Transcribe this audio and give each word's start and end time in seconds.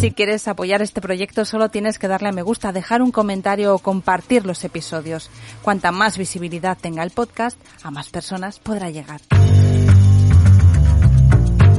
Si 0.00 0.12
quieres 0.12 0.48
apoyar 0.48 0.80
este 0.80 1.02
proyecto 1.02 1.44
solo 1.44 1.68
tienes 1.68 1.98
que 1.98 2.08
darle 2.08 2.30
a 2.30 2.32
me 2.32 2.40
gusta, 2.40 2.72
dejar 2.72 3.02
un 3.02 3.12
comentario 3.12 3.74
o 3.74 3.78
compartir 3.78 4.46
los 4.46 4.64
episodios. 4.64 5.28
Cuanta 5.60 5.92
más 5.92 6.16
visibilidad 6.16 6.78
tenga 6.80 7.02
el 7.02 7.10
podcast, 7.10 7.58
a 7.82 7.90
más 7.90 8.08
personas 8.08 8.58
podrá 8.58 8.88
llegar. 8.88 9.20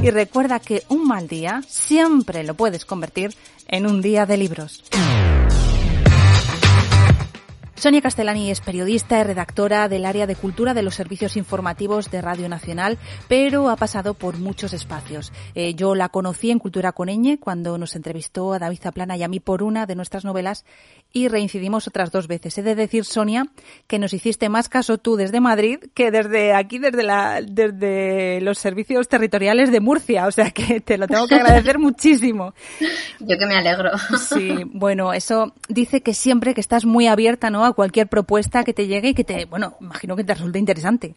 Y 0.04 0.10
recuerda 0.10 0.60
que 0.60 0.84
un 0.88 1.08
mal 1.08 1.26
día 1.26 1.62
siempre 1.66 2.44
lo 2.44 2.54
puedes 2.54 2.84
convertir 2.84 3.34
en 3.66 3.88
un 3.88 4.00
día 4.00 4.24
de 4.24 4.36
libros. 4.36 4.84
Sonia 7.82 8.00
Castellani 8.00 8.48
es 8.48 8.60
periodista 8.60 9.18
y 9.18 9.24
redactora 9.24 9.88
del 9.88 10.04
área 10.04 10.28
de 10.28 10.36
cultura 10.36 10.72
de 10.72 10.84
los 10.84 10.94
servicios 10.94 11.36
informativos 11.36 12.12
de 12.12 12.22
Radio 12.22 12.48
Nacional, 12.48 12.96
pero 13.26 13.70
ha 13.70 13.74
pasado 13.74 14.14
por 14.14 14.38
muchos 14.38 14.72
espacios. 14.72 15.32
Eh, 15.56 15.74
yo 15.74 15.96
la 15.96 16.08
conocí 16.08 16.52
en 16.52 16.60
Cultura 16.60 16.92
Coneñe 16.92 17.40
cuando 17.40 17.76
nos 17.78 17.96
entrevistó 17.96 18.52
a 18.52 18.60
David 18.60 18.78
Zaplana 18.80 19.16
y 19.16 19.24
a 19.24 19.28
mí 19.28 19.40
por 19.40 19.64
una 19.64 19.84
de 19.86 19.96
nuestras 19.96 20.24
novelas 20.24 20.64
y 21.12 21.26
reincidimos 21.26 21.88
otras 21.88 22.12
dos 22.12 22.28
veces. 22.28 22.56
He 22.56 22.62
de 22.62 22.76
decir, 22.76 23.04
Sonia, 23.04 23.46
que 23.88 23.98
nos 23.98 24.12
hiciste 24.12 24.48
más 24.48 24.68
caso 24.68 24.98
tú 24.98 25.16
desde 25.16 25.40
Madrid 25.40 25.80
que 25.92 26.12
desde 26.12 26.54
aquí, 26.54 26.78
desde, 26.78 27.02
la, 27.02 27.40
desde 27.42 28.40
los 28.42 28.58
servicios 28.58 29.08
territoriales 29.08 29.72
de 29.72 29.80
Murcia. 29.80 30.28
O 30.28 30.30
sea 30.30 30.52
que 30.52 30.80
te 30.80 30.98
lo 30.98 31.08
tengo 31.08 31.26
que 31.26 31.34
agradecer 31.34 31.78
muchísimo. 31.80 32.54
Yo 33.18 33.36
que 33.36 33.46
me 33.46 33.56
alegro. 33.56 33.90
Sí, 34.18 34.54
bueno, 34.72 35.12
eso 35.12 35.52
dice 35.68 36.00
que 36.00 36.14
siempre 36.14 36.54
que 36.54 36.60
estás 36.60 36.84
muy 36.84 37.08
abierta, 37.08 37.50
¿no? 37.50 37.71
Cualquier 37.74 38.08
propuesta 38.08 38.64
que 38.64 38.72
te 38.72 38.86
llegue 38.86 39.10
y 39.10 39.14
que 39.14 39.24
te, 39.24 39.44
bueno, 39.44 39.76
imagino 39.80 40.16
que 40.16 40.24
te 40.24 40.34
resulte 40.34 40.58
interesante. 40.58 41.14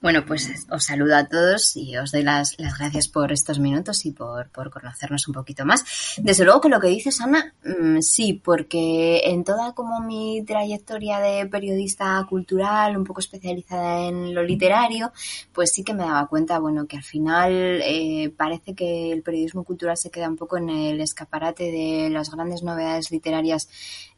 Bueno, 0.00 0.24
pues 0.26 0.50
os 0.70 0.84
saludo 0.84 1.16
a 1.16 1.28
todos 1.28 1.76
y 1.76 1.96
os 1.96 2.12
doy 2.12 2.22
las, 2.22 2.56
gracias 2.56 3.08
por 3.08 3.32
estos 3.32 3.58
minutos 3.58 4.04
y 4.04 4.12
por, 4.12 4.50
conocernos 4.50 5.28
un 5.28 5.34
poquito 5.34 5.64
más. 5.64 5.84
Desde 6.18 6.44
luego 6.44 6.60
que 6.60 6.68
lo 6.68 6.80
que 6.80 6.88
dices, 6.88 7.20
Ana, 7.20 7.54
mm, 7.64 8.00
sí, 8.00 8.34
porque 8.34 9.22
en 9.24 9.44
toda 9.44 9.72
como 9.74 10.00
mi 10.00 10.44
trayectoria 10.44 11.20
de 11.20 11.46
periodista 11.46 12.24
cultural, 12.28 12.96
un 12.96 13.04
poco 13.04 13.20
especializada 13.20 14.08
en 14.08 14.34
lo 14.34 14.42
literario, 14.42 15.12
pues 15.52 15.70
sí 15.72 15.84
que 15.84 15.94
me 15.94 16.04
daba 16.04 16.26
cuenta, 16.26 16.58
bueno, 16.58 16.86
que 16.86 16.96
al 16.96 17.04
final 17.04 17.80
eh, 17.82 18.32
parece 18.36 18.74
que 18.74 19.12
el 19.12 19.22
periodismo 19.22 19.64
cultural 19.64 19.96
se 19.96 20.10
queda 20.10 20.28
un 20.28 20.36
poco 20.36 20.56
en 20.56 20.70
el 20.70 21.00
escaparate 21.00 21.64
de 21.70 22.10
las 22.10 22.30
grandes 22.30 22.62
novedades 22.62 23.10
literarias 23.10 23.68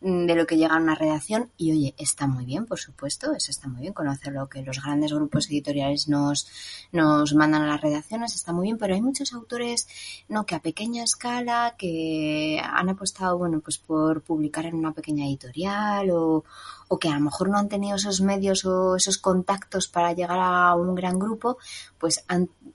mm, 0.00 0.26
de 0.26 0.34
lo 0.34 0.46
que 0.46 0.56
llega 0.56 0.74
a 0.74 0.80
una 0.80 0.94
redacción 0.94 1.50
y 1.56 1.72
oye, 1.72 1.94
está 1.98 2.26
muy 2.26 2.44
bien, 2.44 2.66
por 2.66 2.78
supuesto, 2.78 3.34
eso 3.34 3.50
está 3.50 3.68
muy 3.68 3.82
bien, 3.82 3.92
conocer 3.92 4.32
lo 4.32 4.48
que 4.48 4.62
los 4.62 4.82
grandes 4.82 5.12
grupos 5.12 5.33
editoriales 5.48 6.08
nos, 6.08 6.48
nos 6.92 7.34
mandan 7.34 7.62
a 7.62 7.66
las 7.66 7.80
redacciones, 7.80 8.34
está 8.34 8.52
muy 8.52 8.68
bien, 8.68 8.78
pero 8.78 8.94
hay 8.94 9.02
muchos 9.02 9.32
autores 9.32 9.88
no 10.28 10.46
que 10.46 10.54
a 10.54 10.60
pequeña 10.60 11.04
escala 11.04 11.74
que 11.78 12.60
han 12.62 12.88
apostado 12.88 13.38
bueno 13.38 13.60
pues 13.60 13.78
por 13.78 14.22
publicar 14.22 14.66
en 14.66 14.74
una 14.74 14.92
pequeña 14.92 15.26
editorial 15.26 16.10
o, 16.10 16.44
o 16.88 16.98
que 16.98 17.08
a 17.08 17.14
lo 17.14 17.20
mejor 17.20 17.48
no 17.48 17.58
han 17.58 17.68
tenido 17.68 17.96
esos 17.96 18.20
medios 18.20 18.64
o 18.64 18.96
esos 18.96 19.18
contactos 19.18 19.88
para 19.88 20.12
llegar 20.12 20.38
a 20.40 20.74
un 20.74 20.94
gran 20.94 21.18
grupo, 21.18 21.58
pues 21.98 22.24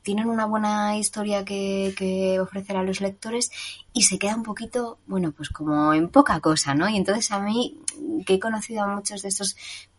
tienen 0.01 0.27
una 0.27 0.45
buena 0.45 0.97
historia 0.97 1.45
que, 1.45 2.37
ofrecer 2.41 2.77
a 2.77 2.83
los 2.83 3.01
lectores 3.01 3.51
y 3.93 4.03
se 4.03 4.17
queda 4.17 4.35
un 4.35 4.43
poquito, 4.43 4.97
bueno, 5.07 5.31
pues 5.31 5.49
como 5.49 5.93
en 5.93 6.09
poca 6.09 6.39
cosa, 6.39 6.73
¿no? 6.73 6.89
Y 6.89 6.97
entonces 6.97 7.31
a 7.31 7.39
mí, 7.39 7.79
que 8.25 8.35
he 8.35 8.39
conocido 8.39 8.83
a 8.83 8.87
muchos 8.87 9.21
de 9.21 9.29
estos 9.29 9.55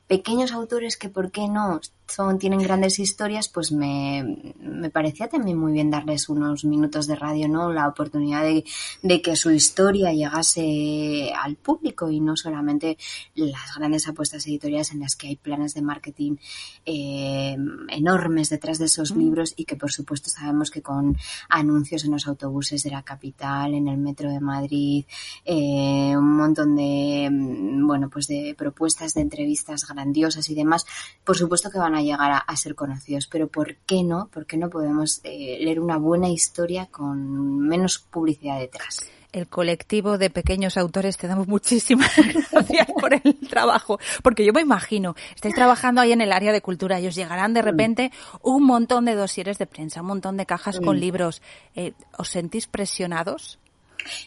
pequeños 0.06 0.52
autores 0.52 0.96
que, 0.96 1.08
¿por 1.08 1.30
qué 1.30 1.48
no? 1.48 1.80
Son, 2.10 2.38
tienen 2.38 2.60
grandes 2.60 2.98
historias, 2.98 3.48
pues 3.48 3.72
me, 3.72 4.54
me, 4.60 4.90
parecía 4.90 5.28
también 5.28 5.58
muy 5.58 5.72
bien 5.72 5.90
darles 5.90 6.28
unos 6.28 6.64
minutos 6.64 7.06
de 7.06 7.16
radio, 7.16 7.48
¿no? 7.48 7.72
La 7.72 7.88
oportunidad 7.88 8.42
de, 8.42 8.64
de, 9.02 9.22
que 9.22 9.36
su 9.36 9.50
historia 9.50 10.12
llegase 10.12 11.32
al 11.32 11.56
público 11.56 12.10
y 12.10 12.20
no 12.20 12.36
solamente 12.36 12.98
las 13.34 13.76
grandes 13.76 14.08
apuestas 14.08 14.46
editoriales 14.46 14.92
en 14.92 15.00
las 15.00 15.16
que 15.16 15.28
hay 15.28 15.36
planes 15.36 15.74
de 15.74 15.82
marketing 15.82 16.36
eh, 16.84 17.56
enormes 17.88 18.50
detrás 18.50 18.78
de 18.78 18.86
esos 18.86 19.14
libros 19.16 19.54
y 19.56 19.64
que 19.64 19.76
por 19.76 19.92
supuesto 19.92 20.30
sabemos 20.30 20.70
que 20.70 20.82
con 20.82 21.16
anuncios 21.48 22.04
en 22.04 22.12
los 22.12 22.26
autobuses 22.26 22.82
de 22.82 22.90
la 22.90 23.02
capital, 23.02 23.74
en 23.74 23.88
el 23.88 23.98
metro 23.98 24.30
de 24.30 24.40
Madrid, 24.40 25.04
eh, 25.44 26.14
un 26.16 26.36
montón 26.36 26.76
de, 26.76 27.28
bueno, 27.30 28.08
pues 28.10 28.26
de 28.26 28.54
propuestas 28.56 29.14
de 29.14 29.20
entrevistas 29.20 29.86
grandiosas 29.86 30.48
y 30.50 30.54
demás, 30.54 30.84
por 31.24 31.36
supuesto 31.36 31.70
que 31.70 31.78
van 31.78 31.94
a 31.94 31.99
llegar 32.02 32.42
a, 32.46 32.56
ser 32.56 32.74
conocidos, 32.74 33.26
pero 33.26 33.48
¿por 33.48 33.76
qué 33.86 34.02
no? 34.02 34.28
¿Por 34.32 34.46
qué 34.46 34.56
no 34.56 34.68
podemos 34.68 35.20
eh, 35.24 35.58
leer 35.60 35.80
una 35.80 35.96
buena 35.96 36.28
historia 36.28 36.86
con 36.86 37.60
menos 37.60 37.98
publicidad 37.98 38.58
detrás? 38.58 39.00
el 39.32 39.46
colectivo 39.46 40.18
de 40.18 40.30
pequeños 40.30 40.76
autores 40.76 41.16
te 41.16 41.28
damos 41.28 41.46
muchísimas 41.48 42.10
gracias 42.50 42.88
por 43.00 43.14
el 43.14 43.36
trabajo, 43.48 43.98
porque 44.22 44.44
yo 44.44 44.52
me 44.52 44.60
imagino, 44.60 45.14
estáis 45.34 45.54
trabajando 45.54 46.00
ahí 46.00 46.12
en 46.12 46.20
el 46.20 46.32
área 46.32 46.52
de 46.52 46.60
cultura 46.60 47.00
y 47.00 47.06
os 47.06 47.14
llegarán 47.14 47.54
de 47.54 47.62
mm. 47.62 47.64
repente 47.64 48.12
un 48.42 48.64
montón 48.64 49.04
de 49.04 49.14
dosieres 49.14 49.58
de 49.58 49.66
prensa, 49.66 50.00
un 50.00 50.08
montón 50.08 50.36
de 50.36 50.46
cajas 50.46 50.80
con 50.80 50.96
mm. 50.96 51.00
libros. 51.00 51.42
Eh, 51.74 51.92
¿Os 52.16 52.28
sentís 52.28 52.66
presionados? 52.66 53.58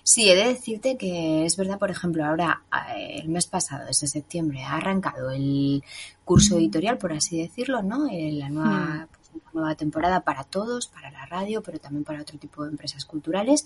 Sí, 0.03 0.29
he 0.29 0.35
de 0.35 0.47
decirte 0.47 0.97
que 0.97 1.45
es 1.45 1.57
verdad, 1.57 1.79
por 1.79 1.91
ejemplo, 1.91 2.25
ahora 2.25 2.63
eh, 2.95 3.19
el 3.22 3.29
mes 3.29 3.47
pasado, 3.47 3.85
desde 3.85 4.07
septiembre, 4.07 4.63
ha 4.63 4.78
arrancado 4.78 5.31
el 5.31 5.84
curso 6.25 6.57
editorial, 6.57 6.97
por 6.97 7.13
así 7.13 7.41
decirlo, 7.41 7.81
¿no? 7.81 8.07
Eh, 8.09 8.31
la 8.34 8.50
nueva 8.50 9.07
hmm 9.33 9.44
nueva 9.53 9.75
temporada 9.75 10.21
para 10.21 10.44
todos, 10.44 10.88
para 10.88 11.11
la 11.11 11.25
radio, 11.25 11.61
pero 11.61 11.79
también 11.79 12.03
para 12.03 12.21
otro 12.21 12.38
tipo 12.38 12.63
de 12.63 12.71
empresas 12.71 13.05
culturales. 13.05 13.66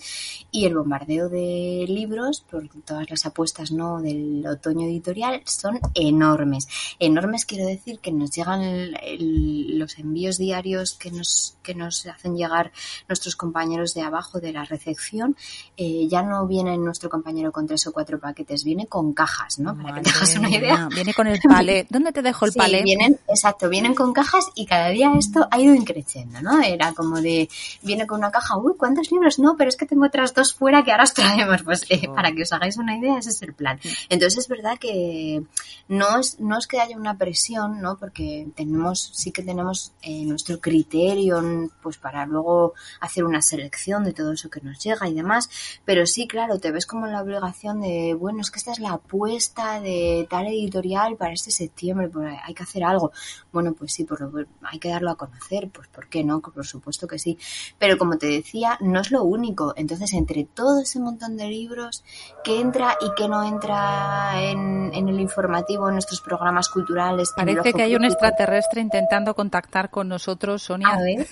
Y 0.52 0.66
el 0.66 0.76
bombardeo 0.76 1.30
de 1.30 1.86
libros, 1.88 2.42
por 2.42 2.68
todas 2.86 3.10
las 3.10 3.26
apuestas 3.26 3.72
no 3.72 4.02
del 4.02 4.46
otoño 4.46 4.88
editorial, 4.88 5.42
son 5.46 5.80
enormes. 5.96 6.68
Enormes 7.00 7.46
quiero 7.46 7.66
decir 7.66 8.00
que 8.00 8.12
nos 8.12 8.32
llegan 8.32 8.94
los 9.20 9.98
envíos 9.98 10.38
diarios 10.38 10.94
que 10.94 11.12
nos, 11.12 11.58
que 11.64 11.74
nos 11.74 12.06
hacen 12.06 12.36
llegar 12.36 12.72
nuestros 13.08 13.36
compañeros 13.36 13.94
de 13.94 14.02
abajo 14.02 14.40
de 14.40 14.54
la 14.54 14.66
recepción. 14.66 15.36
Eh, 15.78 16.08
ya 16.10 16.22
no 16.22 16.46
viene 16.48 16.78
nuestro 16.78 17.10
compañero 17.10 17.52
con 17.52 17.68
tres 17.68 17.88
o 17.88 17.92
cuatro 17.92 18.20
paquetes, 18.20 18.64
viene 18.64 18.88
con 18.88 19.14
cajas, 19.14 19.60
¿no? 19.60 19.76
Para 19.76 19.96
que 19.96 20.02
te 20.02 20.10
hagas 20.10 20.36
una 20.36 20.50
idea. 20.50 20.90
Viene 20.94 21.14
con 21.14 21.28
el 21.28 21.40
palé. 21.48 21.88
¿Dónde 21.90 22.12
te 22.12 22.22
dejo 22.22 22.46
el 22.46 22.52
sí, 22.52 22.60
palé? 22.60 22.84
Vienen, 22.84 23.20
exacto, 23.28 23.70
vienen 23.70 23.96
con 23.96 24.14
cajas 24.14 24.46
y 24.56 24.66
cada 24.66 24.90
día 24.90 25.14
esto 25.18 25.48
ha 25.58 25.62
ido 25.62 25.76
increciendo, 25.76 26.42
¿no? 26.42 26.62
Era 26.62 26.94
como 26.94 27.22
de, 27.22 27.50
viene 27.82 28.08
con 28.08 28.20
una 28.20 28.32
caja, 28.32 28.58
uy, 28.58 28.74
¿cuántos 28.78 29.12
libros? 29.12 29.40
No, 29.40 29.56
pero 29.58 29.70
es 29.70 29.76
que 29.76 29.86
tengo 29.86 30.06
otras 30.06 30.34
dos 30.34 30.54
fuera 30.54 30.84
que 30.84 30.92
ahora 30.92 31.04
os 31.04 31.14
traemos, 31.14 31.64
pues 31.64 31.86
eh, 31.90 32.08
para 32.14 32.32
que 32.32 32.44
os 32.44 32.54
hagáis 32.54 32.78
una 32.78 32.98
idea, 32.98 33.18
ese 33.18 33.32
es 33.32 33.42
el 33.42 33.54
plan. 33.54 33.80
Entonces 34.10 34.40
es 34.40 34.48
verdad 34.48 34.78
que 34.80 35.44
no 35.88 36.20
es, 36.20 36.40
no 36.40 36.58
es 36.58 36.68
que 36.68 36.80
haya 36.80 36.96
una 36.96 37.18
presión, 37.18 37.82
¿no? 37.82 37.98
Porque 37.98 38.48
tenemos, 38.56 39.12
sí 39.14 39.32
que 39.32 39.44
tenemos 39.44 39.94
eh, 40.02 40.26
nuestro 40.26 40.60
criterio, 40.60 41.42
pues 41.82 41.98
para 41.98 42.26
luego 42.26 42.74
hacer 43.02 43.24
una 43.24 43.42
selección 43.42 44.04
de 44.04 44.14
todo 44.14 44.34
eso 44.34 44.50
que 44.50 44.62
nos 44.62 44.80
llega 44.80 45.08
y 45.08 45.14
demás, 45.14 45.50
pero 45.86 46.06
sí, 46.06 46.28
claro, 46.28 46.60
te 46.60 46.72
ves 46.72 46.86
como 46.86 47.08
la 47.08 47.22
obligación 47.22 47.82
de, 47.82 48.14
bueno, 48.14 48.42
es 48.42 48.52
que 48.52 48.60
esta 48.60 48.72
es 48.72 48.80
la 48.80 48.92
apuesta 48.92 49.82
de 49.82 50.28
tal 50.30 50.48
editorial 50.48 51.16
para 51.18 51.34
este 51.34 51.52
septiembre, 51.52 52.10
pues 52.10 52.38
hay 52.44 52.54
que 52.54 52.64
hacer 52.64 52.84
algo. 52.84 53.12
Bueno, 53.52 53.74
pues 53.74 53.94
sí, 53.94 54.04
por 54.04 54.48
hay 54.64 54.80
que 54.80 54.90
darlo 54.90 55.12
a 55.12 55.16
conocer 55.16 55.47
hacer, 55.48 55.70
pues 55.70 55.88
¿por 55.88 56.08
qué 56.10 56.24
no? 56.24 56.42
Por 56.42 56.66
supuesto 56.66 57.08
que 57.08 57.18
sí. 57.18 57.38
Pero 57.80 57.98
como 57.98 58.18
te 58.18 58.28
decía, 58.28 58.78
no 58.82 59.02
es 59.02 59.12
lo 59.12 59.24
único. 59.24 59.74
Entonces, 59.76 60.14
entre 60.14 60.44
todo 60.44 60.82
ese 60.82 61.00
montón 61.00 61.38
de 61.38 61.48
libros, 61.48 62.04
¿qué 62.44 62.60
entra 62.60 62.98
y 63.02 63.08
qué 63.16 63.28
no 63.28 63.44
entra 63.44 64.42
en, 64.42 64.94
el 64.94 65.20
informativo, 65.20 65.88
en 65.88 65.96
nuestros 65.96 66.22
programas 66.22 66.70
culturales? 66.70 67.32
Parece 67.36 67.74
que 67.74 67.82
hay 67.82 67.96
un 67.96 68.06
extraterrestre 68.06 68.82
intentando 68.82 69.34
contactar 69.34 69.90
con 69.90 70.08
nosotros, 70.08 70.64
Sonia. 70.64 70.90
A 70.90 71.02
ver. 71.02 71.28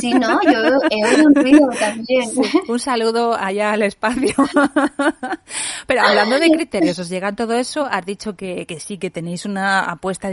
Sí, 0.00 0.12
¿no? 0.14 0.40
Yo 0.42 0.80
he 0.90 1.04
oído 1.04 1.26
un 1.26 1.34
ruido 1.34 1.68
también. 1.78 2.30
un 2.68 2.78
saludo 2.78 3.34
allá 3.38 3.72
al 3.72 3.82
espacio. 3.82 4.34
Pero 5.86 6.02
hablando 6.02 6.38
de 6.38 6.50
criterios, 6.50 6.98
¿os 6.98 7.08
llega 7.08 7.32
todo 7.32 7.54
eso? 7.54 7.86
Has 7.90 8.06
dicho 8.06 8.34
que, 8.34 8.66
que 8.66 8.80
sí, 8.80 8.98
que 8.98 9.10
tenéis 9.10 9.44
una 9.44 9.80
apuesta, 9.80 10.30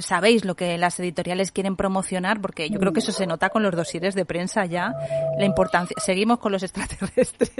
sabéis 0.00 0.44
lo 0.44 0.56
que 0.56 0.76
las 0.78 0.98
editoriales 0.98 1.52
quieren 1.52 1.76
promocionar, 1.76 2.40
porque 2.40 2.68
yo 2.70 2.80
creo 2.80 2.92
que 2.92 3.00
eso 3.00 3.12
se 3.12 3.26
nota 3.26 3.50
con 3.50 3.62
los 3.62 3.74
dosieres 3.74 4.14
de 4.14 4.24
prensa 4.24 4.64
ya, 4.66 4.94
la 5.38 5.44
importancia. 5.44 5.96
Seguimos 6.04 6.38
con 6.38 6.52
los 6.52 6.62
extraterrestres. 6.62 7.52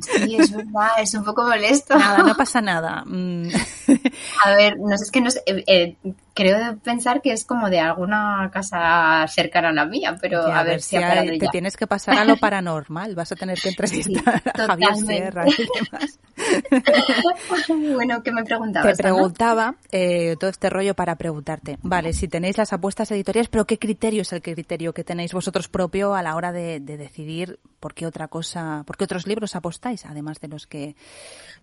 Sí, 0.00 0.36
es 0.36 0.54
verdad, 0.54 0.88
es 0.98 1.14
un 1.14 1.24
poco 1.24 1.44
molesto. 1.44 1.96
Nada, 1.96 2.18
no 2.18 2.34
pasa 2.34 2.60
nada. 2.60 3.04
Mm. 3.06 3.48
A 4.44 4.50
ver, 4.50 4.78
no 4.78 4.96
sé, 4.98 5.04
es 5.04 5.10
que 5.10 5.20
no 5.20 5.30
sé, 5.30 5.42
eh, 5.46 5.64
eh, 5.66 5.96
creo 6.34 6.76
pensar 6.78 7.22
que 7.22 7.32
es 7.32 7.44
como 7.44 7.70
de 7.70 7.80
alguna 7.80 8.50
casa 8.52 9.26
cercana 9.28 9.68
a 9.68 9.72
la 9.72 9.86
mía, 9.86 10.16
pero 10.20 10.42
a, 10.42 10.63
ver, 10.64 10.82
si 10.82 10.96
te 11.38 11.48
tienes 11.50 11.76
que 11.76 11.86
pasar 11.86 12.18
a 12.18 12.24
lo 12.24 12.36
paranormal, 12.40 13.14
vas 13.14 13.32
a 13.32 13.36
tener 13.36 13.58
que 13.58 13.70
entrevistar 13.70 14.42
a 14.54 14.66
Javier 14.66 14.96
Sierra 14.96 15.44
y 15.46 15.66
demás. 15.74 16.18
bueno, 17.94 18.22
¿qué 18.22 18.32
me 18.32 18.44
preguntabas? 18.44 18.96
Te 18.96 19.02
preguntaba 19.02 19.76
eh, 19.92 20.36
todo 20.38 20.50
este 20.50 20.70
rollo 20.70 20.94
para 20.94 21.16
preguntarte, 21.16 21.78
vale, 21.82 22.12
si 22.12 22.28
tenéis 22.28 22.58
las 22.58 22.72
apuestas 22.72 23.10
editoriales, 23.10 23.48
pero 23.48 23.66
¿qué 23.66 23.78
criterio 23.78 24.22
es 24.22 24.32
el 24.32 24.42
criterio 24.42 24.92
que 24.92 25.04
tenéis 25.04 25.32
vosotros 25.32 25.68
propio 25.68 26.14
a 26.14 26.22
la 26.22 26.36
hora 26.36 26.52
de, 26.52 26.80
de 26.80 26.96
decidir 26.96 27.58
por 27.80 27.94
qué 27.94 28.06
otra 28.06 28.28
cosa, 28.28 28.82
por 28.86 28.96
qué 28.96 29.04
otros 29.04 29.26
libros 29.26 29.56
apostáis, 29.56 30.06
además 30.06 30.40
de 30.40 30.48
los 30.48 30.66
que 30.66 30.96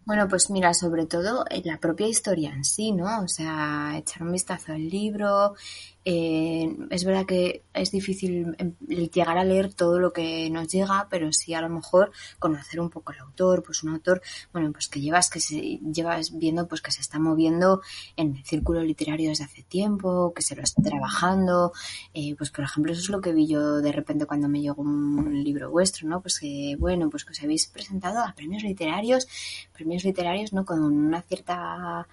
bueno, 0.03 0.27
pues 0.27 0.49
mira, 0.49 0.73
sobre 0.73 1.05
todo 1.05 1.45
en 1.49 1.61
la 1.65 1.77
propia 1.77 2.07
historia 2.07 2.51
en 2.51 2.65
sí, 2.65 2.91
¿no? 2.91 3.21
O 3.21 3.27
sea, 3.27 3.93
echar 3.97 4.23
un 4.23 4.31
vistazo 4.31 4.73
al 4.73 4.89
libro, 4.89 5.53
eh, 6.03 6.75
es 6.89 7.05
verdad 7.05 7.25
que 7.25 7.63
es 7.73 7.91
difícil 7.91 8.55
em, 8.57 8.73
llegar 8.87 9.37
a 9.37 9.43
leer 9.43 9.73
todo 9.73 9.99
lo 9.99 10.11
que 10.13 10.49
nos 10.49 10.67
llega, 10.67 11.07
pero 11.09 11.31
sí 11.31 11.53
a 11.53 11.61
lo 11.61 11.69
mejor 11.69 12.11
conocer 12.39 12.79
un 12.79 12.89
poco 12.89 13.11
el 13.11 13.19
autor, 13.19 13.63
pues 13.63 13.83
un 13.83 13.91
autor, 13.91 14.21
bueno, 14.51 14.71
pues 14.71 14.87
que 14.87 14.99
llevas 14.99 15.29
que 15.29 15.39
se 15.39 15.79
llevas 15.79 16.37
viendo 16.37 16.67
pues 16.67 16.81
que 16.81 16.91
se 16.91 17.01
está 17.01 17.19
moviendo 17.19 17.81
en 18.17 18.35
el 18.35 18.43
círculo 18.45 18.81
literario 18.81 19.29
desde 19.29 19.43
hace 19.43 19.63
tiempo, 19.63 20.33
que 20.33 20.41
se 20.41 20.55
lo 20.55 20.63
está 20.63 20.81
trabajando, 20.81 21.71
eh, 22.13 22.35
pues 22.35 22.49
por 22.49 22.65
ejemplo 22.65 22.91
eso 22.93 23.01
es 23.01 23.09
lo 23.09 23.21
que 23.21 23.33
vi 23.33 23.47
yo 23.47 23.81
de 23.81 23.91
repente 23.91 24.25
cuando 24.25 24.49
me 24.49 24.61
llegó 24.61 24.81
un 24.81 25.43
libro 25.43 25.69
vuestro, 25.69 26.07
¿no? 26.07 26.21
Pues 26.21 26.39
que 26.39 26.75
bueno, 26.79 27.09
pues 27.09 27.25
que 27.25 27.31
os 27.31 27.43
habéis 27.43 27.67
presentado 27.67 28.19
a 28.19 28.33
premios 28.33 28.63
literarios, 28.63 29.27
premios 29.73 30.03
literarios, 30.03 30.51
¿no? 30.53 30.65
Con 30.65 30.81
una 30.81 31.21
cierta 31.21 32.07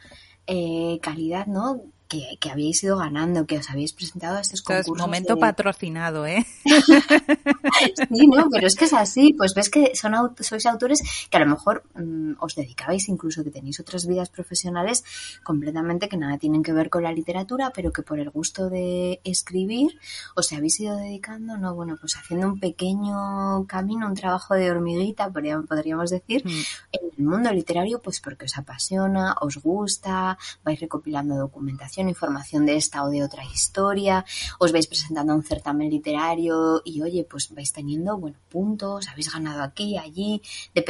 eh, 0.46 0.98
calidad, 1.02 1.46
¿no? 1.46 1.82
Que, 2.08 2.38
que, 2.40 2.50
habéis 2.50 2.82
ido 2.82 2.96
ganando, 2.96 3.46
que 3.46 3.58
os 3.58 3.70
habéis 3.70 3.92
presentado 3.92 4.38
a 4.38 4.40
estos 4.40 4.62
concursos. 4.62 4.96
Es 4.96 5.02
momento 5.02 5.38
patrocinado, 5.38 6.26
¿eh? 6.26 6.46
sí, 6.64 8.26
no, 8.26 8.48
pero 8.50 8.66
es 8.66 8.74
que 8.74 8.86
es 8.86 8.92
así. 8.92 9.34
Pues 9.36 9.54
ves 9.54 9.68
que 9.70 9.94
son 9.94 10.14
sois 10.40 10.66
autores 10.66 11.02
que 11.30 11.36
a 11.36 11.40
lo 11.40 11.46
mejor 11.46 11.84
mm, 11.94 12.32
os 12.40 12.54
dedicabais, 12.54 13.08
incluso 13.08 13.44
que 13.44 13.50
tenéis 13.50 13.80
otras 13.80 14.06
vidas 14.06 14.30
profesionales 14.30 15.04
completamente 15.42 16.08
que 16.08 16.16
nada 16.16 16.38
tienen 16.38 16.62
que 16.62 16.72
ver 16.72 16.88
con 16.88 17.02
la 17.02 17.12
literatura, 17.12 17.72
pero 17.74 17.92
que 17.92 18.02
por 18.02 18.18
el 18.18 18.30
gusto 18.30 18.70
de 18.70 19.20
escribir 19.24 19.98
os 20.34 20.52
habéis 20.52 20.80
ido 20.80 20.96
dedicando, 20.96 21.56
no, 21.58 21.74
bueno, 21.74 21.96
pues 22.00 22.16
haciendo 22.16 22.48
un 22.48 22.58
pequeño 22.58 23.66
camino, 23.66 24.06
un 24.06 24.14
trabajo 24.14 24.54
de 24.54 24.70
hormiguita, 24.70 25.30
podríamos 25.30 26.10
decir, 26.10 26.44
mm. 26.44 26.62
en 26.92 27.00
el 27.18 27.24
mundo 27.24 27.52
literario, 27.52 28.00
pues 28.00 28.20
porque 28.20 28.46
os 28.46 28.56
apasiona, 28.56 29.36
os 29.40 29.58
gusta, 29.58 30.38
vais 30.64 30.80
recopilando 30.80 31.36
documentación 31.36 31.97
información 32.06 32.66
de 32.66 32.76
esta 32.76 33.02
o 33.02 33.10
de 33.10 33.24
otra 33.24 33.44
historia, 33.44 34.24
os 34.58 34.70
vais 34.70 34.86
presentando 34.86 35.32
a 35.32 35.36
un 35.36 35.42
certamen 35.42 35.90
literario 35.90 36.82
y 36.84 37.02
oye, 37.02 37.26
pues 37.28 37.52
vais 37.54 37.72
teniendo, 37.72 38.16
bueno, 38.18 38.36
puntos, 38.48 39.08
habéis 39.08 39.32
ganado 39.32 39.62
aquí, 39.62 39.96
allí, 39.96 40.40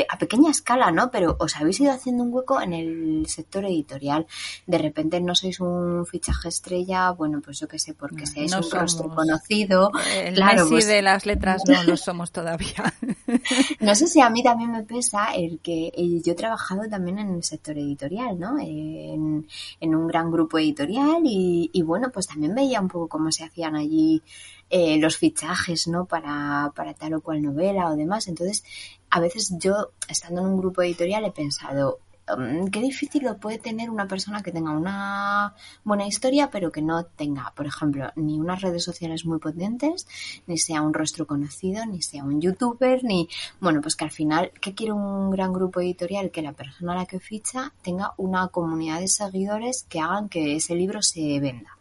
a 0.09 0.19
pequeña 0.19 0.51
escala, 0.51 0.91
¿no? 0.91 1.11
Pero 1.11 1.37
os 1.39 1.57
habéis 1.57 1.81
ido 1.81 1.93
haciendo 1.93 2.25
un 2.25 2.35
hueco 2.35 2.61
en 2.61 2.73
el 2.73 3.27
sector 3.29 3.65
editorial. 3.65 4.27
De 4.67 4.79
repente 4.79 5.21
no 5.21 5.35
sois 5.35 5.61
un 5.61 6.05
fichaje 6.05 6.49
estrella, 6.49 7.11
bueno, 7.13 7.41
pues 7.41 7.61
yo 7.61 7.69
qué 7.69 7.79
sé, 7.79 7.95
porque 7.95 8.27
seáis 8.27 8.55
un 8.55 8.71
rostro 8.71 9.09
conocido. 9.09 9.91
El 10.15 10.35
claro, 10.35 10.65
Messi 10.65 10.71
pues 10.71 10.87
de 10.87 11.03
las 11.03 11.25
letras 11.25 11.63
no 11.67 11.83
lo 11.85 11.97
somos 11.97 12.33
todavía. 12.33 12.93
no 13.81 13.95
sé 13.95 14.07
si 14.07 14.21
a 14.21 14.29
mí 14.31 14.43
también 14.43 14.73
me 14.73 14.83
pesa 14.83 15.35
el 15.35 15.61
que 15.61 15.93
eh, 15.95 16.21
yo 16.25 16.33
he 16.33 16.37
trabajado 16.37 16.83
también 16.89 17.19
en 17.19 17.35
el 17.35 17.45
sector 17.45 17.79
editorial, 17.79 18.39
¿no? 18.39 18.59
En, 18.59 19.47
en 19.81 19.95
un 19.95 20.07
gran 20.07 20.31
grupo 20.31 20.59
editorial 20.59 20.98
y, 21.25 21.83
bueno, 21.83 22.11
pues 22.13 22.27
también 22.27 22.55
veía 22.55 22.81
un 22.81 22.89
poco 22.89 23.09
cómo 23.09 23.33
se 23.33 23.45
hacían 23.45 23.77
allí 23.77 24.23
eh, 24.71 24.99
los 24.99 25.17
fichajes, 25.17 25.89
¿no? 25.89 26.07
Para, 26.07 26.73
para 26.75 26.95
tal 26.95 27.15
o 27.15 27.21
cual 27.21 27.43
novela 27.43 27.89
o 27.89 27.97
demás. 27.97 28.29
Entonces, 28.29 28.65
a 29.11 29.21
veces 29.21 29.55
yo, 29.59 29.93
estando 30.09 30.41
en 30.41 30.49
un 30.49 30.59
grupo 30.59 30.83
editorial, 30.83 31.25
he 31.25 31.33
pensado, 31.33 32.01
Mm, 32.37 32.69
qué 32.69 32.81
difícil 32.81 33.25
lo 33.25 33.39
puede 33.39 33.59
tener 33.59 33.91
una 33.91 34.07
persona 34.07 34.43
que 34.43 34.53
tenga 34.53 34.73
una 34.73 35.55
buena 35.85 36.07
historia, 36.07 36.51
pero 36.51 36.71
que 36.71 36.83
no 36.83 37.05
tenga, 37.05 37.53
por 37.57 37.67
ejemplo, 37.67 38.11
ni 38.17 38.39
unas 38.39 38.61
redes 38.61 38.85
sociales 38.85 39.25
muy 39.25 39.39
potentes, 39.39 40.07
ni 40.47 40.59
sea 40.59 40.83
un 40.83 40.93
rostro 40.95 41.27
conocido, 41.27 41.85
ni 41.87 42.03
sea 42.03 42.25
un 42.25 42.41
youtuber, 42.41 43.05
ni, 43.05 43.29
bueno, 43.61 43.81
pues 43.81 43.97
que 43.97 44.05
al 44.05 44.11
final, 44.11 44.53
¿qué 44.61 44.75
quiere 44.75 44.93
un 44.93 45.31
gran 45.31 45.53
grupo 45.53 45.81
editorial? 45.81 46.31
Que 46.31 46.43
la 46.43 46.53
persona 46.53 46.93
a 46.93 46.97
la 46.97 47.07
que 47.07 47.21
ficha 47.21 47.73
tenga 47.83 48.15
una 48.17 48.49
comunidad 48.49 49.01
de 49.01 49.09
seguidores 49.09 49.87
que 49.89 50.01
hagan 50.01 50.29
que 50.29 50.57
ese 50.57 50.75
libro 50.75 51.03
se 51.03 51.41
venda. 51.41 51.77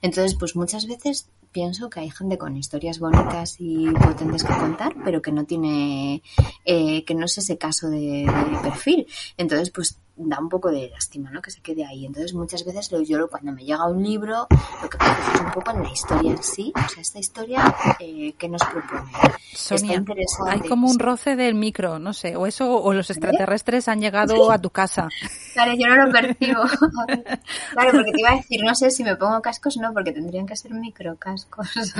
Entonces, 0.00 0.34
pues 0.34 0.56
muchas 0.56 0.86
veces 0.86 1.28
pienso 1.52 1.90
que 1.90 2.00
hay 2.00 2.10
gente 2.10 2.38
con 2.38 2.56
historias 2.56 2.98
bonitas 2.98 3.56
y 3.58 3.90
potentes 3.90 4.42
que 4.42 4.52
contar, 4.52 4.94
pero 5.04 5.22
que 5.22 5.32
no 5.32 5.44
tiene, 5.44 6.22
eh, 6.64 7.04
que 7.04 7.14
no 7.14 7.26
es 7.26 7.38
ese 7.38 7.58
caso 7.58 7.90
de, 7.90 8.26
perfil. 8.62 9.06
Entonces, 9.36 9.70
pues 9.70 9.98
da 10.16 10.38
un 10.38 10.48
poco 10.48 10.70
de 10.70 10.90
lástima, 10.90 11.30
¿no? 11.30 11.40
Que 11.40 11.50
se 11.50 11.60
quede 11.60 11.84
ahí. 11.84 12.06
Entonces, 12.06 12.34
muchas 12.34 12.64
veces 12.64 12.90
lo, 12.92 13.00
yo 13.02 13.28
cuando 13.28 13.52
me 13.52 13.64
llega 13.64 13.86
un 13.86 14.02
libro, 14.02 14.46
lo 14.82 14.90
que 14.90 14.98
pasa 14.98 15.34
es 15.34 15.40
un 15.40 15.50
poco 15.50 15.70
en 15.70 15.82
la 15.82 15.90
historia 15.90 16.30
en 16.30 16.42
sí. 16.42 16.72
O 16.76 16.88
sea, 16.88 17.00
esta 17.00 17.18
historia 17.18 17.74
eh, 17.98 18.34
que 18.38 18.48
nos 18.48 18.62
propone. 18.64 19.10
Sonia, 19.54 20.02
hay 20.46 20.60
como 20.60 20.88
un 20.88 20.98
roce 20.98 21.36
del 21.36 21.54
micro, 21.54 21.98
no 21.98 22.12
sé, 22.12 22.36
o 22.36 22.46
eso, 22.46 22.82
o 22.82 22.92
los 22.94 23.10
extraterrestres 23.10 23.88
han 23.88 24.00
llegado 24.00 24.50
a 24.50 24.58
tu 24.58 24.70
casa. 24.70 25.08
Claro, 25.52 25.72
yo 25.74 25.86
no 25.88 26.06
lo 26.06 26.12
percibo. 26.12 26.62
claro, 27.72 27.90
porque 27.92 28.12
te 28.12 28.20
iba 28.20 28.30
a 28.30 28.36
decir, 28.36 28.62
no 28.64 28.74
sé 28.74 28.90
si 28.90 29.04
me 29.04 29.16
pongo 29.16 29.40
cascos, 29.42 29.76
no, 29.76 29.92
porque 29.92 30.12
tendrían 30.12 30.46
que 30.46 30.56
ser 30.56 30.72
microcascos. 30.72 31.68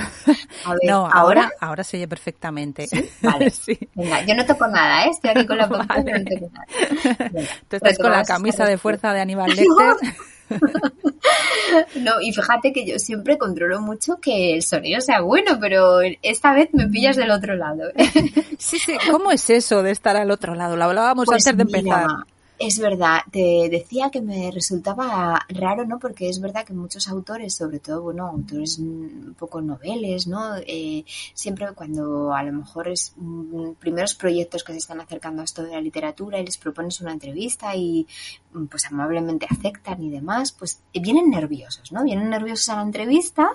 A 0.65 0.71
ver, 0.71 0.81
no, 0.85 1.09
ahora, 1.13 1.51
ahora 1.61 1.85
se 1.85 1.99
oye 1.99 2.09
perfectamente. 2.09 2.89
Vale. 3.21 3.53
Venga, 3.95 4.25
yo 4.25 4.35
no 4.35 4.47
toco 4.47 4.67
nada, 4.69 5.05
¿eh? 5.05 5.11
Estoy 5.11 5.31
aquí 5.31 5.47
con 5.47 5.59
la 5.59 5.67
boca, 5.67 5.87
no 5.99 6.25
toco 6.25 6.51
nada. 6.53 7.49
estás 7.71 7.99
con 8.03 8.13
la 8.13 8.25
camisa 8.25 8.65
de 8.65 8.79
fuerza 8.79 9.13
de 9.13 9.21
Aníbal 9.21 9.51
Lecter. 9.55 9.97
No, 11.97 12.21
y 12.21 12.33
fíjate 12.33 12.73
que 12.73 12.85
yo 12.87 12.99
siempre 12.99 13.39
controlo 13.39 13.81
mucho 13.81 14.19
que 14.21 14.55
el 14.55 14.63
sonido 14.63 15.01
sea 15.01 15.21
bueno, 15.21 15.59
pero 15.61 16.01
esta 16.23 16.53
vez 16.53 16.69
me 16.73 16.87
pillas 16.89 17.17
del 17.17 17.31
otro 17.31 17.55
lado. 17.55 17.85
Sí, 18.59 18.79
sí, 18.79 18.97
¿cómo 19.11 19.33
es 19.33 19.51
eso 19.51 19.83
de 19.83 19.91
estar 19.91 20.17
al 20.17 20.31
otro 20.31 20.55
lado? 20.55 20.77
Lo 20.77 20.85
hablábamos 20.85 21.27
pues 21.27 21.45
antes 21.47 21.57
de 21.57 21.63
empezar. 21.79 22.07
Es 22.65 22.79
verdad, 22.79 23.23
te 23.33 23.69
decía 23.69 24.09
que 24.09 24.21
me 24.21 24.53
resultaba 24.53 25.45
raro, 25.49 25.85
¿no? 25.85 25.99
Porque 25.99 26.29
es 26.29 26.41
verdad 26.41 26.65
que 26.65 26.73
muchos 26.73 27.09
autores, 27.09 27.57
sobre 27.57 27.81
todo, 27.81 28.03
bueno, 28.03 28.29
autores 28.29 28.79
un 28.79 29.35
poco 29.37 29.61
noveles, 29.61 30.29
¿no? 30.29 30.55
Eh, 30.65 31.05
siempre 31.35 31.67
cuando 31.75 32.33
a 32.33 32.41
lo 32.45 32.53
mejor 32.53 32.87
es 32.87 33.15
mm, 33.17 33.73
primeros 33.81 34.15
proyectos 34.15 34.63
que 34.63 34.71
se 34.71 34.79
están 34.79 35.01
acercando 35.01 35.43
a 35.43 35.45
esto 35.45 35.65
de 35.65 35.73
la 35.73 35.81
literatura 35.81 36.39
y 36.39 36.45
les 36.45 36.57
propones 36.57 37.01
una 37.01 37.11
entrevista 37.11 37.75
y 37.75 38.07
mm, 38.53 38.67
pues 38.67 38.87
amablemente 38.87 39.49
aceptan 39.51 40.01
y 40.01 40.11
demás, 40.11 40.53
pues 40.53 40.83
vienen 40.95 41.31
nerviosos, 41.31 41.91
¿no? 41.91 42.05
Vienen 42.05 42.31
nerviosos 42.31 42.69
a 42.69 42.77
la 42.77 42.83
entrevista 42.83 43.51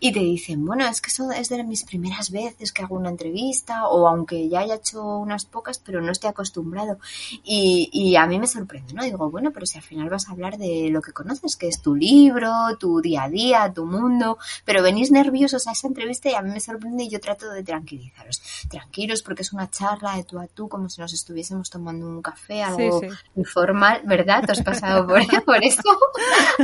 y 0.00 0.12
te 0.12 0.20
dicen, 0.20 0.64
bueno, 0.64 0.86
es 0.88 1.02
que 1.02 1.10
eso 1.10 1.30
es 1.30 1.50
de 1.50 1.62
mis 1.62 1.84
primeras 1.84 2.30
veces 2.30 2.72
que 2.72 2.82
hago 2.82 2.96
una 2.96 3.10
entrevista 3.10 3.86
o 3.88 4.08
aunque 4.08 4.48
ya 4.48 4.60
haya 4.60 4.76
hecho 4.76 5.04
unas 5.18 5.44
pocas, 5.44 5.78
pero 5.78 6.00
no 6.00 6.10
estoy 6.10 6.30
acostumbrado. 6.30 6.98
Y, 7.44 7.90
y 7.92 8.16
a 8.16 8.26
mí 8.26 8.38
me 8.38 8.45
me 8.46 8.52
sorprende, 8.52 8.94
¿no? 8.94 9.02
Digo, 9.02 9.28
bueno, 9.30 9.50
pero 9.52 9.66
si 9.66 9.78
al 9.78 9.84
final 9.84 10.08
vas 10.08 10.28
a 10.28 10.32
hablar 10.32 10.56
de 10.56 10.88
lo 10.90 11.02
que 11.02 11.12
conoces, 11.12 11.56
que 11.56 11.66
es 11.66 11.82
tu 11.82 11.94
libro, 11.96 12.52
tu 12.78 13.00
día 13.00 13.24
a 13.24 13.28
día, 13.28 13.72
tu 13.74 13.84
mundo, 13.84 14.38
pero 14.64 14.82
venís 14.82 15.10
nerviosos 15.10 15.66
a 15.66 15.72
esa 15.72 15.88
entrevista 15.88 16.30
y 16.30 16.34
a 16.34 16.42
mí 16.42 16.52
me 16.52 16.60
sorprende 16.60 17.04
y 17.04 17.08
yo 17.08 17.18
trato 17.18 17.50
de 17.50 17.64
tranquilizaros. 17.64 18.40
Tranquilos 18.68 19.22
porque 19.22 19.42
es 19.42 19.52
una 19.52 19.68
charla 19.68 20.16
de 20.16 20.24
tú 20.24 20.38
a 20.38 20.46
tú, 20.46 20.68
como 20.68 20.88
si 20.88 21.00
nos 21.00 21.12
estuviésemos 21.12 21.70
tomando 21.70 22.06
un 22.06 22.22
café, 22.22 22.62
algo 22.62 23.00
informal, 23.34 24.02
¿verdad? 24.04 24.44
¿Te 24.44 24.52
has 24.52 24.62
pasado 24.62 25.06
por, 25.06 25.20
por 25.44 25.64
eso? 25.64 25.82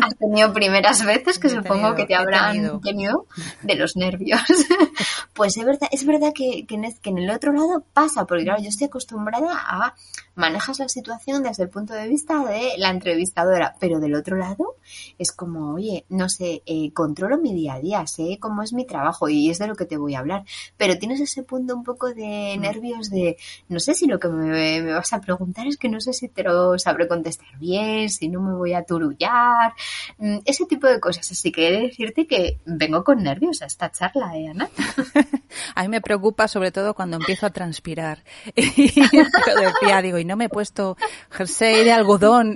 Has 0.00 0.16
tenido 0.16 0.52
primeras 0.52 1.04
veces 1.04 1.38
que 1.40 1.48
supongo 1.48 1.96
que 1.96 2.06
te 2.06 2.14
habrán 2.14 2.80
tenido. 2.80 3.26
de 3.62 3.74
los 3.74 3.96
nervios. 3.96 4.40
pues 5.34 5.56
es 5.56 5.64
verdad, 5.64 5.88
es 5.90 6.06
verdad 6.06 6.32
que, 6.32 6.64
que, 6.66 6.76
en, 6.76 7.18
el 7.18 7.30
otro 7.30 7.52
lado 7.52 7.84
pasa, 7.92 8.24
porque 8.24 8.44
claro, 8.44 8.62
yo 8.62 8.68
estoy 8.68 8.86
acostumbrada 8.86 9.52
a 9.52 9.94
manejas 10.34 10.78
la 10.78 10.88
situación 10.88 11.42
desde 11.42 11.61
el 11.62 11.70
punto 11.70 11.94
de 11.94 12.08
vista 12.08 12.44
de 12.44 12.72
la 12.78 12.90
entrevistadora, 12.90 13.74
pero 13.78 14.00
del 14.00 14.14
otro 14.14 14.36
lado 14.36 14.76
es 15.18 15.32
como, 15.32 15.74
oye, 15.74 16.04
no 16.08 16.28
sé, 16.28 16.62
eh, 16.66 16.92
controlo 16.92 17.38
mi 17.38 17.54
día 17.54 17.74
a 17.74 17.80
día, 17.80 18.06
sé 18.06 18.38
cómo 18.40 18.62
es 18.62 18.72
mi 18.72 18.86
trabajo 18.86 19.28
y 19.28 19.50
es 19.50 19.58
de 19.58 19.66
lo 19.66 19.74
que 19.74 19.86
te 19.86 19.96
voy 19.96 20.14
a 20.14 20.20
hablar, 20.20 20.44
pero 20.76 20.98
tienes 20.98 21.20
ese 21.20 21.42
punto 21.42 21.74
un 21.74 21.84
poco 21.84 22.12
de 22.12 22.56
mm. 22.56 22.60
nervios 22.60 23.10
de, 23.10 23.36
no 23.68 23.80
sé 23.80 23.94
si 23.94 24.06
lo 24.06 24.18
que 24.18 24.28
me, 24.28 24.82
me 24.82 24.92
vas 24.92 25.12
a 25.12 25.20
preguntar 25.20 25.66
es 25.66 25.76
que 25.76 25.88
no 25.88 26.00
sé 26.00 26.12
si 26.12 26.28
te 26.28 26.42
lo 26.42 26.78
sabré 26.78 27.08
contestar 27.08 27.58
bien, 27.58 28.08
si 28.08 28.28
no 28.28 28.40
me 28.40 28.54
voy 28.54 28.74
a 28.74 28.84
turullar, 28.84 29.72
mm, 30.18 30.38
ese 30.44 30.66
tipo 30.66 30.86
de 30.86 31.00
cosas. 31.00 31.30
Así 31.30 31.52
que 31.52 31.68
he 31.68 31.72
de 31.72 31.80
decirte 31.82 32.26
que 32.26 32.58
vengo 32.64 33.04
con 33.04 33.22
nervios 33.22 33.62
a 33.62 33.66
esta 33.66 33.90
charla, 33.90 34.36
¿eh, 34.36 34.48
Ana? 34.48 34.68
a 35.74 35.82
mí 35.82 35.88
me 35.88 36.00
preocupa 36.00 36.48
sobre 36.48 36.72
todo 36.72 36.94
cuando 36.94 37.16
empiezo 37.16 37.46
a 37.46 37.50
transpirar. 37.50 38.24
y 38.54 38.86
decía, 38.86 40.02
digo, 40.02 40.18
y 40.18 40.24
no 40.24 40.36
me 40.36 40.46
he 40.46 40.48
puesto 40.48 40.96
jersey 41.30 41.51
de 41.58 41.92
algodón. 41.92 42.54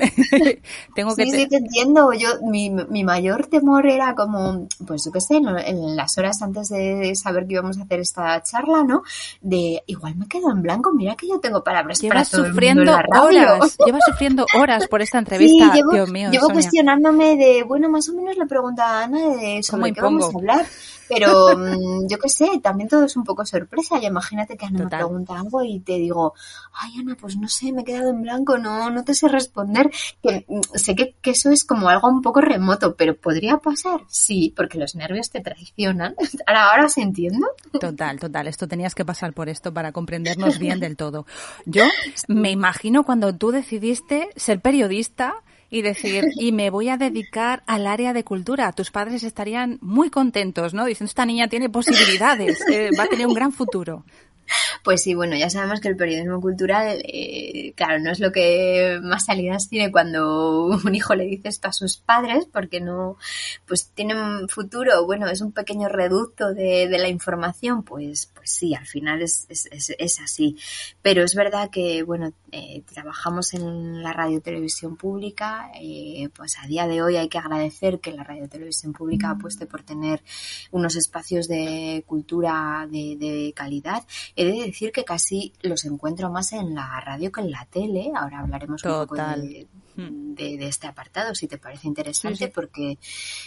Tengo 0.95 1.15
que 1.15 1.25
sí, 1.25 1.31
sí, 1.31 1.49
te 1.49 1.57
entiendo. 1.57 2.13
Yo, 2.13 2.29
mi, 2.43 2.71
mi 2.71 3.05
mayor 3.05 3.47
temor 3.47 3.87
era 3.87 4.15
como, 4.15 4.67
pues 4.87 5.05
yo 5.05 5.13
qué 5.13 5.21
sé, 5.21 5.37
en 5.37 5.97
las 5.97 6.17
horas 6.19 6.41
antes 6.43 6.69
de 6.69 7.15
saber 7.15 7.47
que 7.47 7.55
íbamos 7.55 7.79
a 7.79 7.83
hacer 7.83 8.01
esta 8.01 8.43
charla, 8.43 8.83
¿no? 8.85 9.03
De, 9.41 9.83
igual 9.87 10.17
me 10.17 10.27
quedo 10.27 10.51
en 10.51 10.63
blanco, 10.63 10.93
mira 10.93 11.15
que 11.15 11.29
yo 11.29 11.41
tengo 11.41 11.63
palabras 11.63 12.01
llevas 12.01 12.31
para 12.31 12.45
sufriendo 12.45 12.93
horas, 12.93 13.77
llevas 13.87 14.03
sufriendo 14.07 14.47
horas 14.55 14.87
por 14.89 15.03
esta 15.03 15.19
entrevista, 15.19 15.75
llevo, 15.75 15.93
Dios 15.93 16.11
mío. 16.11 16.31
Llevo 16.31 16.49
cuestionándome 16.51 17.37
de, 17.37 17.63
bueno, 17.63 17.89
más 17.89 18.09
o 18.09 18.15
menos 18.15 18.37
le 18.37 18.47
pregunta 18.47 18.85
a 18.85 19.05
Ana 19.05 19.29
de 19.37 19.63
sobre 19.63 19.93
qué 19.93 20.01
vamos 20.01 20.25
a 20.25 20.39
hablar. 20.39 20.67
Pero 21.09 21.57
mm, 21.57 22.09
yo 22.09 22.19
qué 22.19 22.29
sé, 22.29 22.61
también 22.63 22.89
todo 22.89 23.05
es 23.05 23.17
un 23.17 23.25
poco 23.25 23.45
sorpresa. 23.47 24.01
Ya 24.01 24.09
imagínate 24.09 24.57
que 24.57 24.67
Ana 24.67 24.85
me 24.85 24.89
pregunta 24.89 25.39
algo 25.39 25.63
y 25.63 25.81
te 25.81 25.95
digo, 25.95 26.35
ay 26.73 27.01
Ana, 27.01 27.17
pues 27.21 27.37
no 27.37 27.49
sé, 27.49 27.73
me 27.73 27.83
he 27.83 27.85
quedado 27.85 28.11
en 28.11 28.23
blanco, 28.23 28.59
no, 28.59 28.91
no 28.91 29.05
te 29.05 29.15
sé 29.15 29.29
responder. 29.29 29.91
Que, 30.23 30.45
mm, 30.49 30.61
sé 30.75 30.95
que, 30.95 31.15
que 31.21 31.31
eso 31.31 31.51
es 31.51 31.65
como 31.65 31.89
algo 31.89 32.09
un 32.09 32.23
poco 32.23 32.41
remoto, 32.41 32.95
pero 32.95 33.17
¿podría 33.17 33.59
pasar? 33.59 34.01
Sí, 34.09 34.53
porque 34.57 34.79
los 34.79 34.95
nervios 34.95 35.31
te 35.31 35.41
traicionan. 35.41 36.15
Ahora, 36.47 36.71
ahora 36.71 36.89
se 36.89 37.03
entiendo. 37.03 37.47
Total, 37.81 38.19
total. 38.21 38.47
Esto 38.47 38.69
tenías 38.69 38.95
que 38.95 39.05
pasar 39.05 39.33
por 39.33 39.49
esto 39.49 39.73
para 39.73 39.93
comprendernos 39.93 40.59
bien 40.59 40.81
del 40.81 40.97
todo. 40.97 41.27
Yo 41.65 41.85
me 42.29 42.51
imagino 42.51 43.05
cuando 43.05 43.35
tú 43.35 43.51
decidiste 43.51 44.29
ser 44.37 44.61
periodista, 44.61 45.35
y 45.71 45.83
decir, 45.83 46.25
y 46.37 46.53
me 46.53 46.71
voy 46.71 46.89
a 46.89 46.97
dedicar 46.97 47.63
al 47.67 47.87
área 47.87 48.13
de 48.13 48.25
cultura. 48.25 48.73
Tus 48.73 48.91
padres 48.91 49.23
estarían 49.23 49.79
muy 49.81 50.11
contentos, 50.11 50.75
¿no? 50.75 50.85
Dicen, 50.85 51.07
esta 51.07 51.27
niña 51.27 51.49
tiene 51.49 51.69
posibilidades, 51.69 52.61
eh, 52.71 52.91
va 52.99 53.05
a 53.05 53.09
tener 53.09 53.27
un 53.27 53.35
gran 53.35 53.53
futuro. 53.53 54.05
Pues 54.85 55.03
sí, 55.03 55.15
bueno, 55.15 55.37
ya 55.37 55.51
sabemos 55.51 55.81
que 55.81 55.89
el 55.89 55.97
periodismo 55.97 56.41
cultural, 56.41 57.03
eh, 57.05 57.73
claro, 57.75 57.99
no 57.99 58.13
es 58.13 58.21
lo 58.21 58.31
que 58.31 59.01
más 59.03 59.25
salidas 59.25 59.69
tiene 59.69 59.91
cuando 59.91 60.67
un 60.85 60.95
hijo 60.95 61.15
le 61.15 61.25
dice 61.25 61.49
esto 61.49 61.69
a 61.69 61.73
sus 61.73 61.97
padres, 61.97 62.47
porque 62.53 62.81
no, 62.81 63.17
pues 63.67 63.91
tienen 63.95 64.49
futuro, 64.49 65.05
bueno, 65.05 65.27
es 65.27 65.41
un 65.41 65.53
pequeño 65.53 65.89
reducto 65.89 66.55
de, 66.55 66.87
la 66.97 67.09
información, 67.09 67.83
pues, 67.83 68.33
pues 68.47 68.55
sí, 68.55 68.75
al 68.77 68.87
final 68.87 69.23
es, 69.23 69.47
es, 69.49 70.21
así. 70.21 70.57
Pero 71.03 71.25
es 71.25 71.35
verdad 71.35 71.69
que, 71.69 72.05
bueno, 72.05 72.33
eh, 72.53 72.83
trabajamos 72.93 73.55
en 73.55 74.05
la 74.05 74.13
radio 74.13 74.41
televisión 74.41 74.97
pública, 74.97 75.73
eh, 75.75 76.29
pues 76.33 76.57
a 76.63 76.67
día 76.69 76.87
de 76.87 77.03
hoy 77.03 77.17
hay 77.17 77.29
que 77.29 77.39
agradecer 77.39 77.99
que 77.99 78.13
la 78.13 78.23
radio 78.23 78.49
televisión 78.49 78.93
pública 78.93 79.31
apueste 79.31 79.67
por 79.67 79.83
tener 79.83 80.23
unos 80.71 80.95
espacios 80.95 81.49
de 81.49 82.05
cultura 82.07 82.87
de, 82.89 83.17
de 83.17 83.53
calidad 83.53 84.05
He 84.35 84.45
de 84.45 84.67
decir 84.67 84.93
que 84.93 85.05
casi 85.05 85.53
los 85.63 85.85
encuentro 85.85 86.31
más 86.31 86.53
en 86.53 86.75
la 86.75 87.01
radio 87.01 87.33
que 87.33 87.41
en 87.41 87.51
la 87.51 87.67
tele. 87.67 88.13
Ahora 88.15 88.41
hablaremos 88.41 88.85
un 88.85 88.93
poco 88.93 89.17
hmm. 89.17 90.35
de, 90.35 90.69
este 90.69 90.87
apartado, 90.87 91.35
si 91.35 91.49
te 91.49 91.59
parece 91.59 91.89
interesante, 91.89 92.49
porque 92.49 92.99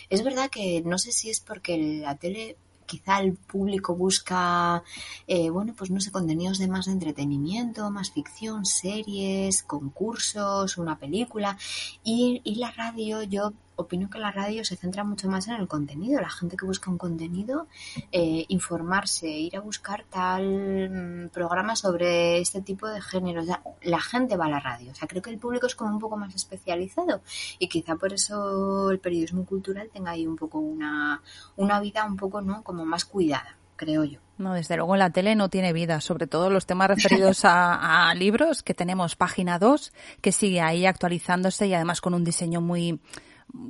es 0.10 0.24
verdad 0.24 0.50
que 0.50 0.82
no 0.84 0.98
sé 0.98 1.12
si 1.12 1.30
es 1.30 1.40
porque 1.40 1.78
la 1.78 2.16
tele 2.16 2.58
quizá 2.90 3.20
el 3.22 3.34
público 3.36 3.96
busca, 3.96 4.84
eh, 5.28 5.50
bueno, 5.52 5.74
pues 5.78 5.92
no 5.92 6.02
sé, 6.02 6.12
contenidos 6.12 6.58
de 6.58 6.68
más 6.68 6.88
entretenimiento, 6.88 7.92
más 7.92 8.12
ficción, 8.12 8.66
series, 8.66 9.64
concursos, 9.64 10.78
una 10.78 10.98
película. 10.98 11.58
Y 12.04 12.42
la 12.56 12.72
radio, 12.72 13.24
yo 13.24 13.54
opino 13.80 14.10
que 14.10 14.20
la 14.20 14.32
radio 14.32 14.66
se 14.66 14.76
centra 14.76 15.04
mucho 15.04 15.30
más 15.30 15.48
en 15.48 15.56
el 15.56 15.68
contenido. 15.68 16.20
La 16.22 16.30
gente 16.30 16.58
que 16.58 16.66
busca 16.66 16.92
un 16.92 16.98
contenido, 16.98 17.68
eh, 18.12 18.46
informarse, 18.50 19.28
ir 19.28 19.56
a 19.56 19.62
buscar 19.62 20.04
tal 20.10 20.90
mm, 20.90 21.30
programa 21.30 21.76
sobre 21.76 22.40
este 22.40 22.62
tipo 22.62 22.88
de 22.88 23.02
géneros. 23.02 23.46
La, 23.82 24.02
gente 24.02 24.38
va 24.38 24.46
a 24.46 24.50
la 24.50 24.60
radio. 24.60 24.92
O 24.92 24.96
sea, 24.96 25.08
creo 25.08 25.22
que 25.22 25.30
el 25.30 25.38
público 25.38 25.68
es 25.68 25.76
como 25.76 25.92
un 25.92 26.00
poco 26.00 26.18
más 26.18 26.36
especializado 26.36 27.22
y 27.58 27.68
quizá 27.68 27.96
por 27.96 28.14
eso 28.14 28.92
el 28.92 29.00
periodismo 29.00 29.46
cultural 29.46 29.90
tenga 29.94 30.12
ahí 30.12 30.26
un 30.26 30.36
poco 30.36 30.60
una, 30.60 31.22
una 31.56 31.80
vida 31.80 32.06
un 32.06 32.18
poco, 32.18 32.42
¿no? 32.42 32.64
Como 32.64 32.86
más 32.86 33.06
cuidada, 33.06 33.58
creo 33.76 34.04
yo. 34.04 34.20
No, 34.38 34.54
desde 34.54 34.78
luego 34.78 34.96
la 34.96 35.10
tele 35.10 35.36
no 35.36 35.50
tiene 35.50 35.74
vida, 35.74 36.00
sobre 36.02 36.26
todo 36.26 36.50
los 36.50 36.66
temas 36.66 36.88
referidos 36.88 37.44
a, 37.46 38.10
a, 38.10 38.14
libros, 38.16 38.64
que 38.64 38.74
tenemos 38.74 39.16
página 39.16 39.60
2, 39.60 39.94
que 40.22 40.32
sigue 40.32 40.62
ahí 40.62 40.86
actualizándose 40.86 41.68
y 41.68 41.74
además 41.74 42.00
con 42.00 42.14
un 42.14 42.24
diseño 42.24 42.62
muy, 42.62 43.02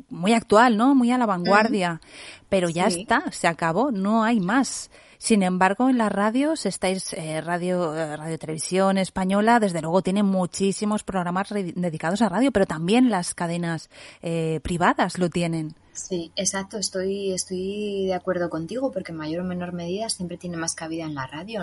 muy 0.09 0.33
actual, 0.33 0.77
¿no? 0.77 0.95
Muy 0.95 1.11
a 1.11 1.17
la 1.17 1.25
vanguardia. 1.25 2.01
Pero 2.49 2.69
ya 2.69 2.87
está, 2.87 3.31
se 3.31 3.47
acabó, 3.47 3.91
no 3.91 4.23
hay 4.23 4.39
más. 4.39 4.89
Sin 5.19 5.43
embargo, 5.43 5.89
en 5.89 5.97
las 5.97 6.11
radios 6.11 6.65
estáis, 6.65 7.11
eh, 7.11 7.41
radio, 7.41 7.93
eh, 7.93 8.15
radio 8.15 8.37
televisión 8.37 8.97
española, 8.97 9.59
desde 9.59 9.81
luego 9.81 10.01
tiene 10.01 10.23
muchísimos 10.23 11.03
programas 11.03 11.49
dedicados 11.49 12.21
a 12.21 12.29
radio, 12.29 12.53
pero 12.53 12.65
también 12.65 13.09
las 13.09 13.35
cadenas 13.35 13.89
eh, 14.21 14.61
privadas 14.63 15.19
lo 15.19 15.29
tienen. 15.29 15.75
Sí, 16.07 16.31
exacto, 16.35 16.77
estoy, 16.77 17.33
estoy 17.33 18.05
de 18.07 18.13
acuerdo 18.13 18.49
contigo 18.49 18.89
porque 18.91 19.11
en 19.11 19.17
mayor 19.17 19.41
o 19.41 19.43
menor 19.43 19.73
medida 19.73 20.09
siempre 20.09 20.37
tiene 20.37 20.55
más 20.55 20.73
cabida 20.73 21.03
en 21.03 21.13
la 21.13 21.27
radio. 21.27 21.61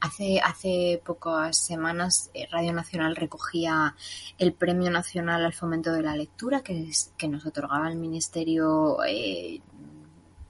Hace, 0.00 0.40
hace 0.40 1.00
pocas 1.04 1.56
semanas 1.56 2.30
Radio 2.50 2.72
Nacional 2.72 3.14
recogía 3.14 3.94
el 4.38 4.52
Premio 4.52 4.90
Nacional 4.90 5.44
al 5.44 5.52
Fomento 5.52 5.92
de 5.92 6.02
la 6.02 6.16
Lectura 6.16 6.62
que, 6.62 6.88
es, 6.88 7.12
que 7.16 7.28
nos 7.28 7.46
otorgaba 7.46 7.88
el 7.88 7.96
Ministerio 7.96 8.98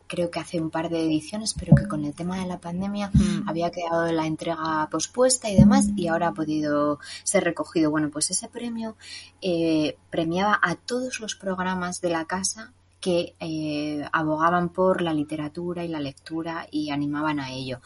creo 0.09 0.30
que 0.30 0.40
hace 0.40 0.61
un 0.61 0.71
par 0.71 0.88
de 0.88 1.04
ediciones, 1.04 1.54
pero 1.54 1.76
que 1.76 1.87
con 1.87 2.04
el 2.04 2.14
tema 2.14 2.40
de 2.40 2.47
la 2.47 2.59
pandemia 2.59 3.11
mm. 3.12 3.49
había 3.49 3.71
quedado 3.71 4.11
la 4.11 4.26
entrega 4.26 4.88
pospuesta 4.90 5.49
y 5.50 5.57
demás, 5.57 5.90
y 5.95 6.09
ahora 6.09 6.28
ha 6.28 6.33
podido 6.33 6.99
ser 7.23 7.45
recogido. 7.45 7.90
Bueno, 7.90 8.11
pues 8.11 8.30
ese 8.30 8.49
premio 8.49 8.97
eh, 9.42 9.97
premiaba 10.11 10.59
a 10.61 10.75
todos 10.75 11.21
los 11.21 11.37
programas 11.37 12.00
de 12.00 12.09
la 12.11 12.25
casa 12.25 12.73
que 13.00 13.35
eh, 13.40 14.05
abogaban 14.12 14.71
por 14.71 15.02
la 15.02 15.12
literatura 15.12 15.85
y 15.85 15.88
la 15.88 16.00
lectura 16.00 16.67
y 16.71 16.90
animaban 16.90 17.40
a 17.40 17.52
ello. 17.52 17.81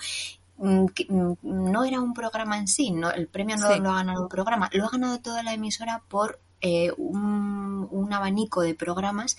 Mm, 0.59 0.87
mm, 1.09 1.35
no 1.43 1.85
era 1.85 2.01
un 2.01 2.15
programa 2.15 2.59
en 2.59 2.69
sí, 2.69 2.91
no, 2.91 3.11
el 3.11 3.27
premio 3.27 3.57
no 3.57 3.77
lo 3.77 3.91
ha 3.91 3.97
ganado 3.97 4.23
un 4.23 4.29
programa, 4.29 4.71
lo 4.73 4.87
ha 4.87 4.91
ganado 4.91 5.21
toda 5.21 5.43
la 5.43 5.55
emisora 5.55 6.03
por 6.09 6.41
eh, 6.61 6.93
un, 6.97 7.89
un, 7.91 8.13
abanico 8.13 8.61
de 8.61 8.75
programas 8.75 9.37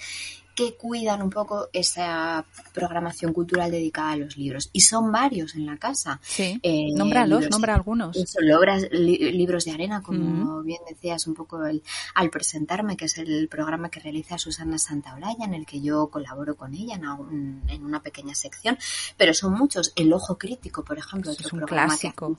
que 0.56 0.76
cuidan 0.76 1.22
un 1.22 1.30
poco 1.30 1.70
esa 1.74 2.46
programación 2.74 3.34
cultural 3.34 3.72
dedicada 3.72 4.12
a 4.12 4.18
los 4.18 4.38
libros. 4.38 4.70
Y 4.72 4.82
son 4.82 5.12
varios 5.12 5.56
en 5.56 5.66
la 5.66 5.78
casa. 5.78 6.20
Sí. 6.24 6.60
Eh, 6.62 6.94
Nómbralos, 6.96 7.50
nombra 7.50 7.76
algunos. 7.76 8.18
Son 8.26 8.52
obras, 8.52 8.88
libros 8.92 9.66
de 9.66 9.72
arena, 9.72 10.02
como 10.02 10.62
bien 10.62 10.82
decías 10.88 11.26
un 11.28 11.34
poco 11.34 11.60
al 11.60 12.30
presentarme, 12.30 12.96
que 12.96 13.06
es 13.06 13.18
el 13.18 13.48
programa 13.48 13.90
que 13.90 14.00
realiza 14.00 14.38
Susana 14.38 14.78
Santaolalla, 14.78 15.46
en 15.46 15.54
el 15.54 15.66
que 15.66 15.82
yo 15.82 16.08
colaboro 16.08 16.56
con 16.56 16.74
ella 16.74 16.96
en, 16.96 17.84
una 17.84 18.02
pequeña 18.02 18.36
sección. 18.36 18.78
Pero 19.18 19.34
son 19.34 19.54
muchos. 19.54 19.92
El 19.96 20.14
Ojo 20.14 20.38
Crítico, 20.38 20.84
por 20.84 20.98
ejemplo, 20.98 21.32
otro 21.32 21.48
es 21.48 21.54
un 21.54 21.62
clásico. 21.62 22.38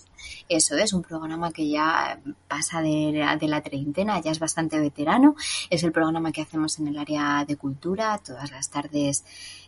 eso 0.49 0.77
es, 0.77 0.93
un 0.93 1.03
programa 1.03 1.51
que 1.51 1.69
ya 1.69 2.21
pasa 2.47 2.81
de, 2.81 3.37
de 3.41 3.49
la 3.49 3.61
treintena, 3.63 4.21
ya 4.21 4.31
es 4.31 4.39
bastante 4.39 4.79
veterano. 4.79 5.35
Es 5.71 5.83
el 5.83 5.93
programa 5.93 6.31
que 6.31 6.43
hacemos 6.43 6.79
en 6.79 6.89
el 6.89 6.99
área 6.99 7.45
de 7.47 7.57
cultura 7.57 8.04
todas 8.23 8.51
las 8.51 8.69
tardes 8.69 9.25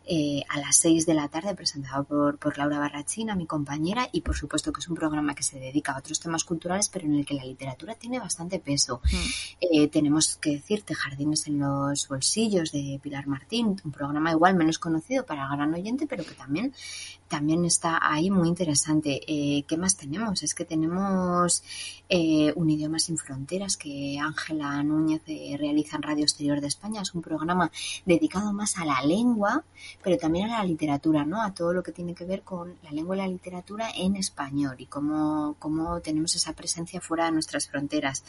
eh, 0.08 0.44
a 0.48 0.60
las 0.60 0.76
6 0.76 1.04
de 1.04 1.14
la 1.14 1.26
tarde, 1.26 1.56
presentado 1.56 2.04
por, 2.04 2.38
por 2.38 2.56
Laura 2.56 2.78
Barrachina, 2.78 3.34
mi 3.34 3.44
compañera, 3.44 4.08
y 4.12 4.20
por 4.20 4.36
supuesto 4.36 4.72
que 4.72 4.78
es 4.78 4.88
un 4.88 4.94
programa 4.94 5.34
que 5.34 5.42
se 5.42 5.58
dedica 5.58 5.92
a 5.92 5.98
otros 5.98 6.20
temas 6.20 6.44
culturales, 6.44 6.88
pero 6.88 7.06
en 7.06 7.16
el 7.16 7.26
que 7.26 7.34
la 7.34 7.44
literatura 7.44 7.96
tiene 7.96 8.20
bastante 8.20 8.60
peso. 8.60 9.00
Mm. 9.02 9.16
Eh, 9.60 9.88
tenemos 9.88 10.36
que 10.36 10.50
decirte 10.50 10.94
Jardines 10.94 11.48
en 11.48 11.58
los 11.58 12.06
bolsillos 12.06 12.70
de 12.70 13.00
Pilar 13.02 13.26
Martín, 13.26 13.80
un 13.84 13.90
programa 13.90 14.30
igual 14.30 14.54
menos 14.54 14.78
conocido 14.78 15.26
para 15.26 15.42
el 15.42 15.56
gran 15.56 15.74
oyente, 15.74 16.06
pero 16.06 16.24
que 16.24 16.34
también, 16.34 16.72
también 17.26 17.64
está 17.64 17.98
ahí 18.00 18.30
muy 18.30 18.46
interesante. 18.46 19.20
Eh, 19.26 19.64
¿Qué 19.66 19.76
más 19.76 19.96
tenemos? 19.96 20.40
Es 20.44 20.54
que 20.54 20.64
tenemos 20.64 21.64
Un 22.08 22.70
idioma 22.70 23.00
sin 23.00 23.18
fronteras 23.18 23.76
que 23.76 24.18
Ángela 24.20 24.80
Núñez 24.84 25.22
realiza 25.58 25.96
en 25.96 26.02
Radio 26.02 26.22
Exterior 26.22 26.60
de 26.60 26.68
España. 26.68 27.02
Es 27.02 27.12
un 27.14 27.22
programa 27.22 27.72
dedicado 28.04 28.52
más 28.52 28.78
a 28.78 28.84
la 28.84 29.02
lengua, 29.02 29.64
pero 30.02 30.16
también 30.18 30.50
a 30.50 30.58
la 30.58 30.64
literatura, 30.64 31.24
¿no? 31.24 31.42
A 31.42 31.52
todo 31.52 31.72
lo 31.72 31.82
que 31.82 31.92
tiene 31.92 32.14
que 32.14 32.24
ver 32.24 32.42
con 32.42 32.74
la 32.82 32.90
lengua 32.90 33.16
y 33.16 33.18
la 33.18 33.28
literatura 33.28 33.88
en 33.96 34.16
español 34.16 34.76
y 34.78 34.86
cómo, 34.86 35.56
cómo 35.58 36.00
tenemos 36.00 36.34
esa 36.36 36.52
presencia 36.52 37.00
fuera 37.00 37.26
de 37.26 37.32
nuestras 37.32 37.68
fronteras. 37.68 38.24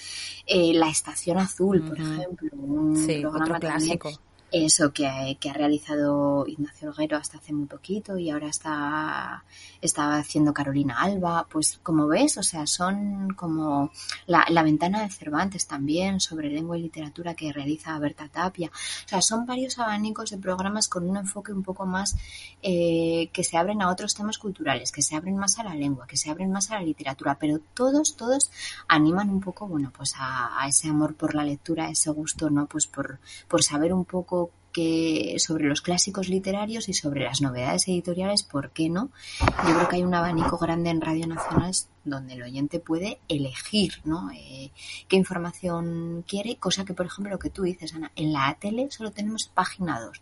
Eh, 0.46 0.74
la 0.74 0.90
Estación 0.90 1.38
Azul, 1.38 1.84
por 1.88 2.00
ejemplo, 2.00 2.50
un 2.54 3.06
programa 3.22 3.60
clásico. 3.60 4.12
Eso 4.50 4.94
que, 4.94 5.38
que, 5.42 5.50
ha 5.50 5.54
realizado 5.54 6.48
Ignacio 6.48 6.88
Alguero 6.88 7.18
hasta 7.18 7.38
hace 7.38 7.52
muy 7.52 7.66
poquito 7.66 8.18
y 8.18 8.30
ahora 8.30 8.48
está, 8.48 9.44
haciendo 9.82 10.54
Carolina 10.54 11.02
Alba. 11.02 11.46
Pues 11.52 11.82
como 11.84 12.08
ves, 12.08 12.38
o 12.38 12.44
sea, 12.44 12.66
son 12.66 13.34
como 13.36 13.92
la, 14.26 14.46
la, 14.48 14.64
ventana 14.64 15.04
de 15.04 15.10
Cervantes 15.10 15.68
también 15.68 16.22
sobre 16.22 16.50
lengua 16.50 16.78
y 16.78 16.84
literatura 16.84 17.34
que 17.36 17.52
realiza 17.52 18.00
Berta 18.00 18.30
Tapia. 18.30 18.70
O 18.70 19.08
sea, 19.10 19.22
son 19.22 19.46
varios 19.46 19.80
abanicos 19.80 20.30
de 20.30 20.38
programas 20.38 20.88
con 20.88 21.10
un 21.10 21.18
enfoque 21.18 21.52
un 21.52 21.64
poco 21.64 21.86
más 21.86 22.16
eh, 22.62 23.30
que 23.34 23.44
se 23.44 23.58
abren 23.58 23.82
a 23.82 23.92
otros 23.92 24.16
temas 24.16 24.38
culturales, 24.38 24.94
que 24.94 25.02
se 25.02 25.18
abren 25.18 25.36
más 25.36 25.60
a 25.60 25.64
la 25.66 25.76
lengua, 25.76 26.08
que 26.08 26.16
se 26.16 26.32
abren 26.32 26.54
más 26.54 26.72
a 26.72 26.76
la 26.76 26.84
literatura, 26.84 27.38
pero 27.38 27.60
todos, 27.74 28.16
todos 28.16 28.50
animan 28.88 29.30
un 29.30 29.42
poco, 29.42 29.68
bueno, 29.68 29.92
pues 29.96 30.14
a, 30.18 30.64
a 30.64 30.70
ese 30.70 30.88
amor 30.88 31.16
por 31.16 31.36
la 31.36 31.44
lectura, 31.44 31.90
ese 31.90 32.12
gusto, 32.12 32.50
¿no? 32.50 32.66
Pues 32.68 32.88
por, 32.88 33.20
por 33.50 33.62
saber 33.62 33.94
un 33.94 34.06
poco 34.06 34.37
que 34.78 35.38
sobre 35.40 35.66
los 35.66 35.82
clásicos 35.82 36.30
literarios 36.30 36.88
y 36.88 36.94
sobre 36.94 37.24
las 37.24 37.42
novedades 37.42 37.88
editoriales, 37.88 38.44
¿por 38.44 38.70
qué 38.70 38.90
no? 38.90 39.10
Yo 39.40 39.74
creo 39.76 39.90
que 39.90 39.96
hay 39.96 40.04
un 40.04 40.14
abanico 40.14 40.60
grande 40.60 40.92
en 40.92 41.02
Radio 41.02 41.26
Nacional 41.26 41.74
donde 42.06 42.36
el 42.36 42.44
oyente 42.44 42.80
puede 42.80 43.20
elegir, 43.28 43.94
¿no? 44.06 44.30
Eh, 44.30 44.70
qué 45.08 45.16
información 45.16 46.24
quiere, 46.28 46.58
cosa 46.58 46.86
que, 46.86 46.94
por 46.94 47.08
ejemplo, 47.08 47.32
lo 47.32 47.40
que 47.40 47.50
tú 47.50 47.64
dices, 47.64 47.96
Ana, 47.96 48.12
en 48.16 48.34
la 48.34 48.56
tele 48.60 48.92
solo 48.92 49.10
tenemos 49.10 49.50
página 49.52 50.00
2. 50.00 50.22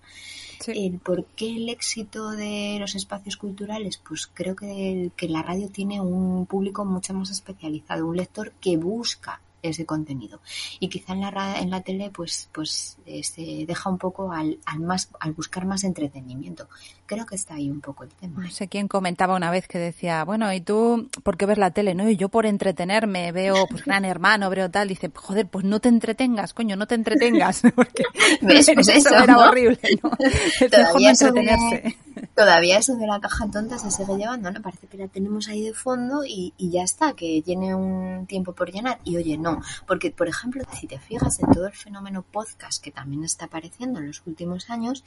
¿Por 1.04 1.26
qué 1.26 1.58
el 1.58 1.68
éxito 1.68 2.32
de 2.32 2.78
los 2.80 2.96
espacios 2.96 3.36
culturales? 3.36 3.98
Pues 4.08 4.26
creo 4.26 4.56
que, 4.56 5.12
que 5.18 5.28
la 5.28 5.44
radio 5.44 5.68
tiene 5.68 6.00
un 6.00 6.46
público 6.46 6.86
mucho 6.86 7.14
más 7.14 7.30
especializado, 7.30 8.08
un 8.08 8.16
lector 8.16 8.54
que 8.62 8.78
busca 8.78 9.42
ese 9.70 9.86
contenido. 9.86 10.40
Y 10.80 10.90
quizá 10.90 11.14
en 11.14 11.22
la, 11.22 11.60
en 11.60 11.70
la 11.70 11.82
tele 11.82 12.10
pues, 12.10 12.50
pues 12.52 12.98
eh, 13.06 13.24
se 13.24 13.66
deja 13.66 13.90
un 13.90 13.98
poco 13.98 14.32
al, 14.32 14.60
al, 14.66 14.80
más, 14.80 15.10
al 15.20 15.34
buscar 15.34 15.66
más 15.66 15.84
entretenimiento. 15.84 16.68
Creo 17.06 17.26
que 17.26 17.36
está 17.36 17.56
ahí 17.56 17.70
un 17.70 17.82
poco 17.82 18.04
el 18.04 18.10
tema. 18.10 18.44
No 18.44 18.50
sé 18.50 18.68
quién 18.68 18.88
comentaba 18.88 19.36
una 19.36 19.52
vez 19.52 19.68
que 19.68 19.78
decía, 19.78 20.24
bueno, 20.24 20.52
¿y 20.54 20.62
tú 20.62 21.10
por 21.24 21.38
qué 21.38 21.46
ves 21.46 21.58
la 21.58 21.72
tele? 21.72 21.94
No, 21.94 22.10
y 22.10 22.18
yo 22.18 22.30
por 22.30 22.46
entretenerme 22.46 23.32
veo 23.32 23.68
pues 23.68 23.84
Gran 23.86 24.06
Hermano, 24.06 24.50
veo 24.50 24.70
tal. 24.70 24.88
Dice, 24.88 25.12
joder, 25.14 25.48
pues 25.48 25.66
no 25.66 25.80
te 25.80 25.90
entretengas, 25.90 26.54
coño, 26.54 26.76
no 26.76 26.88
te 26.88 26.96
entretengas. 26.96 27.62
Porque 27.76 28.04
pues 28.42 28.68
eso, 28.90 29.16
era 29.16 29.38
horrible, 29.38 29.80
¿no? 30.02 30.12
Todavía 30.70 31.12
entretenerse. 31.12 31.98
Todavía 32.36 32.78
eso 32.78 32.96
de 32.96 33.08
la 33.08 33.20
caja 33.20 33.48
tonta 33.52 33.78
se 33.78 33.92
sigue 33.92 34.18
llevando, 34.18 34.52
¿no? 34.52 34.62
Parece 34.62 34.88
que 34.88 34.98
la 34.98 35.08
tenemos 35.08 35.48
ahí 35.48 35.64
de 35.64 35.74
fondo 35.74 36.24
y, 36.26 36.54
y 36.58 36.72
ya 36.72 36.84
está, 36.84 37.14
que 37.14 37.42
tiene 37.44 37.76
un 37.76 38.26
tiempo 38.28 38.54
por 38.54 38.72
llenar. 38.72 39.00
Y 39.04 39.18
oye, 39.18 39.38
no, 39.38 39.62
porque 39.88 40.12
por 40.12 40.28
ejemplo, 40.28 40.64
si 40.80 40.88
te 40.88 41.00
fijas 41.00 41.40
en 41.40 41.52
todo 41.52 41.68
el 41.68 41.74
fenómeno 41.74 42.24
podcast 42.24 42.84
que 42.84 42.92
también 42.92 43.24
está 43.24 43.46
apareciendo 43.46 44.00
en 44.00 44.08
los 44.08 44.22
últimos 44.26 44.70
años, 44.70 45.04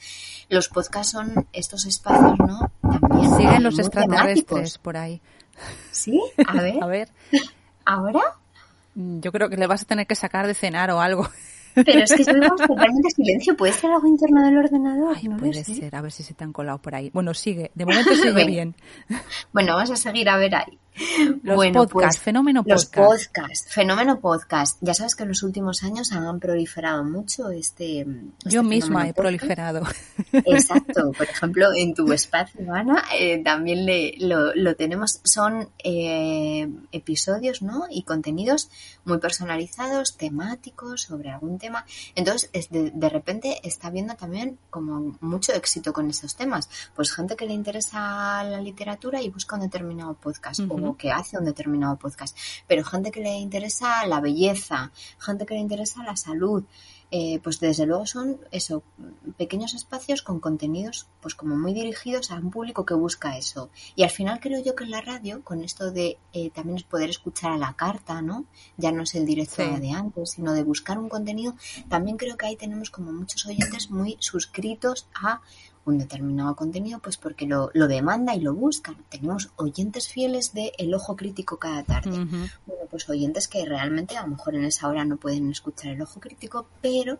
los 0.49 0.69
podcasts 0.69 1.11
son 1.11 1.47
estos 1.53 1.85
espacios, 1.85 2.37
¿no? 2.39 2.71
También 2.81 3.35
siguen 3.35 3.63
los 3.63 3.79
extraterrestres 3.79 4.77
por 4.77 4.97
ahí. 4.97 5.21
¿Sí? 5.91 6.21
A 6.47 6.53
ver. 6.61 6.83
A 6.83 6.87
ver. 6.87 7.09
¿Ahora? 7.85 8.21
Yo 8.95 9.31
creo 9.31 9.49
que 9.49 9.57
le 9.57 9.67
vas 9.67 9.83
a 9.83 9.85
tener 9.85 10.07
que 10.07 10.15
sacar 10.15 10.47
de 10.47 10.53
cenar 10.53 10.91
o 10.91 11.01
algo. 11.01 11.27
Pero 11.85 11.99
es 12.03 12.13
que 12.13 12.21
estamos 12.21 12.61
totalmente 12.61 13.09
silencio. 13.09 13.55
¿Puede 13.55 13.73
ser 13.73 13.91
algo 13.91 14.07
interno 14.07 14.43
del 14.43 14.57
ordenador? 14.57 15.15
Ay, 15.17 15.29
puede 15.29 15.63
ser. 15.63 15.95
A 15.95 16.01
ver 16.01 16.11
si 16.11 16.23
se 16.23 16.33
te 16.33 16.43
han 16.43 16.53
colado 16.53 16.79
por 16.79 16.95
ahí. 16.95 17.09
Bueno, 17.13 17.33
sigue. 17.33 17.71
De 17.75 17.85
momento 17.85 18.15
sigue 18.15 18.45
bien. 18.45 18.75
Bueno, 19.51 19.75
vamos 19.75 19.91
a 19.91 19.95
seguir 19.95 20.29
a 20.29 20.37
ver 20.37 20.55
ahí. 20.55 20.77
Los 21.43 21.55
bueno, 21.55 21.87
pues, 21.87 22.19
fenómeno 22.19 22.63
podcast. 22.63 22.95
Los 22.95 23.07
podcast, 23.07 23.69
fenómeno 23.69 24.19
podcast. 24.19 24.77
Ya 24.81 24.93
sabes 24.93 25.15
que 25.15 25.23
en 25.23 25.29
los 25.29 25.43
últimos 25.43 25.83
años 25.83 26.11
han 26.11 26.39
proliferado 26.39 27.03
mucho 27.03 27.49
este. 27.49 28.01
este 28.01 28.15
Yo 28.45 28.63
misma 28.63 29.07
he 29.07 29.13
proliferado. 29.13 29.83
Exacto. 30.31 31.11
Por 31.11 31.27
ejemplo, 31.27 31.69
en 31.75 31.93
tu 31.93 32.11
espacio, 32.11 32.73
Ana, 32.73 33.03
eh, 33.17 33.41
también 33.43 33.85
le, 33.85 34.15
lo, 34.19 34.53
lo, 34.55 34.75
tenemos. 34.75 35.21
Son 35.23 35.69
eh, 35.83 36.69
episodios, 36.91 37.61
¿no? 37.61 37.85
Y 37.89 38.03
contenidos 38.03 38.69
muy 39.05 39.19
personalizados, 39.19 40.17
temáticos, 40.17 41.01
sobre 41.01 41.29
algún 41.29 41.57
tema. 41.57 41.85
Entonces, 42.15 42.49
de, 42.69 42.91
de 42.91 43.09
repente 43.09 43.59
está 43.63 43.89
viendo 43.89 44.15
también 44.15 44.57
como 44.69 45.17
mucho 45.21 45.53
éxito 45.53 45.93
con 45.93 46.09
esos 46.09 46.35
temas. 46.35 46.69
Pues 46.95 47.11
gente 47.11 47.35
que 47.35 47.45
le 47.45 47.53
interesa 47.53 48.43
la 48.43 48.61
literatura 48.61 49.21
y 49.21 49.29
busca 49.29 49.55
un 49.55 49.61
determinado 49.61 50.13
podcast. 50.13 50.61
O 50.69 50.88
que 50.97 51.11
hace 51.11 51.37
un 51.37 51.45
determinado 51.45 51.97
podcast, 51.97 52.37
pero 52.67 52.83
gente 52.83 53.11
que 53.11 53.21
le 53.21 53.33
interesa 53.35 54.05
la 54.07 54.19
belleza, 54.21 54.91
gente 55.17 55.45
que 55.45 55.55
le 55.55 55.61
interesa 55.61 56.03
la 56.03 56.15
salud, 56.15 56.63
eh, 57.11 57.39
pues 57.43 57.59
desde 57.59 57.87
luego 57.87 58.05
son 58.05 58.39
eso, 58.51 58.83
pequeños 59.35 59.73
espacios 59.73 60.21
con 60.21 60.39
contenidos 60.39 61.07
pues 61.21 61.33
como 61.33 61.57
muy 61.57 61.73
dirigidos 61.73 62.29
a 62.29 62.35
un 62.35 62.51
público 62.51 62.85
que 62.85 62.93
busca 62.93 63.35
eso. 63.35 63.69
Y 63.95 64.03
al 64.03 64.11
final 64.11 64.39
creo 64.39 64.63
yo 64.63 64.75
que 64.75 64.83
en 64.83 64.91
la 64.91 65.01
radio, 65.01 65.43
con 65.43 65.63
esto 65.63 65.91
de 65.91 66.17
eh, 66.33 66.51
también 66.51 66.77
es 66.77 66.83
poder 66.83 67.09
escuchar 67.09 67.51
a 67.51 67.57
la 67.57 67.73
carta, 67.73 68.21
¿no? 68.21 68.45
Ya 68.77 68.91
no 68.91 69.03
es 69.03 69.15
el 69.15 69.25
directo 69.25 69.63
de 69.63 69.91
antes, 69.91 70.31
sino 70.31 70.53
de 70.53 70.63
buscar 70.63 70.99
un 70.99 71.09
contenido, 71.09 71.55
también 71.87 72.17
creo 72.17 72.37
que 72.37 72.45
ahí 72.45 72.55
tenemos 72.55 72.91
como 72.91 73.11
muchos 73.11 73.45
oyentes 73.47 73.89
muy 73.89 74.17
suscritos 74.19 75.07
a 75.15 75.41
un 75.85 75.97
determinado 75.97 76.55
contenido, 76.55 76.99
pues 76.99 77.17
porque 77.17 77.45
lo, 77.45 77.71
lo 77.73 77.87
demanda 77.87 78.35
y 78.35 78.41
lo 78.41 78.53
buscan. 78.53 78.97
Tenemos 79.09 79.51
oyentes 79.55 80.07
fieles 80.07 80.53
de 80.53 80.73
El 80.77 80.93
Ojo 80.93 81.15
Crítico 81.15 81.57
cada 81.57 81.83
tarde. 81.83 82.11
Bueno, 82.65 82.83
pues 82.89 83.09
oyentes 83.09 83.47
que 83.47 83.65
realmente 83.65 84.17
a 84.17 84.23
lo 84.23 84.29
mejor 84.29 84.55
en 84.55 84.65
esa 84.65 84.87
hora 84.87 85.05
no 85.05 85.17
pueden 85.17 85.49
escuchar 85.49 85.93
El 85.93 86.01
Ojo 86.01 86.19
Crítico, 86.19 86.67
pero 86.81 87.19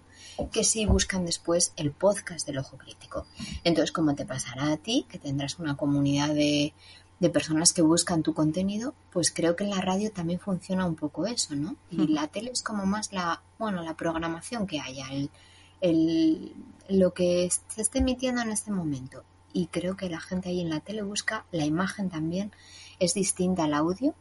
que 0.52 0.64
sí 0.64 0.86
buscan 0.86 1.26
después 1.26 1.74
el 1.78 1.92
podcast 1.92 2.46
del 2.46 2.60
Ojo 2.60 2.78
Crítico. 2.78 3.26
Entonces, 3.64 3.92
como 3.92 4.16
te 4.16 4.26
pasará 4.26 4.72
a 4.72 4.78
ti, 4.78 5.06
que 5.10 5.20
tendrás 5.20 5.60
una 5.60 5.76
comunidad 5.76 6.30
de, 6.30 6.74
de 7.20 7.30
personas 7.30 7.74
que 7.74 7.82
buscan 7.82 8.24
tu 8.24 8.34
contenido, 8.34 8.94
pues 9.12 9.32
creo 9.32 9.56
que 9.56 9.64
en 9.64 9.72
la 9.72 9.82
radio 9.82 10.12
también 10.12 10.40
funciona 10.40 10.86
un 10.86 10.96
poco 10.96 11.28
eso, 11.28 11.56
¿no? 11.56 11.76
Y 11.92 12.08
la 12.08 12.28
tele 12.28 12.52
es 12.52 12.62
como 12.62 12.86
más 12.86 13.12
la, 13.12 13.42
bueno, 13.58 13.84
la 13.84 13.96
programación 13.96 14.68
que 14.68 14.80
haya, 14.80 15.08
el, 15.12 15.30
el, 15.82 16.54
lo 16.88 17.14
que 17.14 17.50
se 17.68 17.82
esté 17.82 18.00
emitiendo 18.00 18.42
en 18.42 18.52
este 18.52 18.72
momento. 18.72 19.24
Y 19.54 19.68
creo 19.68 19.98
que 19.98 20.10
la 20.10 20.20
gente 20.20 20.50
ahí 20.50 20.62
en 20.62 20.70
la 20.70 20.80
tele 20.80 21.02
busca 21.02 21.46
la 21.52 21.66
imagen 21.66 22.10
también 22.10 22.52
es 23.00 23.14
distinta 23.14 23.64
al 23.64 23.74
audio. 23.74 24.14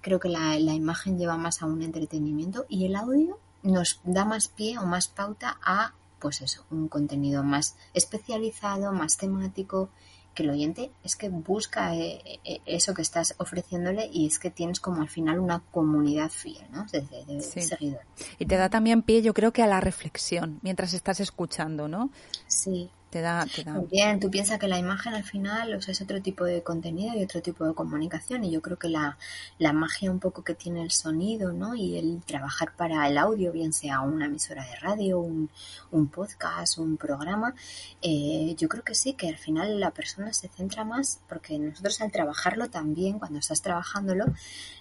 Creo 0.00 0.20
que 0.20 0.28
la, 0.28 0.58
la 0.58 0.74
imagen 0.74 1.18
lleva 1.18 1.36
más 1.36 1.62
a 1.62 1.66
un 1.66 1.82
entretenimiento 1.82 2.66
y 2.68 2.84
el 2.84 2.94
audio 2.94 3.38
nos 3.62 4.00
da 4.04 4.24
más 4.24 4.48
pie 4.48 4.78
o 4.78 4.86
más 4.86 5.08
pauta 5.08 5.58
a, 5.62 5.94
pues 6.20 6.40
eso, 6.40 6.64
un 6.70 6.88
contenido 6.88 7.42
más 7.42 7.76
especializado, 7.94 8.92
más 8.92 9.16
temático 9.16 9.90
que 10.38 10.44
el 10.44 10.50
oyente 10.50 10.92
es 11.02 11.16
que 11.16 11.28
busca 11.30 11.96
eh, 11.96 12.22
eh, 12.44 12.60
eso 12.64 12.94
que 12.94 13.02
estás 13.02 13.34
ofreciéndole 13.38 14.08
y 14.12 14.28
es 14.28 14.38
que 14.38 14.50
tienes 14.50 14.78
como 14.78 15.02
al 15.02 15.08
final 15.08 15.40
una 15.40 15.64
comunidad 15.72 16.30
fiel, 16.30 16.64
¿no? 16.70 16.86
De, 16.92 17.00
de, 17.00 17.40
seguidores. 17.40 18.06
Y 18.38 18.46
te 18.46 18.56
da 18.56 18.68
también 18.68 19.02
pie, 19.02 19.20
yo 19.20 19.34
creo 19.34 19.52
que 19.52 19.64
a 19.64 19.66
la 19.66 19.80
reflexión 19.80 20.60
mientras 20.62 20.94
estás 20.94 21.18
escuchando, 21.18 21.88
¿no? 21.88 22.10
Sí, 22.46 22.88
te 23.10 23.22
da. 23.22 23.46
Bien, 23.90 24.20
tú 24.20 24.30
piensas 24.30 24.58
que 24.58 24.68
la 24.68 24.78
imagen 24.78 25.14
al 25.14 25.24
final 25.24 25.74
o 25.74 25.80
sea, 25.80 25.92
es 25.92 26.00
otro 26.00 26.20
tipo 26.20 26.44
de 26.44 26.62
contenido 26.62 27.14
y 27.16 27.22
otro 27.22 27.40
tipo 27.40 27.64
de 27.64 27.74
comunicación 27.74 28.44
y 28.44 28.50
yo 28.50 28.60
creo 28.60 28.78
que 28.78 28.88
la, 28.88 29.16
la 29.58 29.72
magia 29.72 30.10
un 30.10 30.18
poco 30.18 30.44
que 30.44 30.54
tiene 30.54 30.82
el 30.82 30.90
sonido 30.90 31.52
¿no? 31.52 31.74
y 31.74 31.96
el 31.98 32.20
trabajar 32.24 32.74
para 32.76 33.08
el 33.08 33.16
audio, 33.16 33.52
bien 33.52 33.72
sea 33.72 34.00
una 34.00 34.26
emisora 34.26 34.64
de 34.64 34.76
radio, 34.76 35.20
un, 35.20 35.48
un 35.90 36.08
podcast, 36.08 36.78
un 36.78 36.96
programa, 36.96 37.54
eh, 38.02 38.54
yo 38.58 38.68
creo 38.68 38.84
que 38.84 38.94
sí, 38.94 39.14
que 39.14 39.28
al 39.28 39.38
final 39.38 39.80
la 39.80 39.90
persona 39.90 40.32
se 40.32 40.48
centra 40.48 40.84
más 40.84 41.20
porque 41.28 41.58
nosotros 41.58 42.00
al 42.00 42.12
trabajarlo 42.12 42.68
también, 42.68 43.18
cuando 43.18 43.38
estás 43.38 43.62
trabajándolo, 43.62 44.26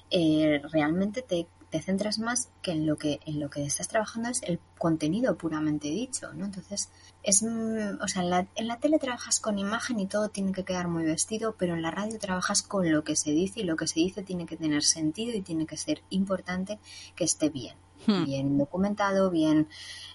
eh, 0.09 0.61
realmente 0.71 1.21
te 1.21 1.47
te 1.69 1.81
centras 1.81 2.19
más 2.19 2.49
que 2.61 2.71
en 2.71 2.85
lo 2.85 2.97
que 2.97 3.19
en 3.25 3.39
lo 3.39 3.49
que 3.49 3.65
estás 3.65 3.87
trabajando 3.87 4.29
es 4.29 4.41
el 4.43 4.59
contenido 4.77 5.37
puramente 5.37 5.89
dicho, 5.89 6.33
¿no? 6.33 6.45
Entonces, 6.45 6.89
es 7.23 7.43
mm, 7.43 8.01
o 8.01 8.07
sea, 8.07 8.23
en 8.23 8.29
la, 8.29 8.47
en 8.55 8.67
la 8.67 8.77
tele 8.79 8.99
trabajas 8.99 9.39
con 9.39 9.59
imagen 9.59 9.99
y 9.99 10.07
todo 10.07 10.29
tiene 10.29 10.51
que 10.51 10.63
quedar 10.63 10.87
muy 10.87 11.03
vestido, 11.03 11.55
pero 11.57 11.73
en 11.73 11.81
la 11.81 11.91
radio 11.91 12.19
trabajas 12.19 12.61
con 12.61 12.91
lo 12.91 13.03
que 13.03 13.15
se 13.15 13.31
dice 13.31 13.61
y 13.61 13.63
lo 13.63 13.75
que 13.75 13.87
se 13.87 13.99
dice 13.99 14.23
tiene 14.23 14.45
que 14.45 14.57
tener 14.57 14.83
sentido 14.83 15.35
y 15.35 15.41
tiene 15.41 15.65
que 15.65 15.77
ser 15.77 16.01
importante 16.09 16.79
que 17.15 17.23
esté 17.23 17.49
bien. 17.49 17.75
Hmm. 18.05 18.25
Bien 18.25 18.57
documentado, 18.57 19.29
bien, 19.29 19.67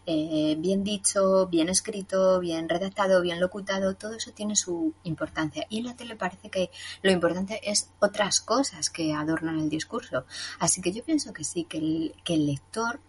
eh, 0.06 0.56
bien 0.58 0.84
dicho, 0.84 1.46
bien 1.48 1.68
escrito, 1.68 2.38
bien 2.40 2.68
redactado, 2.68 3.20
bien 3.20 3.40
locutado, 3.40 3.94
todo 3.94 4.14
eso 4.14 4.32
tiene 4.32 4.56
su 4.56 4.94
importancia. 5.04 5.66
Y 5.68 5.78
en 5.78 5.86
la 5.86 5.96
tele 5.96 6.16
parece 6.16 6.48
que 6.48 6.70
lo 7.02 7.10
importante 7.10 7.60
es 7.70 7.90
otras 7.98 8.40
cosas 8.40 8.90
que 8.90 9.12
adornan 9.12 9.58
el 9.58 9.68
discurso. 9.68 10.24
Así 10.58 10.80
que 10.80 10.92
yo 10.92 11.02
pienso 11.02 11.32
que 11.32 11.44
sí, 11.44 11.64
que 11.64 11.78
el, 11.78 12.14
que 12.24 12.34
el 12.34 12.46
lector 12.46 13.00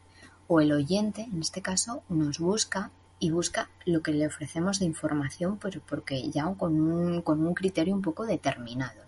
o 0.47 0.59
el 0.59 0.71
oyente, 0.71 1.21
en 1.21 1.41
este 1.41 1.61
caso, 1.61 2.03
nos 2.09 2.39
busca 2.39 2.91
y 3.23 3.31
busca 3.31 3.69
lo 3.85 4.03
que 4.03 4.11
le 4.11 4.27
ofrecemos 4.27 4.79
de 4.79 4.85
información, 4.85 5.57
pero 5.57 5.79
porque 5.87 6.29
ya 6.29 6.43
con 6.57 6.81
un, 6.81 7.21
con 7.21 7.47
un 7.47 7.53
criterio 7.53 7.95
un 7.95 8.01
poco 8.01 8.25
determinado. 8.25 9.01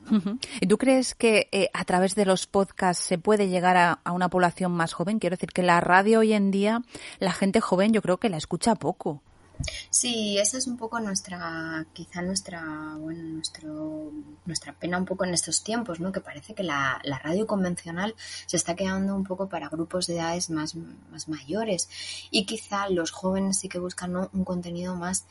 ¿Y 0.61 0.67
tú 0.67 0.77
crees 0.77 1.15
que 1.15 1.49
eh, 1.51 1.69
a 1.73 1.83
través 1.83 2.15
de 2.15 2.23
los 2.23 2.47
podcasts 2.47 3.03
se 3.03 3.17
puede 3.17 3.49
llegar 3.49 3.75
a, 3.75 3.99
a, 4.05 4.13
una 4.13 4.29
población 4.29 4.71
más 4.71 4.93
joven? 4.93 5.19
Quiero 5.19 5.35
decir 5.35 5.51
que 5.51 5.63
la 5.63 5.81
radio 5.81 6.19
hoy 6.19 6.31
en 6.31 6.49
día, 6.49 6.81
la 7.19 7.33
gente 7.33 7.59
joven 7.59 7.91
yo 7.91 8.01
creo 8.01 8.17
que 8.17 8.29
la 8.29 8.37
escucha 8.37 8.75
poco. 8.75 9.21
Sí, 9.89 10.37
esa 10.37 10.57
es 10.57 10.67
un 10.67 10.77
poco 10.77 10.99
nuestra, 10.99 11.85
quizá 11.93 12.21
nuestra, 12.21 12.61
bueno, 12.99 13.23
nuestro, 13.23 14.11
nuestra 14.45 14.73
pena 14.73 14.97
un 14.97 15.05
poco 15.05 15.25
en 15.25 15.33
estos 15.33 15.63
tiempos, 15.63 15.99
¿no? 15.99 16.11
Que 16.11 16.21
parece 16.21 16.53
que 16.53 16.63
la, 16.63 16.99
la 17.03 17.19
radio 17.19 17.47
convencional 17.47 18.15
se 18.45 18.57
está 18.57 18.75
quedando 18.75 19.15
un 19.15 19.23
poco 19.23 19.49
para 19.49 19.69
grupos 19.69 20.07
de 20.07 20.15
edades 20.15 20.49
más, 20.49 20.75
más 20.75 21.27
mayores 21.27 21.89
y 22.31 22.45
quizá 22.45 22.89
los 22.89 23.11
jóvenes 23.11 23.59
sí 23.59 23.69
que 23.69 23.79
buscan 23.79 24.15
un 24.15 24.43
contenido 24.43 24.95
más 24.95 25.25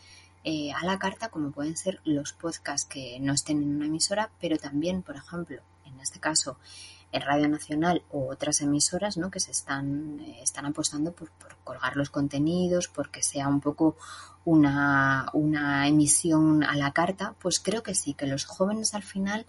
eh, 0.47 0.73
a 0.73 0.85
la 0.85 0.99
carta, 0.99 1.31
como 1.31 1.53
pueden 1.53 1.75
ser 1.75 2.01
los 2.05 2.35
podcasts 2.35 2.87
que 2.87 3.19
no 3.19 3.33
estén 3.33 3.63
en 3.63 3.77
una 3.77 3.87
emisora, 3.87 4.31
pero 4.41 4.59
también, 4.59 5.03
por 5.03 5.17
ejemplo, 5.17 5.63
en 5.87 5.99
este 6.01 6.21
caso, 6.21 6.59
en 7.15 7.23
Radio 7.23 7.49
Nacional 7.49 8.03
u 8.11 8.29
otras 8.31 8.61
emisoras 8.61 9.17
¿no? 9.17 9.31
que 9.31 9.39
se 9.39 9.53
están, 9.53 10.19
eh, 10.21 10.41
están 10.43 10.67
apostando 10.67 11.13
por, 11.13 11.31
por, 11.31 11.57
colgar 11.63 11.97
los 11.97 12.11
contenidos, 12.11 12.89
porque 12.89 13.23
sea 13.23 13.47
un 13.49 13.61
poco 13.61 13.97
una, 14.45 15.29
una, 15.33 15.87
emisión 15.87 16.65
a 16.65 16.75
la 16.75 16.93
carta, 16.93 17.35
pues 17.41 17.61
creo 17.61 17.83
que 17.83 17.95
sí, 17.95 18.15
que 18.15 18.27
los 18.27 18.45
jóvenes 18.45 18.95
al 18.95 19.05
final 19.05 19.47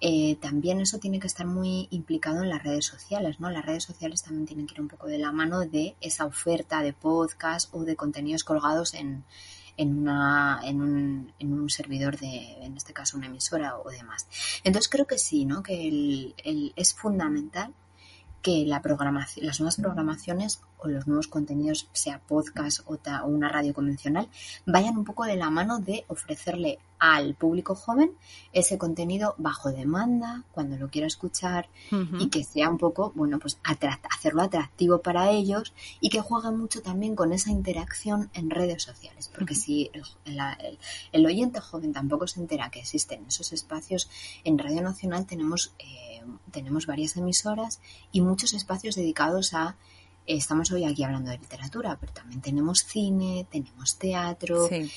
eh, 0.00 0.36
también 0.36 0.80
eso 0.80 0.98
tiene 0.98 1.18
que 1.18 1.26
estar 1.26 1.44
muy 1.44 1.88
implicado 1.90 2.42
en 2.42 2.48
las 2.48 2.62
redes 2.62 2.86
sociales, 2.86 3.40
¿no? 3.40 3.50
Las 3.50 3.66
redes 3.66 3.84
sociales 3.84 4.22
también 4.22 4.46
tienen 4.46 4.66
que 4.66 4.74
ir 4.74 4.80
un 4.80 4.88
poco 4.88 5.08
de 5.08 5.18
la 5.18 5.32
mano 5.32 5.60
de 5.60 5.96
esa 6.00 6.24
oferta 6.24 6.82
de 6.82 6.92
podcast 6.92 7.68
o 7.74 7.84
de 7.84 7.96
contenidos 7.96 8.44
colgados 8.44 8.94
en, 8.94 9.24
en, 9.82 9.98
una, 9.98 10.60
en, 10.64 10.80
un, 10.80 11.32
en 11.38 11.52
un 11.52 11.68
servidor 11.68 12.18
de, 12.18 12.64
en 12.64 12.76
este 12.76 12.92
caso, 12.92 13.16
una 13.16 13.26
emisora 13.26 13.76
o 13.78 13.90
demás. 13.90 14.26
Entonces 14.64 14.88
creo 14.88 15.06
que 15.06 15.18
sí, 15.18 15.44
¿no? 15.44 15.62
Que 15.62 15.88
el, 15.88 16.34
el, 16.44 16.72
es 16.76 16.94
fundamental 16.94 17.74
que 18.42 18.64
la 18.66 18.82
programación, 18.82 19.46
las 19.46 19.60
nuevas 19.60 19.76
programaciones 19.76 20.60
o 20.82 20.88
los 20.88 21.06
nuevos 21.06 21.28
contenidos, 21.28 21.88
sea 21.92 22.20
podcast 22.20 22.80
o, 22.86 22.96
ta, 22.96 23.24
o, 23.24 23.28
una 23.28 23.48
radio 23.48 23.72
convencional, 23.72 24.28
vayan 24.66 24.96
un 24.96 25.04
poco 25.04 25.24
de 25.24 25.36
la 25.36 25.50
mano 25.50 25.78
de 25.78 26.04
ofrecerle 26.08 26.78
al 27.02 27.34
público 27.34 27.74
joven 27.74 28.12
ese 28.52 28.78
contenido 28.78 29.34
bajo 29.36 29.72
demanda, 29.72 30.44
cuando 30.52 30.76
lo 30.76 30.88
quiera 30.88 31.08
escuchar 31.08 31.68
uh 31.90 31.96
-huh. 31.96 32.22
y 32.22 32.28
que 32.28 32.44
sea 32.44 32.70
un 32.70 32.78
poco, 32.78 33.12
bueno, 33.16 33.40
pues 33.40 33.58
hacerlo 33.64 34.42
atractivo 34.42 35.02
para 35.02 35.30
ellos 35.32 35.74
y 36.00 36.10
que 36.10 36.20
juegue 36.20 36.52
mucho 36.52 36.80
también 36.80 37.16
con 37.16 37.32
esa 37.32 37.50
interacción 37.50 38.30
en 38.34 38.50
redes 38.50 38.84
sociales, 38.84 39.28
porque 39.34 39.54
uh 39.54 39.56
-huh. 39.56 39.60
si 39.60 39.90
el, 39.92 40.04
el, 40.26 40.78
el, 41.10 41.26
oyente 41.26 41.58
joven 41.58 41.92
tampoco 41.92 42.28
se 42.28 42.38
entera 42.38 42.70
que 42.70 42.78
existen 42.78 43.26
esos 43.26 43.52
espacios, 43.52 44.08
en 44.44 44.56
Radio 44.56 44.82
Nacional 44.82 45.26
tenemos, 45.26 45.74
eh, 45.80 46.22
tenemos 46.52 46.86
varias 46.86 47.16
emisoras 47.16 47.80
y 48.12 48.20
muchos 48.20 48.52
espacios 48.52 48.94
dedicados 48.94 49.54
a 49.54 49.76
estamos 50.26 50.70
hoy 50.72 50.84
aquí 50.84 51.02
hablando 51.02 51.30
de 51.30 51.38
literatura, 51.38 51.96
pero 52.00 52.12
también 52.12 52.40
tenemos 52.40 52.80
cine, 52.80 53.46
tenemos 53.50 53.96
teatro, 53.96 54.68
sí. 54.68 54.90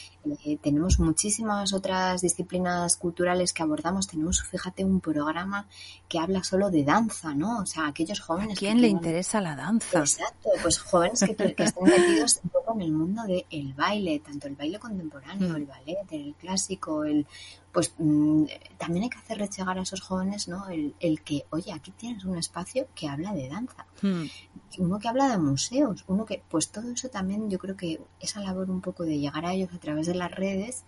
eh, 0.46 0.58
tenemos 0.62 1.00
muchísimas 1.00 1.74
otras 1.74 2.22
disciplinas 2.22 2.96
culturales 2.98 3.54
que 3.54 3.64
abordamos. 3.64 4.08
Tenemos, 4.08 4.44
fíjate, 4.44 4.84
un 4.86 5.02
programa 5.02 5.68
que 6.08 6.20
habla 6.20 6.44
solo 6.44 6.70
de 6.70 6.84
danza, 6.84 7.34
¿no? 7.34 7.60
O 7.60 7.66
sea, 7.66 7.88
aquellos 7.88 8.20
jóvenes. 8.20 8.58
¿A 8.58 8.60
quién 8.60 8.82
le 8.82 8.88
interesa 8.88 9.42
la 9.42 9.56
danza? 9.56 10.00
Exacto, 10.00 10.50
pues 10.62 10.80
jóvenes 10.80 11.22
que, 11.22 11.36
que 11.36 11.64
estén 11.64 11.84
metidos 11.84 12.40
un 12.44 12.50
poco 12.50 12.74
en 12.76 12.82
el 12.82 12.92
mundo 12.92 13.24
del 13.24 13.46
el 13.50 13.74
baile, 13.74 14.20
tanto 14.20 14.48
el 14.48 14.56
baile 14.56 14.80
contemporáneo, 14.80 15.50
mm. 15.50 15.56
el 15.56 15.66
ballet, 15.66 16.12
el 16.12 16.36
clásico, 16.36 17.04
el 17.04 17.26
pues 17.76 17.94
mmm, 17.98 18.46
también 18.78 19.04
hay 19.04 19.10
que 19.10 19.18
hacerle 19.18 19.50
llegar 19.50 19.78
a 19.78 19.82
esos 19.82 20.00
jóvenes 20.00 20.48
¿no? 20.48 20.70
El, 20.70 20.96
el, 21.02 21.22
que, 21.22 21.46
oye, 21.50 21.74
aquí 21.74 21.92
tienes 21.92 22.24
un 22.24 22.38
espacio 22.38 22.88
que 22.96 23.10
habla 23.10 23.34
de 23.34 23.50
danza, 23.50 23.86
hmm. 24.02 24.24
uno 24.78 24.98
que 24.98 25.10
habla 25.10 25.28
de 25.28 25.38
museos, 25.38 26.06
uno 26.08 26.26
que, 26.26 26.42
pues 26.50 26.70
todo 26.70 26.90
eso 26.90 27.10
también 27.10 27.50
yo 27.50 27.60
creo 27.60 27.76
que 27.76 28.00
esa 28.22 28.40
labor 28.40 28.72
un 28.72 28.80
poco 28.80 29.04
de 29.04 29.20
llegar 29.20 29.46
a 29.46 29.54
ellos 29.54 29.74
a 29.74 29.80
través 29.80 30.08
de 30.08 30.16
las 30.16 30.32
redes 30.32 30.86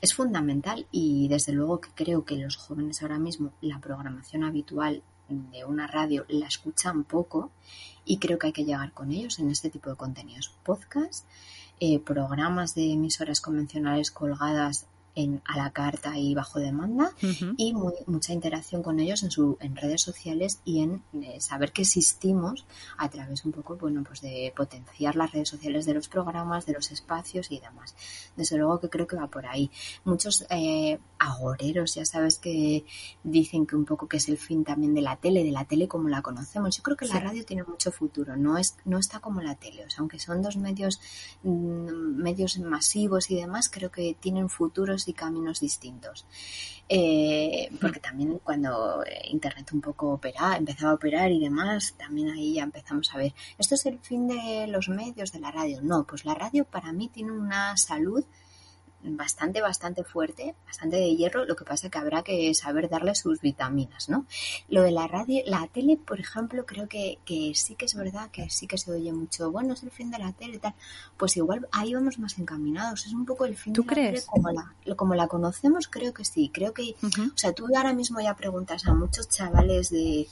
es 0.00 0.14
fundamental 0.14 0.88
y 0.90 1.28
desde 1.28 1.52
luego 1.52 1.80
que 1.80 1.90
creo 1.94 2.24
que 2.24 2.36
los 2.36 2.56
jóvenes 2.56 3.02
ahora 3.02 3.20
mismo 3.20 3.52
la 3.60 3.78
programación 3.78 4.42
habitual 4.42 5.04
de 5.28 5.64
una 5.64 5.86
radio 5.86 6.24
la 6.28 6.48
escuchan 6.48 7.04
poco 7.04 7.52
y 8.04 8.18
creo 8.18 8.36
que 8.36 8.48
hay 8.48 8.52
que 8.52 8.64
llegar 8.64 8.90
con 8.90 9.12
ellos 9.12 9.38
en 9.38 9.48
este 9.48 9.70
tipo 9.70 9.90
de 9.90 9.96
contenidos, 9.96 10.52
podcast, 10.64 11.24
eh, 11.78 12.00
programas 12.00 12.74
de 12.74 12.90
emisoras 12.94 13.40
convencionales 13.40 14.10
colgadas 14.10 14.86
en, 15.16 15.42
a 15.46 15.56
la 15.56 15.70
carta 15.70 16.16
y 16.16 16.34
bajo 16.34 16.60
demanda 16.60 17.10
uh 17.22 17.26
-huh. 17.26 17.54
y 17.56 17.72
muy, 17.72 17.94
mucha 18.06 18.32
interacción 18.32 18.82
con 18.82 19.00
ellos 19.00 19.22
en, 19.24 19.30
su, 19.30 19.56
en 19.60 19.74
redes 19.74 20.02
sociales 20.02 20.60
y 20.64 20.82
en 20.82 21.02
eh, 21.14 21.40
saber 21.40 21.72
que 21.72 21.82
existimos 21.82 22.66
a 22.98 23.08
través 23.08 23.44
un 23.44 23.52
poco 23.52 23.76
bueno 23.76 24.04
pues 24.04 24.20
de 24.20 24.52
potenciar 24.54 25.16
las 25.16 25.32
redes 25.32 25.48
sociales 25.48 25.86
de 25.86 25.94
los 25.94 26.08
programas, 26.08 26.66
de 26.66 26.74
los 26.74 26.92
espacios 26.92 27.50
y 27.50 27.58
demás. 27.58 27.96
Desde 28.36 28.58
luego 28.58 28.78
que 28.78 28.90
creo 28.90 29.06
que 29.06 29.16
va 29.16 29.28
por 29.28 29.46
ahí. 29.46 29.70
Muchos 30.04 30.46
eh, 30.50 30.98
agoreros 31.18 31.94
ya 31.94 32.04
sabes 32.04 32.38
que 32.38 32.84
dicen 33.24 33.66
que 33.66 33.74
un 33.74 33.86
poco 33.86 34.06
que 34.06 34.18
es 34.18 34.28
el 34.28 34.36
fin 34.36 34.64
también 34.64 34.94
de 34.94 35.00
la 35.00 35.16
tele, 35.16 35.42
de 35.42 35.50
la 35.50 35.64
tele 35.64 35.88
como 35.88 36.08
la 36.10 36.20
conocemos. 36.20 36.76
Yo 36.76 36.82
creo 36.82 36.96
que 36.96 37.06
sí. 37.06 37.14
la 37.14 37.20
radio 37.20 37.44
tiene 37.44 37.64
mucho 37.64 37.90
futuro, 37.90 38.36
no 38.36 38.58
es 38.58 38.76
no 38.84 38.98
está 38.98 39.20
como 39.20 39.40
la 39.40 39.54
tele, 39.54 39.86
o 39.86 39.90
sea, 39.90 40.00
aunque 40.00 40.18
son 40.18 40.42
dos 40.42 40.56
medios 40.58 41.00
mmm, 41.42 42.22
medios 42.22 42.58
masivos 42.58 43.30
y 43.30 43.36
demás, 43.36 43.70
creo 43.70 43.90
que 43.90 44.14
tienen 44.20 44.50
futuros 44.50 45.05
y 45.06 45.12
caminos 45.12 45.60
distintos. 45.60 46.26
Eh, 46.88 47.68
porque 47.80 48.00
también 48.00 48.38
cuando 48.44 49.02
Internet 49.30 49.72
un 49.72 49.80
poco 49.80 50.12
opera, 50.12 50.56
empezaba 50.56 50.92
a 50.92 50.94
operar 50.94 51.32
y 51.32 51.40
demás, 51.40 51.94
también 51.96 52.30
ahí 52.30 52.54
ya 52.54 52.62
empezamos 52.62 53.12
a 53.12 53.18
ver, 53.18 53.34
¿esto 53.58 53.74
es 53.74 53.86
el 53.86 53.98
fin 53.98 54.28
de 54.28 54.66
los 54.68 54.88
medios 54.88 55.32
de 55.32 55.40
la 55.40 55.50
radio? 55.50 55.80
No, 55.82 56.04
pues 56.04 56.24
la 56.24 56.34
radio 56.34 56.64
para 56.64 56.92
mí 56.92 57.08
tiene 57.08 57.32
una 57.32 57.76
salud 57.76 58.24
bastante, 59.06 59.60
bastante 59.60 60.02
fuerte, 60.04 60.54
bastante 60.66 60.96
de 60.96 61.14
hierro, 61.14 61.44
lo 61.44 61.54
que 61.56 61.64
pasa 61.64 61.88
que 61.90 61.98
habrá 61.98 62.22
que 62.22 62.52
saber 62.54 62.88
darle 62.88 63.14
sus 63.14 63.40
vitaminas, 63.40 64.08
¿no? 64.08 64.26
Lo 64.68 64.82
de 64.82 64.90
la 64.90 65.06
radio, 65.06 65.42
la 65.46 65.66
tele, 65.68 65.96
por 65.96 66.18
ejemplo, 66.18 66.66
creo 66.66 66.88
que, 66.88 67.18
que 67.24 67.52
sí 67.54 67.74
que 67.74 67.84
es 67.84 67.94
verdad 67.94 68.30
que 68.30 68.50
sí 68.50 68.66
que 68.66 68.78
se 68.78 68.90
oye 68.92 69.12
mucho, 69.12 69.50
bueno, 69.52 69.74
es 69.74 69.82
el 69.82 69.90
fin 69.90 70.10
de 70.10 70.18
la 70.18 70.32
tele 70.32 70.56
y 70.56 70.58
tal, 70.58 70.74
pues 71.16 71.36
igual 71.36 71.68
ahí 71.72 71.94
vamos 71.94 72.18
más 72.18 72.38
encaminados, 72.38 73.06
es 73.06 73.12
un 73.12 73.24
poco 73.26 73.44
el 73.44 73.56
fin 73.56 73.72
¿Tú 73.72 73.82
de 73.82 73.88
crees? 73.88 74.06
la 74.06 74.12
tele 74.12 74.26
como 74.26 74.50
la, 74.50 74.96
como 74.96 75.14
la 75.14 75.28
conocemos, 75.28 75.88
creo 75.88 76.12
que 76.12 76.24
sí, 76.24 76.50
creo 76.52 76.72
que, 76.72 76.94
uh 77.02 77.06
-huh. 77.06 77.32
o 77.34 77.38
sea, 77.38 77.52
tú 77.52 77.66
ahora 77.76 77.92
mismo 77.92 78.20
ya 78.20 78.34
preguntas 78.34 78.86
a 78.86 78.94
muchos 78.94 79.28
chavales 79.28 79.90
de 79.90 80.26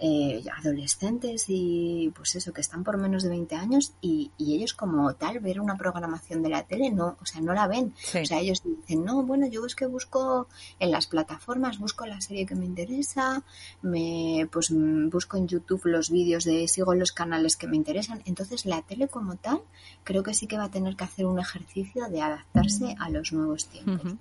eh, 0.00 0.44
adolescentes 0.56 1.46
y 1.48 2.12
pues 2.14 2.34
eso, 2.36 2.52
que 2.52 2.60
están 2.60 2.84
por 2.84 2.96
menos 2.96 3.22
de 3.22 3.30
20 3.30 3.54
años 3.56 3.92
y, 4.00 4.30
y, 4.38 4.54
ellos 4.54 4.72
como 4.74 5.12
tal 5.14 5.40
ver 5.40 5.60
una 5.60 5.76
programación 5.76 6.42
de 6.42 6.48
la 6.48 6.62
tele 6.62 6.90
no, 6.90 7.16
o 7.20 7.26
sea, 7.26 7.40
no 7.40 7.52
la 7.52 7.66
ven. 7.66 7.94
Sí. 7.96 8.18
O 8.18 8.26
sea, 8.26 8.40
ellos 8.40 8.62
dicen, 8.64 9.04
no, 9.04 9.22
bueno, 9.22 9.46
yo 9.46 9.64
es 9.66 9.74
que 9.74 9.86
busco 9.86 10.48
en 10.78 10.90
las 10.90 11.06
plataformas, 11.06 11.78
busco 11.78 12.06
la 12.06 12.20
serie 12.20 12.46
que 12.46 12.54
me 12.54 12.64
interesa, 12.64 13.42
me 13.82 14.48
pues 14.52 14.70
busco 14.70 15.36
en 15.36 15.48
YouTube 15.48 15.86
los 15.86 16.10
vídeos 16.10 16.44
de, 16.44 16.68
sigo 16.68 16.94
los 16.94 17.12
canales 17.12 17.56
que 17.56 17.66
me 17.66 17.76
interesan. 17.76 18.22
Entonces 18.24 18.66
la 18.66 18.82
tele 18.82 19.08
como 19.08 19.36
tal 19.36 19.60
creo 20.04 20.22
que 20.22 20.34
sí 20.34 20.46
que 20.46 20.58
va 20.58 20.64
a 20.64 20.70
tener 20.70 20.96
que 20.96 21.04
hacer 21.04 21.26
un 21.26 21.38
ejercicio 21.38 22.08
de 22.08 22.22
adaptarse 22.22 22.96
a 22.98 23.10
los 23.10 23.32
nuevos 23.32 23.66
tiempos. 23.66 24.04
Uh 24.04 24.08
-huh. 24.08 24.18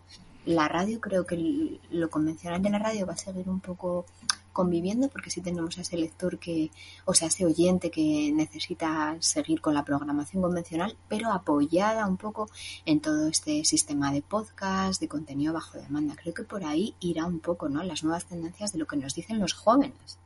La 0.47 0.69
radio, 0.69 1.01
creo 1.01 1.25
que 1.25 1.81
lo 1.91 2.09
convencional 2.09 2.61
de 2.61 2.69
la 2.69 2.79
radio 2.79 3.05
va 3.05 3.13
a 3.13 3.17
seguir 3.17 3.49
un 3.49 3.59
poco 3.59 4.05
conviviendo 4.53 5.09
porque 5.09 5.29
sí 5.29 5.41
tenemos 5.41 5.77
a 5.77 5.81
ese 5.81 5.97
lector 5.97 6.39
que, 6.39 6.71
o 7.03 7.13
sea, 7.13 7.27
ese 7.27 7.45
oyente 7.45 7.91
que 7.91 8.31
necesita 8.33 9.17
seguir 9.19 9.59
con 9.59 9.73
la 9.73 9.83
programación 9.83 10.41
convencional, 10.41 10.95
pero 11.09 11.33
apoyada 11.33 12.07
un 12.07 12.15
poco 12.15 12.49
en 12.85 13.01
todo 13.01 13.27
este 13.27 13.65
sistema 13.65 14.13
de 14.13 14.21
podcast, 14.21 15.01
de 15.01 15.09
contenido 15.09 15.51
bajo 15.51 15.77
demanda. 15.77 16.15
Creo 16.15 16.33
que 16.33 16.43
por 16.43 16.63
ahí 16.63 16.95
irá 17.01 17.25
un 17.25 17.39
poco, 17.41 17.67
¿no? 17.67 17.83
Las 17.83 18.05
nuevas 18.05 18.23
tendencias 18.23 18.71
de 18.71 18.79
lo 18.79 18.87
que 18.87 18.95
nos 18.95 19.15
dicen 19.15 19.41
los 19.41 19.51
jóvenes. 19.51 20.17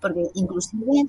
Porque 0.00 0.28
inclusive 0.34 1.08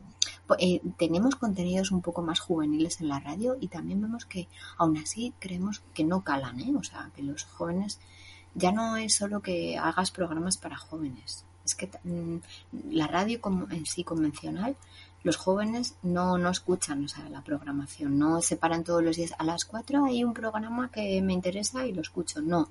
eh, 0.59 0.79
tenemos 0.95 1.35
contenidos 1.35 1.89
un 1.89 2.03
poco 2.03 2.21
más 2.21 2.39
juveniles 2.39 3.01
en 3.01 3.07
la 3.07 3.19
radio 3.19 3.57
y 3.59 3.69
también 3.69 3.99
vemos 3.99 4.25
que 4.25 4.47
aún 4.77 4.95
así 4.97 5.33
creemos 5.39 5.81
que 5.95 6.03
no 6.03 6.23
calan, 6.23 6.59
¿eh? 6.59 6.71
O 6.77 6.83
sea, 6.83 7.09
que 7.15 7.23
los 7.23 7.45
jóvenes 7.45 7.99
ya 8.55 8.71
no 8.71 8.97
es 8.97 9.15
solo 9.15 9.41
que 9.41 9.77
hagas 9.77 10.11
programas 10.11 10.57
para 10.57 10.77
jóvenes. 10.77 11.45
Es 11.65 11.75
que 11.75 11.89
mm, 12.03 12.37
la 12.91 13.07
radio 13.07 13.39
en 13.69 13.85
sí 13.85 14.03
convencional, 14.03 14.75
los 15.23 15.37
jóvenes 15.37 15.95
no, 16.01 16.37
no 16.37 16.49
escuchan 16.49 17.03
o 17.03 17.07
sea, 17.07 17.29
la 17.29 17.43
programación, 17.43 18.17
no 18.17 18.41
se 18.41 18.57
paran 18.57 18.83
todos 18.83 19.03
los 19.03 19.17
días. 19.17 19.33
A 19.37 19.43
las 19.43 19.65
4 19.65 20.05
hay 20.05 20.23
un 20.23 20.33
programa 20.33 20.89
que 20.91 21.21
me 21.21 21.33
interesa 21.33 21.85
y 21.85 21.93
lo 21.93 22.01
escucho. 22.01 22.41
No. 22.41 22.69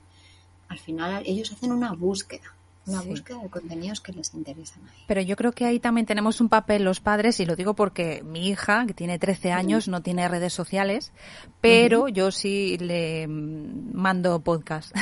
Al 0.68 0.78
final 0.78 1.22
ellos 1.26 1.52
hacen 1.52 1.72
una 1.72 1.92
búsqueda 1.92 2.57
una 2.88 3.02
búsqueda 3.02 3.38
de 3.42 3.48
contenidos 3.48 4.00
que 4.00 4.12
les 4.12 4.32
interesan 4.34 4.82
ahí. 4.86 5.04
Pero 5.06 5.20
yo 5.20 5.36
creo 5.36 5.52
que 5.52 5.64
ahí 5.64 5.78
también 5.78 6.06
tenemos 6.06 6.40
un 6.40 6.48
papel 6.48 6.84
los 6.84 7.00
padres, 7.00 7.40
y 7.40 7.46
lo 7.46 7.56
digo 7.56 7.74
porque 7.74 8.22
mi 8.24 8.48
hija, 8.48 8.86
que 8.86 8.94
tiene 8.94 9.18
13 9.18 9.52
años, 9.52 9.88
no 9.88 10.02
tiene 10.02 10.28
redes 10.28 10.52
sociales, 10.52 11.12
pero 11.60 12.08
yo 12.08 12.30
sí 12.30 12.76
le 12.78 13.26
mando 13.28 14.40
podcast. 14.40 14.94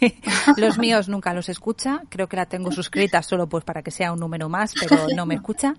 los 0.56 0.78
míos 0.78 1.08
nunca 1.08 1.34
los 1.34 1.48
escucha, 1.48 2.02
creo 2.08 2.28
que 2.28 2.36
la 2.36 2.46
tengo 2.46 2.72
suscrita 2.72 3.22
solo 3.22 3.48
pues 3.48 3.64
para 3.64 3.82
que 3.82 3.90
sea 3.90 4.12
un 4.12 4.20
número 4.20 4.48
más, 4.48 4.74
pero 4.78 5.06
no 5.14 5.26
me 5.26 5.34
escucha. 5.36 5.74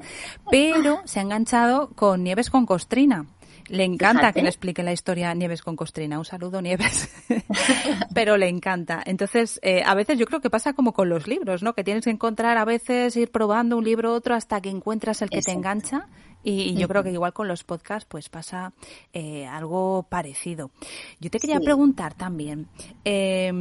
Pero 0.50 1.02
se 1.06 1.20
ha 1.20 1.24
enganchado 1.24 1.90
con 1.96 2.24
Nieves 2.24 2.50
con 2.50 2.66
Costrina. 2.66 3.26
Le 3.68 3.84
encanta 3.84 4.32
que 4.32 4.42
le 4.42 4.50
explique 4.50 4.84
la 4.84 4.94
historia 4.94 5.34
Nieves 5.34 5.62
con 5.62 5.76
Costrina. 5.76 6.20
Un 6.20 6.26
saludo, 6.26 6.62
Nieves. 6.62 7.10
Pero 8.14 8.38
le 8.38 8.48
encanta. 8.48 9.02
Entonces, 9.06 9.60
eh, 9.64 9.82
a 9.86 9.96
veces 9.96 10.20
yo 10.20 10.26
creo 10.26 10.40
que 10.40 10.50
pasa 10.50 10.74
como 10.74 10.94
con 10.94 11.10
los 11.10 11.28
libros, 11.28 11.64
¿no? 11.64 11.74
Que 11.74 11.84
tienes 11.84 12.04
que 12.04 12.12
encontrar 12.12 12.58
a 12.58 12.66
veces, 12.66 13.16
ir 13.16 13.32
probando 13.32 13.78
un 13.78 13.84
libro 13.84 14.14
otro 14.14 14.36
hasta 14.36 14.62
que 14.62 14.70
encuentras 14.70 15.22
el 15.22 15.30
que 15.30 15.42
te 15.42 15.52
engancha. 15.52 16.08
Y, 16.48 16.76
yo 16.76 16.88
creo 16.88 17.02
que 17.02 17.12
igual 17.12 17.34
con 17.34 17.48
los 17.48 17.64
podcasts, 17.64 18.08
pues 18.08 18.30
pasa 18.30 18.72
eh, 19.14 19.48
algo 19.48 20.06
parecido. 20.08 20.70
Yo 21.20 21.32
te 21.32 21.40
quería 21.40 21.60
preguntar 21.60 22.14
también, 22.14 22.68
eh, 23.04 23.52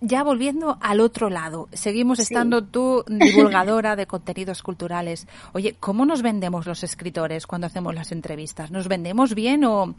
ya 0.00 0.22
volviendo 0.22 0.76
al 0.80 1.00
otro 1.00 1.30
lado, 1.30 1.68
seguimos 1.72 2.18
estando 2.18 2.64
tú 2.64 3.04
divulgadora 3.06 3.96
de 3.96 4.06
contenidos 4.06 4.62
culturales. 4.62 5.26
Oye, 5.52 5.76
¿cómo 5.78 6.04
nos 6.04 6.22
vendemos 6.22 6.66
los 6.66 6.82
escritores 6.82 7.46
cuando 7.46 7.66
hacemos 7.66 7.94
las 7.94 8.12
entrevistas? 8.12 8.70
¿Nos 8.70 8.88
vendemos 8.88 9.34
bien 9.34 9.64
o, 9.64 9.94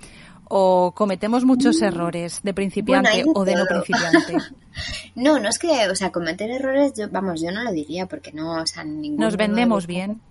o 0.45 0.93
cometemos 0.95 1.45
muchos 1.45 1.81
mm. 1.81 1.85
errores 1.85 2.41
de 2.43 2.53
principiante 2.53 3.23
o 3.33 3.45
de 3.45 3.55
no 3.55 3.65
principiante? 3.65 4.37
no, 5.15 5.39
no 5.39 5.49
es 5.49 5.59
que, 5.59 5.89
o 5.89 5.95
sea, 5.95 6.11
cometer 6.11 6.49
errores, 6.51 6.93
yo, 6.97 7.09
vamos, 7.09 7.41
yo 7.41 7.51
no 7.51 7.63
lo 7.63 7.71
diría 7.71 8.07
porque 8.07 8.33
no, 8.33 8.61
o 8.61 8.67
sea, 8.67 8.83
ningún 8.83 9.19
Nos 9.19 9.37
vendemos 9.37 9.87
bien. 9.87 10.21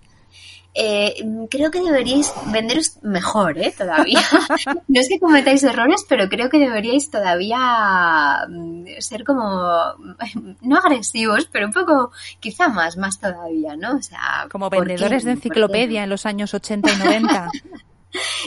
Eh, 0.74 1.22
creo 1.50 1.70
que 1.70 1.82
deberíais 1.82 2.32
venderos 2.46 2.96
mejor, 3.02 3.58
¿eh? 3.58 3.74
Todavía. 3.76 4.20
no 4.88 5.00
es 5.00 5.08
que 5.08 5.20
cometáis 5.20 5.62
errores, 5.64 6.06
pero 6.08 6.28
creo 6.28 6.48
que 6.48 6.58
deberíais 6.58 7.10
todavía 7.10 8.46
mm, 8.48 8.84
ser 8.98 9.24
como, 9.24 9.42
no 10.62 10.76
agresivos, 10.78 11.48
pero 11.52 11.66
un 11.66 11.72
poco, 11.72 12.10
quizá 12.40 12.68
más, 12.68 12.96
más 12.96 13.20
todavía, 13.20 13.76
¿no? 13.76 13.96
O 13.96 14.02
sea, 14.02 14.46
como 14.50 14.70
vendedores 14.70 15.24
de 15.24 15.32
enciclopedia 15.32 16.04
en 16.04 16.10
los 16.10 16.24
años 16.24 16.54
80 16.54 16.90
y 16.90 16.96
90. 16.96 17.50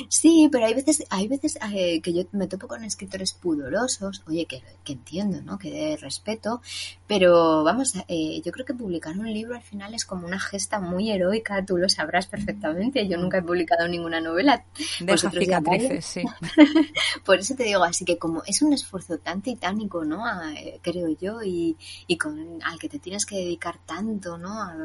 Sí, 0.10 0.50
pero 0.52 0.66
hay 0.66 0.74
veces, 0.74 1.04
hay 1.10 1.28
veces 1.28 1.58
eh, 1.74 2.02
que 2.02 2.14
yo 2.14 2.24
me 2.32 2.48
topo 2.48 2.68
con 2.68 2.84
escritores 2.84 3.34
pudorosos, 3.34 4.24
oye, 4.28 4.46
que, 4.46 4.62
que 4.84 4.94
entiendo, 4.94 5.42
¿no? 5.42 5.58
Que 5.58 5.72
de 5.72 5.98
respeto, 5.98 6.62
pero 7.08 7.64
vamos, 7.64 7.94
eh, 8.08 8.42
yo 8.44 8.52
creo 8.52 8.66
que 8.66 8.74
publicar 8.74 9.18
un 9.18 9.32
libro 9.32 9.56
al 9.56 9.62
final 9.62 9.94
es 9.94 10.06
como 10.06 10.28
una 10.28 10.40
gesta 10.40 10.80
muy 10.80 11.12
heroica, 11.12 11.66
tú 11.66 11.78
lo 11.78 11.90
sabrás 11.90 12.28
perfectamente, 12.28 13.08
yo 13.08 13.18
nunca 13.18 13.40
he 13.40 13.44
publicado 13.44 13.88
ninguna 13.88 14.22
novela. 14.22 14.64
Deja 15.00 15.32
cicatrices, 15.32 16.06
sí. 16.06 16.24
Por 17.26 17.40
eso 17.40 17.56
te 17.56 17.64
digo, 17.64 17.84
así 17.84 18.06
que 18.06 18.18
como 18.18 18.44
es 18.46 18.62
un 18.62 18.74
esfuerzo 18.74 19.18
tan 19.18 19.42
titánico, 19.42 20.04
¿no? 20.04 20.24
creo 20.82 21.10
yo, 21.20 21.44
y, 21.44 21.76
y 22.08 22.18
con, 22.18 22.62
al 22.64 22.80
que 22.80 22.90
te 22.90 23.00
tienes 23.00 23.26
que 23.26 23.36
dedicar 23.36 23.80
tanto, 23.86 24.38
¿no? 24.38 24.62
A, 24.62 24.76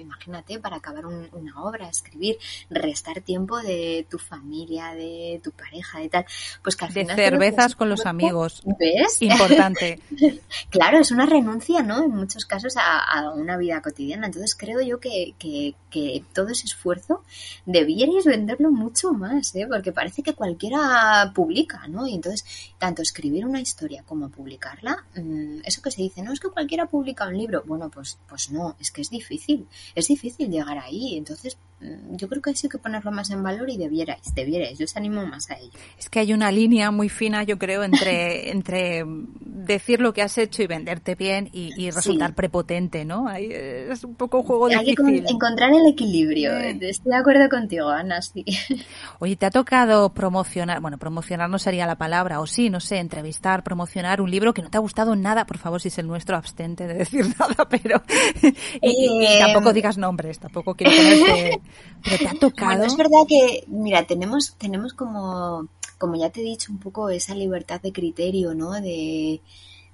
imagínate, 0.00 0.58
para 0.58 0.76
acabar 0.76 1.06
una 1.06 1.62
obra, 1.62 1.88
escribir, 1.88 2.38
restar 2.70 3.20
tiempo 3.20 3.58
de 3.58 4.06
tu 4.10 4.18
familia, 4.18 4.94
de 4.94 5.40
tu 5.42 5.52
pareja, 5.52 6.00
de 6.00 6.08
tal, 6.08 6.26
pues 6.62 6.76
que 6.76 6.84
al 6.84 6.92
de 6.94 7.06
cervezas 7.06 7.74
con 7.74 7.88
los 7.88 8.06
amigos. 8.06 8.62
¿Ves? 8.78 9.20
Importante. 9.20 10.00
claro, 10.70 10.98
es 10.98 11.10
una 11.10 11.26
renuncia, 11.26 11.82
¿no? 11.82 12.04
En 12.04 12.10
muchos 12.10 12.44
casos 12.44 12.74
a, 12.76 13.30
una 13.34 13.56
vida 13.56 13.80
cotidiana. 13.82 14.26
Entonces 14.26 14.54
creo 14.54 14.80
yo 14.80 15.00
que, 15.00 15.34
que, 15.38 15.74
que, 15.90 16.24
todo 16.32 16.48
ese 16.48 16.66
esfuerzo 16.66 17.22
debierais 17.66 18.24
venderlo 18.24 18.70
mucho 18.70 19.12
más, 19.12 19.54
¿eh? 19.54 19.66
Porque 19.68 19.92
parece 19.92 20.22
que 20.22 20.34
cualquiera 20.34 21.32
publica, 21.34 21.86
¿no? 21.88 22.06
Y 22.06 22.14
entonces, 22.14 22.44
tanto 22.78 23.02
escribir 23.02 23.46
una 23.46 23.60
historia 23.60 24.02
como 24.06 24.28
publicarla, 24.28 25.04
mm, 25.16 25.60
eso 25.64 25.82
que 25.82 25.90
se 25.90 26.02
dice, 26.02 26.22
no 26.22 26.32
es 26.32 26.40
que 26.40 26.48
cualquiera 26.48 26.86
publica 26.86 27.26
un 27.26 27.36
libro. 27.36 27.62
Bueno, 27.66 27.90
pues, 27.90 28.18
pues 28.28 28.50
no, 28.50 28.76
es 28.80 28.90
que 28.90 29.02
es 29.02 29.10
difícil 29.10 29.66
es 29.94 30.08
difícil 30.08 30.50
llegar 30.50 30.78
ahí. 30.78 31.16
Entonces, 31.16 31.58
yo 31.80 32.28
creo 32.28 32.42
que 32.42 32.54
sí 32.56 32.68
que 32.68 32.78
ponerlo 32.78 33.12
más 33.12 33.30
en 33.30 33.42
valor 33.42 33.70
y 33.70 33.76
debierais, 33.76 34.34
debierais. 34.34 34.78
Yo 34.78 34.84
os 34.84 34.96
animo 34.96 35.24
más 35.26 35.48
a 35.50 35.54
ello. 35.54 35.70
Es 35.96 36.08
que 36.08 36.18
hay 36.18 36.32
una 36.32 36.50
línea 36.50 36.90
muy 36.90 37.08
fina, 37.08 37.44
yo 37.44 37.56
creo, 37.56 37.84
entre, 37.84 38.50
entre 38.50 39.04
decir 39.40 40.00
lo 40.00 40.12
que 40.12 40.22
has 40.22 40.36
hecho 40.38 40.62
y 40.62 40.66
venderte 40.66 41.14
bien 41.14 41.48
y, 41.52 41.90
resultar 41.90 42.34
prepotente, 42.34 43.04
¿no? 43.04 43.30
es 43.30 44.04
un 44.04 44.14
poco 44.14 44.38
un 44.38 44.42
juego 44.44 44.68
difícil. 44.68 45.06
Hay 45.06 45.22
que 45.22 45.32
encontrar 45.32 45.70
el 45.70 45.86
equilibrio. 45.86 46.56
Estoy 46.56 47.12
de 47.12 47.16
acuerdo 47.16 47.48
contigo, 47.48 47.88
Ana, 47.88 48.20
sí. 48.20 48.44
Oye, 49.20 49.36
¿te 49.36 49.46
ha 49.46 49.50
tocado 49.50 50.12
promocionar, 50.12 50.80
bueno, 50.80 50.98
promocionar 50.98 51.48
no 51.48 51.58
sería 51.58 51.86
la 51.86 51.96
palabra, 51.96 52.40
o 52.40 52.46
sí, 52.46 52.70
no 52.70 52.80
sé, 52.80 52.98
entrevistar, 52.98 53.62
promocionar 53.62 54.20
un 54.20 54.30
libro 54.30 54.52
que 54.52 54.62
no 54.62 54.70
te 54.70 54.76
ha 54.76 54.80
gustado 54.80 55.16
nada? 55.16 55.46
Por 55.46 55.58
favor, 55.58 55.80
si 55.80 55.88
es 55.88 55.98
el 55.98 56.06
nuestro, 56.06 56.36
abstente 56.36 56.86
de 56.86 56.94
decir 56.98 57.24
nada, 57.38 57.68
pero... 57.68 58.02
y, 58.82 59.24
y 59.24 59.38
tampoco 59.38 59.72
digas 59.72 59.96
nombres, 59.96 60.38
tampoco 60.38 60.74
quiero 60.74 60.92
ponerte... 60.92 61.60
Pero 62.04 62.16
te 62.18 62.28
ha 62.28 62.34
tocado... 62.34 62.84
es 62.84 62.96
verdad 62.96 63.20
que, 63.28 63.64
mira, 63.66 64.06
tenemos, 64.06 64.54
tenemos 64.58 64.92
como, 64.92 65.68
como 65.98 66.16
ya 66.16 66.30
te 66.30 66.40
he 66.40 66.44
dicho, 66.44 66.72
un 66.72 66.78
poco 66.78 67.08
esa 67.10 67.34
libertad 67.34 67.80
de 67.80 67.92
criterio, 67.92 68.54
¿no? 68.54 68.72
De 68.72 69.40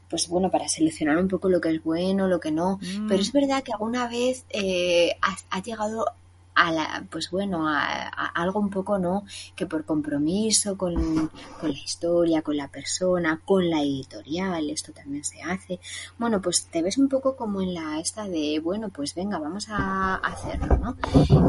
pues 0.08 0.28
bueno, 0.28 0.48
para 0.50 0.68
seleccionar 0.68 1.16
un 1.16 1.26
poco 1.26 1.48
lo 1.48 1.60
que 1.60 1.70
es 1.70 1.82
bueno, 1.82 2.28
lo 2.28 2.38
que 2.38 2.52
no. 2.52 2.78
Pero 3.08 3.20
es 3.20 3.34
mm. 3.34 3.38
verdad 3.38 3.62
que 3.64 3.72
alguna 3.72 4.06
vez 4.06 4.44
eh, 4.50 5.16
ha 5.50 5.62
llegado 5.62 6.06
a 6.54 6.72
la, 6.72 7.06
pues 7.10 7.30
bueno, 7.30 7.68
a, 7.68 8.08
algo 8.34 8.60
un 8.60 8.70
poco, 8.70 8.98
¿no? 8.98 9.24
Que 9.56 9.66
por 9.66 9.84
compromiso 9.84 10.76
con, 10.76 10.94
la 10.94 11.68
historia, 11.68 12.42
con 12.42 12.56
la 12.56 12.68
persona, 12.68 13.40
con 13.44 13.68
la 13.68 13.82
editorial, 13.82 14.70
esto 14.70 14.92
también 14.92 15.24
se 15.24 15.42
hace. 15.42 15.80
Bueno, 16.18 16.40
pues 16.40 16.66
te 16.66 16.82
ves 16.82 16.98
un 16.98 17.08
poco 17.08 17.36
como 17.36 17.60
en 17.60 17.74
la 17.74 17.98
esta 18.00 18.28
de, 18.28 18.60
bueno, 18.62 18.88
pues 18.88 19.14
venga, 19.14 19.38
vamos 19.38 19.66
a 19.68 20.16
hacerlo, 20.16 20.78
¿no? 20.78 20.96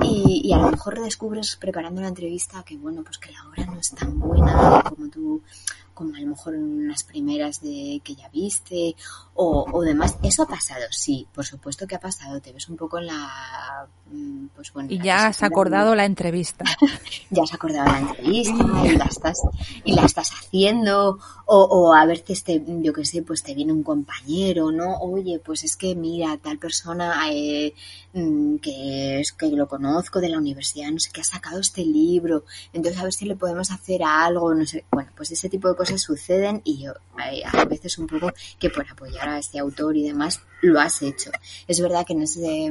Y, 0.02 0.41
y 0.44 0.54
a 0.54 0.58
lo 0.58 0.72
mejor 0.72 1.00
descubres 1.02 1.56
preparando 1.56 2.02
la 2.02 2.08
entrevista 2.08 2.63
que, 2.63 2.78
bueno, 2.78 3.04
pues 3.04 3.18
que 3.18 3.32
la 3.32 3.48
obra 3.48 3.65
no 3.65 3.80
es 3.80 3.91
tan 3.91 4.20
buena 4.20 4.82
como 4.89 5.10
tú 5.10 5.41
como 5.95 6.15
a 6.15 6.19
lo 6.19 6.27
mejor 6.27 6.53
en 6.53 6.63
unas 6.86 7.03
primeras 7.03 7.62
de 7.62 7.99
que 8.03 8.13
ya 8.13 8.29
viste 8.29 8.95
o, 9.34 9.65
o 9.71 9.81
demás. 9.81 10.17
Eso 10.21 10.43
ha 10.43 10.47
pasado, 10.47 10.84
sí, 10.91 11.27
por 11.34 11.45
supuesto 11.45 11.88
que 11.88 11.95
ha 11.95 11.99
pasado. 11.99 12.39
Te 12.41 12.53
ves 12.53 12.69
un 12.69 12.77
poco 12.77 12.99
en 12.99 13.08
la... 13.08 13.88
Mm, 14.12 14.47
pues 14.55 14.71
bueno, 14.71 14.89
y 14.91 14.99
ya 14.99 15.27
has 15.27 15.41
acordado 15.41 15.95
la 15.95 16.05
entrevista. 16.05 16.63
ya 17.31 17.41
has 17.41 17.53
acordado 17.53 17.91
la 17.91 17.99
entrevista 17.99 18.63
y 18.86 18.95
la 18.95 19.05
estás, 19.05 19.39
y 19.84 19.93
la 19.93 20.05
estás 20.05 20.31
haciendo 20.31 21.17
o, 21.45 21.63
o 21.63 21.93
a 21.93 22.05
ver 22.05 22.23
este, 22.27 22.63
yo 22.67 22.93
qué 22.93 23.05
sé, 23.05 23.21
pues 23.21 23.43
te 23.43 23.53
viene 23.53 23.71
un 23.71 23.84
compañero, 23.84 24.71
¿no? 24.71 24.97
Oye, 24.97 25.39
pues 25.39 25.63
es 25.63 25.77
que 25.77 25.95
mira, 25.95 26.38
tal 26.38 26.58
persona 26.58 27.29
eh, 27.31 27.73
mm, 28.13 28.58
que 28.58 29.19
es 29.19 29.31
que 29.31 29.47
lo 29.47 29.67
conozco 29.67 30.19
de 30.19 30.29
la 30.29 30.38
universidad, 30.38 30.91
no 30.91 30.99
sé 30.99 31.12
qué, 31.13 31.21
ha 31.21 31.23
sacado 31.23 31.60
este 31.60 31.86
libro, 31.86 32.43
entonces 32.73 32.99
a 32.99 33.03
ver 33.03 33.13
si 33.13 33.25
le 33.25 33.36
podemos 33.36 33.71
hacer 33.71 34.01
algo, 34.03 34.53
no 34.53 34.65
sé, 34.65 34.86
bueno, 34.91 35.12
pues 35.15 35.31
ese 35.31 35.49
tipo 35.49 35.69
de 35.69 35.75
cosas 35.75 35.85
suceden 35.86 36.62
y 36.63 36.84
yo 36.84 36.93
a 37.54 37.65
veces 37.65 37.98
un 37.98 38.08
poco 38.08 38.32
que 38.60 38.69
por 38.69 38.89
apoyar 38.89 39.30
a 39.30 39.39
este 39.39 39.60
autor 39.60 39.95
y 39.98 40.04
demás 40.04 40.41
lo 40.62 40.80
has 40.80 41.02
hecho. 41.02 41.32
Es 41.67 41.80
verdad 41.80 42.06
que 42.06 42.13
en 42.13 42.24
ese, 42.24 42.65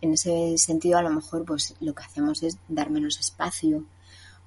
en 0.00 0.12
ese 0.12 0.56
sentido 0.58 0.98
a 0.98 1.02
lo 1.02 1.10
mejor 1.10 1.44
pues 1.44 1.74
lo 1.80 1.94
que 1.94 2.02
hacemos 2.02 2.42
es 2.42 2.58
dar 2.68 2.90
menos 2.90 3.18
espacio. 3.18 3.84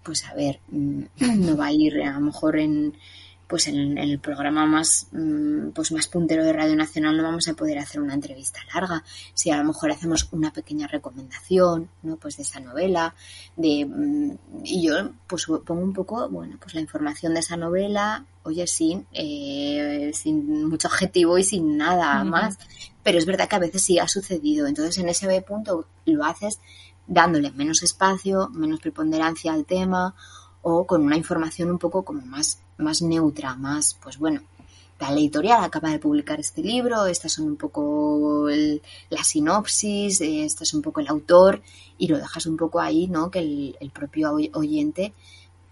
Pues 0.04 0.26
a 0.26 0.34
ver, 0.34 0.60
mm, 0.70 1.04
no 1.46 1.58
va 1.58 1.68
a 1.68 1.72
ir 1.72 2.02
a 2.02 2.14
lo 2.14 2.22
mejor 2.22 2.58
en 2.58 2.96
pues 3.48 3.68
en, 3.68 3.98
el 3.98 4.20
programa 4.20 4.66
más 4.66 5.08
mm, 5.12 5.70
pues 5.70 5.92
más 5.92 6.08
puntero 6.08 6.44
de 6.44 6.54
Radio 6.54 6.76
Nacional 6.76 7.16
no 7.18 7.24
vamos 7.24 7.48
a 7.48 7.54
poder 7.54 7.80
hacer 7.80 8.02
una 8.02 8.14
entrevista 8.14 8.60
larga. 8.74 9.04
Si 9.34 9.52
a 9.52 9.58
lo 9.58 9.64
mejor 9.64 9.92
hacemos 9.92 10.28
una 10.32 10.52
pequeña 10.52 10.88
recomendación, 10.88 11.90
¿no? 12.04 12.18
Pues 12.18 12.38
de 12.38 12.44
esa 12.44 12.60
novela, 12.60 13.16
de 13.56 13.86
mm, 13.86 14.38
y 14.64 14.88
yo 14.88 15.12
pues 15.28 15.46
pongo 15.66 15.82
un 15.82 15.94
poco, 15.94 16.30
bueno, 16.30 16.58
pues 16.60 16.74
la 16.74 16.82
información 16.82 17.34
de 17.34 17.40
esa 17.42 17.58
novela, 17.58 18.26
oye, 18.44 18.68
sin, 18.68 19.06
eh, 19.14 20.12
sin 20.14 20.68
mucho 20.68 20.88
objetivo 20.88 21.38
y 21.38 21.44
sin 21.44 21.78
nada 21.78 22.24
más 22.24 22.58
pero 23.06 23.20
es 23.20 23.28
verdad 23.28 23.48
que 23.48 23.56
a 23.56 23.60
veces 23.60 23.84
sí 23.84 24.00
ha 24.00 24.08
sucedido. 24.08 24.66
Entonces, 24.66 24.98
en 24.98 25.08
ese 25.08 25.40
punto 25.44 25.86
lo 26.06 26.26
haces 26.26 26.60
dándole 27.06 27.52
menos 27.52 27.84
espacio, 27.84 28.50
menos 28.50 28.80
preponderancia 28.80 29.54
al 29.54 29.64
tema 29.64 30.16
o 30.64 30.88
con 30.88 31.04
una 31.04 31.16
información 31.16 31.70
un 31.70 31.78
poco 31.78 32.04
como 32.04 32.26
más, 32.26 32.64
más 32.78 33.02
neutra, 33.02 33.56
más, 33.56 33.98
pues 34.02 34.18
bueno, 34.18 34.42
la 35.00 35.12
editorial 35.12 35.64
acaba 35.64 35.90
de 35.90 36.00
publicar 36.00 36.40
este 36.40 36.62
libro, 36.62 37.06
estas 37.06 37.34
son 37.34 37.46
un 37.46 37.58
poco 37.58 38.48
la 39.10 39.24
sinopsis, 39.24 40.22
este 40.22 40.64
es 40.64 40.74
un 40.74 40.82
poco 40.82 41.02
el 41.02 41.08
autor 41.08 41.62
y 41.98 42.08
lo 42.08 42.18
dejas 42.18 42.46
un 42.46 42.58
poco 42.58 42.80
ahí, 42.80 43.08
¿no? 43.08 43.30
Que 43.30 43.40
el, 43.40 43.92
propio 43.92 44.34
oyente 44.54 45.14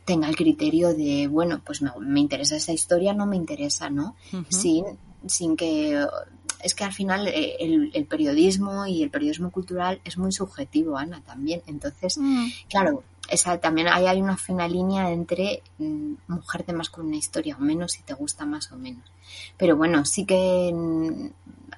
tenga 0.05 0.27
el 0.27 0.35
criterio 0.35 0.93
de, 0.93 1.27
bueno, 1.27 1.61
pues 1.63 1.81
me, 1.81 2.19
interesa 2.19 2.57
esa 2.57 2.73
historia, 2.73 3.13
no 3.13 3.25
me 3.25 3.37
interesa, 3.37 3.89
¿no? 3.89 4.15
sin, 4.49 4.85
sin 5.25 5.55
que... 5.55 6.05
Es 6.61 6.73
que 6.73 6.85
al 6.85 6.93
final 6.93 7.27
eh, 7.27 7.57
el, 7.59 8.05
periodismo 8.05 8.85
y 8.87 9.03
el 9.03 9.09
periodismo 9.09 9.51
cultural 9.51 9.99
es 10.05 10.17
muy 10.17 10.31
subjetivo, 10.31 10.97
Ana, 10.97 11.21
también. 11.21 11.61
Entonces, 11.67 12.17
mm. 12.17 12.45
claro, 12.69 13.03
esa, 13.29 13.57
también 13.59 13.88
hay 13.88 14.21
una 14.21 14.38
fina 14.38 14.67
línea 14.67 15.12
entre 15.12 15.63
mm, 15.77 16.13
mujer 16.27 16.65
más 16.73 16.89
con 16.89 17.07
una 17.07 17.15
historia 17.15 17.55
o 17.57 17.62
menos, 17.62 17.93
si 17.93 18.03
te 18.03 18.13
gusta 18.13 18.45
más 18.45 18.71
o 18.71 18.77
menos. 18.77 19.03
Pero 19.57 19.77
bueno, 19.77 20.05
sí 20.05 20.25
que 20.25 20.71
mm, 20.73 21.27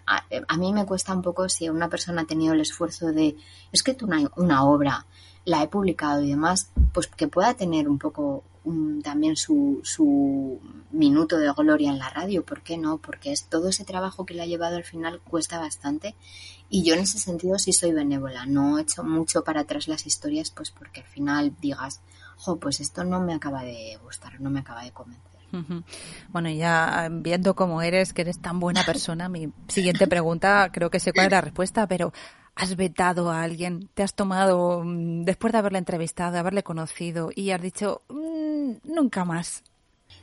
a, 0.06 0.58
mí 0.58 0.74
me 0.74 0.86
cuesta 0.86 1.14
un 1.14 1.22
poco 1.22 1.50
si 1.50 1.70
una 1.70 1.90
persona 1.90 2.24
ha 2.24 2.26
tenido 2.26 2.54
el 2.54 2.62
esfuerzo 2.62 3.12
de, 3.12 3.36
es 3.72 3.84
que 3.84 3.96
una, 4.04 4.30
una 4.36 4.64
obra 4.64 5.06
la 5.46 5.62
he 5.62 5.68
publicado 5.68 6.24
y 6.24 6.30
demás, 6.30 6.72
pues 6.94 7.08
que 7.08 7.28
pueda 7.28 7.54
tener 7.54 7.88
un 7.88 8.00
poco 8.00 8.44
también 9.04 9.36
su, 9.36 9.80
su 9.84 10.60
minuto 10.92 11.38
de 11.38 11.52
gloria 11.54 11.92
en 11.92 12.00
la 12.00 12.10
radio, 12.10 12.44
¿por 12.44 12.62
qué 12.62 12.78
no? 12.78 12.98
Porque 12.98 13.32
es 13.32 13.46
todo 13.46 13.70
ese 13.70 13.86
trabajo 13.86 14.26
que 14.26 14.34
le 14.34 14.42
ha 14.42 14.48
llevado 14.48 14.76
al 14.76 14.84
final 14.84 15.20
cuesta 15.20 15.60
bastante 15.60 16.16
y 16.70 16.84
yo 16.84 16.96
en 16.96 17.02
ese 17.02 17.20
sentido 17.20 17.58
sí 17.60 17.74
soy 17.74 17.92
benévola, 17.92 18.46
no 18.46 18.78
he 18.78 18.82
hecho 18.82 19.04
mucho 19.04 19.44
para 19.44 19.62
atrás 19.62 19.88
las 19.88 20.06
historias 20.06 20.52
pues 20.52 20.72
porque 20.72 21.02
al 21.02 21.08
final 21.08 21.54
digas, 21.62 22.02
jo, 22.38 22.58
pues 22.58 22.80
esto 22.80 23.04
no 23.04 23.22
me 23.22 23.34
acaba 23.34 23.64
de 23.64 23.98
gustar, 24.04 24.40
no 24.42 24.50
me 24.50 24.60
acaba 24.60 24.84
de 24.84 24.92
convencer. 24.92 25.36
Bueno, 26.30 26.50
ya 26.50 27.08
viendo 27.12 27.56
cómo 27.56 27.82
eres, 27.82 28.14
que 28.14 28.24
eres 28.24 28.42
tan 28.42 28.60
buena 28.60 28.84
persona, 28.84 29.30
mi 29.30 29.52
siguiente 29.68 30.08
pregunta, 30.08 30.70
creo 30.72 30.90
que 30.90 31.00
sé 31.00 31.14
cuál 31.14 31.28
es 31.28 31.32
la 31.32 31.42
respuesta, 31.42 31.88
pero 31.88 32.12
¿has 32.56 32.76
vetado 32.76 33.32
a 33.32 33.44
alguien? 33.44 33.90
¿Te 33.94 34.04
has 34.04 34.16
tomado, 34.16 34.84
mm, 34.84 35.24
después 35.24 35.54
de 35.54 35.60
haberle 35.60 35.80
entrevistado, 35.80 36.34
de 36.34 36.40
haberle 36.40 36.64
conocido, 36.64 37.30
y 37.34 37.52
has 37.52 37.62
dicho, 37.62 38.02
mm, 38.10 38.94
nunca 38.94 39.24
más? 39.24 39.64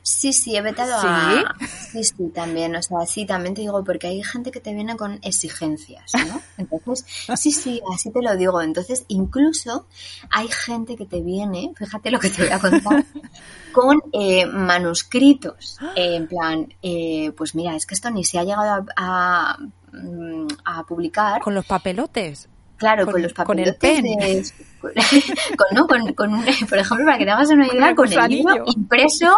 Sí, 0.01 0.33
sí, 0.33 0.55
he 0.55 0.61
vetado 0.61 0.93
a... 0.97 1.55
Sí, 1.91 2.03
sí, 2.03 2.29
también, 2.33 2.75
o 2.75 2.81
sea, 2.81 3.05
sí, 3.05 3.25
también 3.25 3.53
te 3.53 3.61
digo, 3.61 3.83
porque 3.83 4.07
hay 4.07 4.23
gente 4.23 4.51
que 4.51 4.59
te 4.59 4.73
viene 4.73 4.97
con 4.97 5.19
exigencias, 5.21 6.11
¿no? 6.27 6.41
Entonces, 6.57 7.05
sí, 7.35 7.51
sí, 7.51 7.81
así 7.93 8.11
te 8.11 8.21
lo 8.21 8.35
digo. 8.35 8.61
Entonces, 8.61 9.05
incluso 9.07 9.87
hay 10.29 10.49
gente 10.49 10.97
que 10.97 11.05
te 11.05 11.21
viene, 11.21 11.71
fíjate 11.77 12.11
lo 12.11 12.19
que 12.19 12.29
te 12.29 12.43
voy 12.43 12.51
a 12.51 12.59
contar, 12.59 13.05
con 13.73 14.01
eh, 14.11 14.45
manuscritos, 14.45 15.77
en 15.95 16.27
plan, 16.27 16.73
eh, 16.81 17.31
pues 17.37 17.55
mira, 17.55 17.75
es 17.75 17.85
que 17.85 17.95
esto 17.95 18.09
ni 18.09 18.25
se 18.25 18.39
ha 18.39 18.43
llegado 18.43 18.85
a, 18.97 19.57
mm, 19.93 20.47
a 20.65 20.83
publicar. 20.83 21.41
Con 21.41 21.55
los 21.55 21.65
papelotes. 21.65 22.49
Claro, 22.75 23.05
con, 23.05 23.21
los 23.21 23.31
papelotes 23.31 23.77
con 23.77 24.05
el 24.05 24.13
pen. 24.15 24.43
con, 25.57 25.67
¿no? 25.75 25.87
Con, 25.87 26.13
con 26.13 26.33
un, 26.33 26.45
por 26.69 26.77
ejemplo, 26.77 27.05
para 27.05 27.17
que 27.17 27.25
te 27.25 27.31
hagas 27.31 27.49
una 27.49 27.67
idea, 27.67 27.95
con 27.95 28.11
el 28.11 28.29
libro 28.29 28.63
impreso 28.67 29.37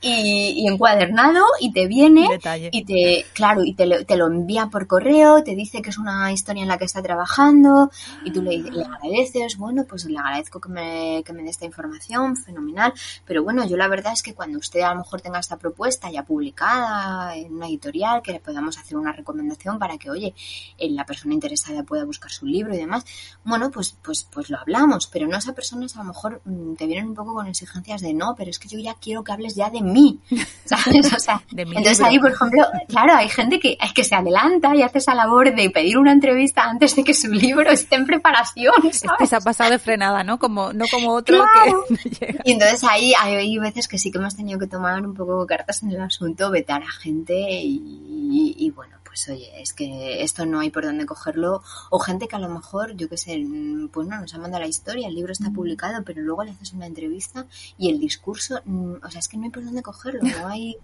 y, 0.00 0.66
encuadernado 0.68 1.44
y 1.60 1.72
te 1.72 1.86
viene 1.86 2.28
y 2.72 2.84
te, 2.84 3.26
claro, 3.32 3.64
y 3.64 3.74
te 3.74 3.86
lo, 3.86 4.04
te 4.04 4.16
lo, 4.16 4.26
envía 4.26 4.66
por 4.66 4.86
correo, 4.86 5.42
te 5.42 5.54
dice 5.54 5.82
que 5.82 5.90
es 5.90 5.98
una 5.98 6.32
historia 6.32 6.62
en 6.62 6.68
la 6.68 6.78
que 6.78 6.84
está 6.84 7.02
trabajando 7.02 7.90
y 8.24 8.30
tú 8.30 8.42
le, 8.42 8.58
le 8.58 8.84
agradeces, 8.84 9.56
bueno, 9.56 9.84
pues 9.88 10.04
le 10.04 10.18
agradezco 10.18 10.60
que 10.60 10.68
me, 10.68 11.22
que 11.24 11.32
me 11.32 11.42
dé 11.42 11.50
esta 11.50 11.64
información, 11.64 12.36
fenomenal, 12.36 12.92
pero 13.24 13.42
bueno, 13.42 13.66
yo 13.66 13.76
la 13.76 13.88
verdad 13.88 14.12
es 14.12 14.22
que 14.22 14.34
cuando 14.34 14.58
usted 14.58 14.80
a 14.80 14.90
lo 14.90 15.00
mejor 15.00 15.20
tenga 15.20 15.38
esta 15.38 15.58
propuesta 15.58 16.10
ya 16.10 16.24
publicada 16.24 17.36
en 17.36 17.54
una 17.54 17.66
editorial, 17.66 18.22
que 18.22 18.32
le 18.32 18.40
podamos 18.40 18.78
hacer 18.78 18.96
una 18.96 19.12
recomendación 19.12 19.78
para 19.78 19.98
que, 19.98 20.10
oye, 20.10 20.34
eh, 20.78 20.90
la 20.90 21.04
persona 21.04 21.34
interesada 21.34 21.82
pueda 21.82 22.04
buscar 22.04 22.30
su 22.30 22.46
libro 22.46 22.74
y 22.74 22.78
demás, 22.78 23.04
bueno, 23.44 23.70
pues, 23.70 23.96
pues, 24.02 24.26
pues 24.30 24.50
lo 24.50 24.58
hablamos 24.58 24.83
pero 25.10 25.26
no 25.26 25.36
esas 25.36 25.54
personas 25.54 25.94
a 25.96 26.00
lo 26.00 26.04
mejor 26.06 26.40
mm, 26.44 26.74
te 26.74 26.86
vienen 26.86 27.08
un 27.08 27.14
poco 27.14 27.34
con 27.34 27.46
exigencias 27.46 28.00
de 28.00 28.14
no, 28.14 28.34
pero 28.36 28.50
es 28.50 28.58
que 28.58 28.68
yo 28.68 28.78
ya 28.78 28.94
quiero 28.94 29.24
que 29.24 29.32
hables 29.32 29.54
ya 29.54 29.70
de 29.70 29.80
mí, 29.80 30.20
¿sabes? 30.64 31.12
O 31.12 31.18
sea, 31.18 31.42
entonces 31.56 32.00
ahí, 32.00 32.18
por 32.18 32.32
ejemplo, 32.32 32.66
claro, 32.88 33.14
hay 33.14 33.28
gente 33.28 33.58
que, 33.58 33.76
que 33.94 34.04
se 34.04 34.14
adelanta 34.14 34.74
y 34.74 34.82
hace 34.82 34.98
esa 34.98 35.14
labor 35.14 35.54
de 35.54 35.70
pedir 35.70 35.98
una 35.98 36.12
entrevista 36.12 36.64
antes 36.64 36.96
de 36.96 37.04
que 37.04 37.14
su 37.14 37.28
libro 37.28 37.70
esté 37.70 37.96
en 37.96 38.06
preparación, 38.06 38.74
¿sabes? 38.92 39.28
se 39.28 39.36
ha 39.36 39.40
pasado 39.40 39.70
de 39.70 39.78
frenada, 39.78 40.24
¿no? 40.24 40.38
Como, 40.38 40.72
no 40.72 40.86
como 40.90 41.12
otro 41.12 41.44
que 41.88 42.08
llega. 42.20 42.42
Y 42.44 42.52
entonces 42.52 42.84
ahí 42.84 43.12
hay, 43.20 43.58
veces 43.58 43.88
que 43.88 43.98
sí 43.98 44.10
que 44.10 44.18
hemos 44.18 44.36
tenido 44.36 44.58
que 44.58 44.66
tomar 44.66 45.04
un 45.04 45.14
poco 45.14 45.46
cartas 45.46 45.82
en 45.82 45.90
el 45.92 46.00
asunto, 46.00 46.50
vetar 46.50 46.82
a 46.82 46.90
gente 46.90 47.34
y 47.36 48.70
bueno, 48.74 48.93
pues 49.14 49.28
oye, 49.28 49.62
es 49.62 49.72
que 49.72 50.24
esto 50.24 50.44
no 50.44 50.58
hay 50.58 50.70
por 50.70 50.84
dónde 50.84 51.06
cogerlo. 51.06 51.62
O 51.88 52.00
gente 52.00 52.26
que 52.26 52.34
a 52.34 52.40
lo 52.40 52.48
mejor, 52.48 52.96
yo 52.96 53.08
qué 53.08 53.16
sé, 53.16 53.46
pues 53.92 54.08
no, 54.08 54.20
nos 54.20 54.34
ha 54.34 54.38
mandado 54.38 54.62
la 54.62 54.68
historia, 54.68 55.06
el 55.06 55.14
libro 55.14 55.30
está 55.30 55.50
publicado, 55.50 56.02
pero 56.02 56.20
luego 56.20 56.42
le 56.42 56.50
haces 56.50 56.72
una 56.72 56.86
entrevista 56.86 57.46
y 57.78 57.90
el 57.90 58.00
discurso, 58.00 58.60
mm, 58.64 58.94
o 59.04 59.10
sea, 59.10 59.20
es 59.20 59.28
que 59.28 59.36
no 59.36 59.44
hay 59.44 59.50
por 59.50 59.64
dónde 59.64 59.82
cogerlo, 59.82 60.20
no 60.22 60.48
hay 60.48 60.78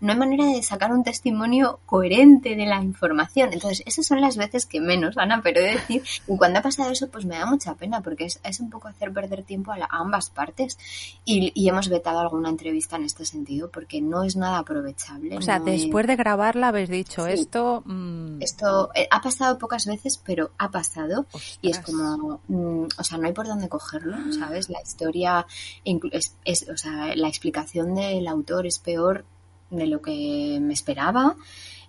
no 0.00 0.12
hay 0.12 0.18
manera 0.18 0.46
de 0.46 0.62
sacar 0.62 0.92
un 0.92 1.04
testimonio 1.04 1.80
coherente 1.86 2.56
de 2.56 2.66
la 2.66 2.82
información. 2.82 3.50
Entonces, 3.52 3.82
esas 3.86 4.06
son 4.06 4.20
las 4.20 4.36
veces 4.36 4.66
que 4.66 4.80
menos, 4.80 5.16
Ana, 5.18 5.40
pero 5.42 5.60
he 5.60 5.64
de 5.64 5.70
decir, 5.72 6.02
y 6.26 6.36
cuando 6.36 6.58
ha 6.58 6.62
pasado 6.62 6.90
eso, 6.90 7.08
pues 7.08 7.24
me 7.24 7.36
da 7.36 7.46
mucha 7.46 7.74
pena, 7.74 8.00
porque 8.02 8.24
es, 8.24 8.40
es 8.44 8.60
un 8.60 8.70
poco 8.70 8.88
hacer 8.88 9.12
perder 9.12 9.42
tiempo 9.42 9.72
a, 9.72 9.78
ambas 9.90 10.30
partes. 10.30 10.78
Y, 11.24 11.52
hemos 11.70 11.88
vetado 11.88 12.18
alguna 12.18 12.48
entrevista 12.48 12.96
en 12.96 13.04
este 13.04 13.24
sentido, 13.24 13.70
porque 13.70 14.00
no 14.00 14.24
es 14.24 14.34
nada 14.34 14.58
aprovechable. 14.58 15.36
O 15.36 15.42
sea, 15.42 15.60
después 15.60 16.06
de 16.06 16.16
grabarla 16.16 16.68
habéis 16.68 16.88
dicho 16.88 17.26
esto. 17.26 17.82
Mm, 17.84 18.42
esto 18.42 18.90
eh, 18.94 19.06
ha 19.08 19.20
pasado 19.20 19.56
pocas 19.58 19.86
veces, 19.86 20.20
pero 20.24 20.50
ha 20.58 20.70
pasado. 20.70 21.26
Y 21.62 21.70
es 21.70 21.78
como, 21.78 22.40
mm, 22.48 22.88
o 22.98 23.04
sea, 23.04 23.18
no 23.18 23.26
hay 23.26 23.32
por 23.32 23.46
dónde 23.46 23.68
cogerlo, 23.68 24.16
¿sabes? 24.32 24.68
La 24.68 24.82
historia, 24.82 25.46
es, 25.84 26.68
o 26.68 26.76
sea, 26.76 27.14
la 27.14 27.28
explicación 27.28 27.94
del 27.94 28.26
autor 28.26 28.66
es 28.66 28.78
peor 28.78 29.24
de 29.70 29.86
lo 29.86 30.02
que 30.02 30.58
me 30.60 30.74
esperaba, 30.74 31.36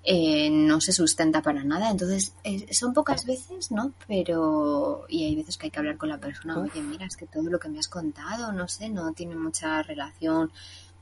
eh, 0.04 0.50
no 0.50 0.82
se 0.82 0.92
sustenta 0.92 1.42
para 1.42 1.64
nada. 1.64 1.90
Entonces, 1.92 2.34
son 2.72 2.94
pocas 2.94 3.26
veces, 3.26 3.72
¿no? 3.72 3.94
Pero, 4.08 5.06
y 5.10 5.26
hay 5.26 5.36
veces 5.36 5.58
que 5.58 5.68
hay 5.68 5.72
que 5.72 5.80
hablar 5.80 5.98
con 5.98 6.10
la 6.10 6.18
persona, 6.18 6.60
oye, 6.60 6.82
mira, 6.82 7.06
es 7.06 7.16
que 7.16 7.28
todo 7.28 7.44
lo 7.44 7.60
que 7.60 7.70
me 7.70 7.80
has 7.80 7.88
contado, 7.88 8.52
no 8.52 8.68
sé, 8.68 8.90
no 8.90 9.12
tiene 9.14 9.36
mucha 9.36 9.84
relación. 9.84 10.52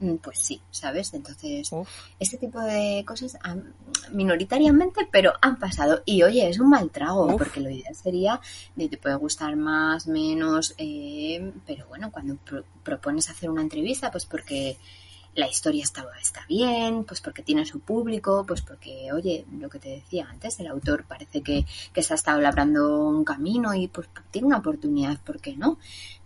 Mm, 0.02 0.16
pues 0.16 0.40
sí, 0.40 0.62
¿sabes? 0.72 1.14
Entonces, 1.14 1.70
este 2.20 2.38
tipo 2.38 2.62
de 2.62 3.04
cosas 3.06 3.38
minoritariamente, 4.12 5.08
pero 5.12 5.34
han 5.42 5.60
pasado. 5.60 6.02
Y 6.06 6.24
oye, 6.24 6.50
es 6.50 6.60
un 6.60 6.70
mal 6.70 6.90
trago, 6.90 7.36
porque 7.38 7.60
lo 7.60 7.70
ideal 7.70 7.96
sería 7.96 8.40
de 8.76 8.88
te 8.88 8.98
puede 8.98 9.16
gustar 9.16 9.56
más, 9.58 10.08
menos, 10.08 10.74
eh, 10.78 11.52
pero 11.68 11.88
bueno, 11.88 12.12
cuando 12.12 12.38
propones 12.84 13.30
hacer 13.30 13.50
una 13.50 13.62
entrevista, 13.62 14.10
pues 14.10 14.26
porque 14.26 14.78
la 15.36 15.48
historia 15.48 15.84
está, 15.84 16.06
está 16.22 16.46
bien, 16.48 17.04
pues 17.04 17.22
porque 17.22 17.44
tiene 17.44 17.66
su 17.66 17.80
público, 17.80 18.44
pues 18.48 18.62
porque, 18.62 19.12
oye, 19.14 19.46
lo 19.60 19.70
que 19.70 19.80
te 19.80 19.90
decía 19.90 20.28
antes, 20.30 20.60
el 20.60 20.68
autor 20.68 21.06
parece 21.06 21.42
que, 21.42 21.66
que 21.94 22.04
se 22.04 22.14
ha 22.14 22.16
estado 22.16 22.42
labrando 22.42 23.08
un 23.08 23.24
camino 23.24 23.74
y 23.74 23.88
pues 23.88 24.08
tiene 24.32 24.48
una 24.48 24.58
oportunidad, 24.58 25.20
¿por 25.22 25.40
qué 25.40 25.56
no? 25.56 25.78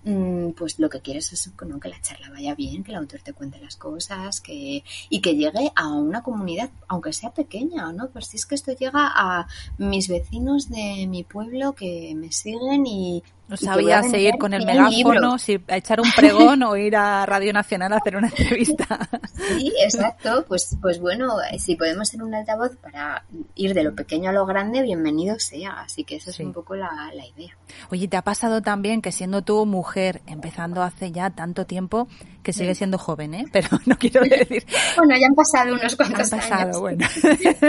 Mm, 0.06 0.52
pues 0.52 0.80
lo 0.80 0.90
que 0.90 1.00
quieres 1.00 1.32
es 1.32 1.50
que 1.58 1.90
la 1.90 2.02
charla 2.02 2.30
vaya 2.30 2.56
bien, 2.56 2.84
que 2.84 2.92
el 2.92 2.98
autor 2.98 3.22
te 3.22 3.32
cuente 3.32 3.58
las 3.60 3.78
cosas 3.78 4.42
que, 4.42 4.84
y 5.10 5.22
que 5.22 5.36
llegue 5.36 5.72
a 5.76 5.88
una 5.88 6.22
comunidad, 6.22 6.70
aunque 6.90 7.14
sea 7.14 7.32
pequeña, 7.32 7.92
¿no? 7.94 8.10
Pues 8.10 8.28
si 8.28 8.36
es 8.36 8.46
que 8.46 8.56
esto 8.56 8.74
llega 8.74 9.12
a 9.16 9.48
mis 9.78 10.10
vecinos 10.10 10.70
de 10.70 11.08
mi 11.08 11.24
pueblo 11.24 11.72
que 11.74 12.14
me 12.18 12.34
siguen 12.34 12.86
y 12.86 13.24
no 13.48 13.58
sabía 13.58 14.02
seguir 14.04 14.38
con 14.38 14.54
el 14.54 14.66
megáfono, 14.66 15.38
si 15.38 15.62
echar 15.68 16.02
un 16.02 16.12
pregón 16.16 16.64
o 16.64 16.76
ir 16.76 16.96
a 16.96 17.26
Radio 17.26 17.54
Nacional 17.54 17.94
a 17.94 17.98
hacer 17.98 18.16
una 18.16 18.28
entrevista. 18.28 19.10
Sí, 19.36 19.72
exacto. 19.84 20.46
Pues, 20.48 20.78
pues 20.82 21.00
bueno, 21.00 21.30
si 21.60 21.76
podemos 21.76 22.08
ser 22.08 22.24
un 22.24 22.34
altavoz 22.34 22.76
para 22.78 23.26
ir 23.56 23.74
de 23.74 23.84
lo 23.84 23.96
pequeño 23.96 24.30
a 24.30 24.34
lo 24.34 24.46
grande, 24.46 24.82
bienvenido 24.82 25.40
sea. 25.40 25.82
Así 25.82 26.04
que 26.04 26.16
esa 26.16 26.32
es 26.32 26.40
un 26.40 26.54
poco 26.54 26.76
la, 26.76 26.90
la 27.14 27.26
idea. 27.26 27.56
Oye, 27.92 28.08
¿te 28.08 28.18
ha 28.18 28.22
pasado 28.22 28.62
también 28.62 29.02
que 29.02 29.12
siendo 29.12 29.42
tú 29.42 29.66
mujer 29.66 29.93
empezando 29.96 30.82
hace 30.82 31.12
ya 31.12 31.30
tanto 31.30 31.66
tiempo 31.66 32.08
que 32.42 32.54
sigue 32.54 32.76
siendo 32.76 32.98
joven, 32.98 33.34
¿eh? 33.34 33.46
Pero 33.52 33.70
no 33.86 33.98
quiero 33.98 34.22
decir. 34.22 34.66
bueno, 34.98 35.16
ya 35.20 35.28
han 35.28 35.36
pasado 35.36 35.74
unos 35.76 35.96
cuantos 35.96 36.34
han 36.34 36.40
pasado, 36.40 36.82
Bueno. 36.82 37.08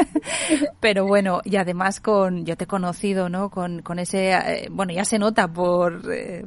Pero 0.80 1.06
bueno, 1.06 1.40
y 1.44 1.56
además 1.56 2.00
con, 2.00 2.44
yo 2.44 2.56
te 2.56 2.64
he 2.64 2.66
conocido, 2.66 3.28
¿no? 3.28 3.50
Con, 3.50 3.82
con 3.82 3.98
ese, 3.98 4.32
eh, 4.32 4.68
bueno, 4.70 4.92
ya 4.92 5.04
se 5.04 5.18
nota 5.18 5.48
por 5.48 6.02
eh, 6.12 6.44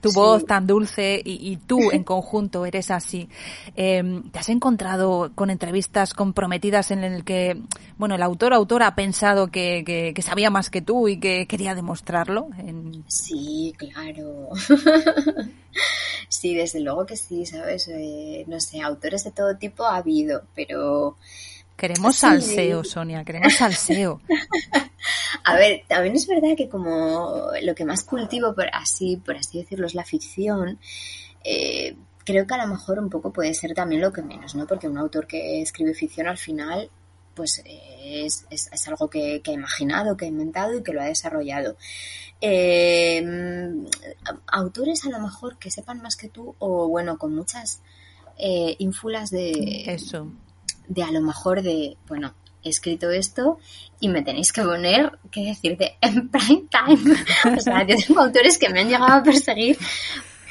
tu 0.00 0.12
voz 0.12 0.44
tan 0.44 0.66
dulce 0.66 1.20
y, 1.24 1.56
tú 1.56 1.78
en 1.92 2.04
conjunto 2.04 2.66
eres 2.66 2.90
así. 2.90 3.28
Em, 3.76 4.30
¿Te 4.30 4.38
has 4.38 4.48
encontrado 4.48 5.32
con 5.34 5.50
entrevistas 5.50 6.14
comprometidas 6.14 6.90
en 6.90 7.04
el 7.04 7.24
que, 7.24 7.60
bueno, 7.98 8.14
el 8.14 8.22
autor 8.22 8.52
o 8.52 8.56
autora 8.56 8.88
ha 8.88 8.94
pensado 8.94 9.48
que, 9.48 10.14
sabía 10.22 10.50
más 10.50 10.70
que 10.70 10.82
tú 10.82 11.08
y 11.08 11.18
que 11.18 11.46
quería 11.46 11.74
demostrarlo? 11.74 12.48
Sí, 13.06 13.74
claro. 13.76 14.50
sí, 16.28 16.54
desde 16.54 16.80
luego 16.80 17.06
que 17.06 17.16
sí, 17.16 17.46
¿sabes? 17.46 17.88
Eh, 17.88 18.44
no 18.46 18.60
sé, 18.60 18.80
autores 18.80 19.24
de 19.24 19.30
todo 19.30 19.56
tipo 19.56 19.84
ha 19.84 19.96
habido, 19.96 20.42
pero 20.54 21.16
Queremos 21.80 22.16
salseo, 22.16 22.84
Sonia, 22.84 23.24
queremos 23.24 23.54
salseo. 23.54 24.20
A 25.44 25.56
ver, 25.56 25.82
también 25.88 26.14
es 26.14 26.26
verdad 26.26 26.50
que 26.54 26.68
como 26.68 27.52
lo 27.62 27.74
que 27.74 27.86
más 27.86 28.04
cultivo, 28.04 28.54
por 28.54 28.66
así, 28.74 29.16
por 29.16 29.34
así 29.38 29.60
decirlo, 29.60 29.86
es 29.86 29.94
la 29.94 30.04
ficción, 30.04 30.78
eh, 31.42 31.96
creo 32.22 32.46
que 32.46 32.52
a 32.52 32.66
lo 32.66 32.66
mejor 32.66 32.98
un 32.98 33.08
poco 33.08 33.32
puede 33.32 33.54
ser 33.54 33.72
también 33.72 34.02
lo 34.02 34.12
que 34.12 34.20
menos, 34.20 34.54
¿no? 34.54 34.66
Porque 34.66 34.88
un 34.88 34.98
autor 34.98 35.26
que 35.26 35.62
escribe 35.62 35.94
ficción 35.94 36.28
al 36.28 36.36
final, 36.36 36.90
pues 37.34 37.62
es, 37.64 38.44
es, 38.50 38.88
algo 38.88 39.08
que, 39.08 39.40
ha 39.42 39.50
imaginado, 39.50 40.18
que 40.18 40.26
ha 40.26 40.28
inventado 40.28 40.76
y 40.76 40.82
que 40.82 40.92
lo 40.92 41.00
ha 41.00 41.06
desarrollado. 41.06 41.78
Eh, 42.42 43.24
autores 44.48 45.06
a 45.06 45.08
lo 45.08 45.18
mejor 45.18 45.56
que 45.56 45.70
sepan 45.70 46.02
más 46.02 46.16
que 46.16 46.28
tú 46.28 46.54
o 46.58 46.88
bueno, 46.88 47.16
con 47.16 47.34
muchas 47.34 47.80
eh, 48.36 48.76
ínfulas 48.78 49.30
de... 49.30 49.84
Eso 49.86 50.30
de 50.90 51.04
a 51.04 51.10
lo 51.12 51.22
mejor 51.22 51.62
de, 51.62 51.96
bueno, 52.08 52.34
he 52.62 52.68
escrito 52.68 53.10
esto 53.10 53.58
y 54.00 54.08
me 54.08 54.22
tenéis 54.22 54.52
que 54.52 54.62
poner, 54.62 55.18
¿qué 55.30 55.46
decirte? 55.46 55.96
En 56.02 56.28
prime 56.28 56.64
time. 56.68 57.16
o 57.56 57.60
sea, 57.60 57.86
yo 57.86 57.96
tengo 57.96 58.20
autores 58.20 58.58
que 58.58 58.68
me 58.68 58.80
han 58.80 58.88
llegado 58.88 59.12
a 59.12 59.22
perseguir 59.22 59.78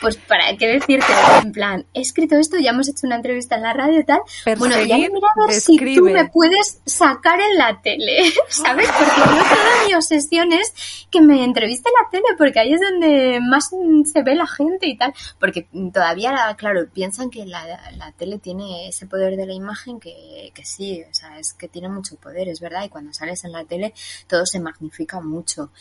pues 0.01 0.17
para 0.17 0.55
qué 0.57 0.67
decirte, 0.67 1.11
en 1.43 1.51
plan, 1.51 1.85
he 1.93 2.01
escrito 2.01 2.37
esto, 2.37 2.57
ya 2.57 2.71
hemos 2.71 2.87
hecho 2.87 3.05
una 3.07 3.17
entrevista 3.17 3.55
en 3.55 3.63
la 3.63 3.73
radio 3.73 3.99
y 3.99 4.03
tal. 4.03 4.19
bueno, 4.57 4.75
ya 4.81 4.97
mira 4.97 5.27
a 5.43 5.47
ver 5.47 5.59
si 5.59 5.77
tú 5.95 6.05
me 6.05 6.25
puedes 6.29 6.81
sacar 6.85 7.39
en 7.39 7.57
la 7.57 7.81
tele, 7.81 8.31
¿sabes? 8.49 8.89
Porque 8.89 9.21
yo 9.21 9.43
toda 9.43 9.87
mi 9.87 9.93
obsesión 9.93 10.53
es 10.53 10.73
que 11.11 11.21
me 11.21 11.43
entreviste 11.43 11.89
en 11.89 11.93
la 12.03 12.09
tele, 12.09 12.35
porque 12.37 12.59
ahí 12.59 12.73
es 12.73 12.81
donde 12.81 13.39
más 13.41 13.69
se 14.05 14.23
ve 14.23 14.35
la 14.35 14.47
gente 14.47 14.87
y 14.87 14.97
tal. 14.97 15.13
Porque 15.39 15.67
todavía, 15.93 16.55
claro, 16.57 16.87
piensan 16.91 17.29
que 17.29 17.45
la, 17.45 18.13
tele 18.17 18.39
tiene 18.39 18.87
ese 18.87 19.05
poder 19.05 19.35
de 19.35 19.45
la 19.45 19.53
imagen 19.53 19.99
que, 19.99 20.51
que 20.53 20.65
sí, 20.65 21.03
o 21.09 21.13
sea, 21.13 21.39
es 21.39 21.53
que 21.53 21.67
tiene 21.67 21.89
mucho 21.89 22.15
poder, 22.15 22.47
es 22.49 22.59
verdad, 22.59 22.83
y 22.83 22.89
cuando 22.89 23.13
sales 23.13 23.43
en 23.43 23.51
la 23.51 23.65
tele 23.65 23.93
todo 24.27 24.45
se 24.45 24.59
magnifica 24.59 25.21
mucho, 25.21 25.71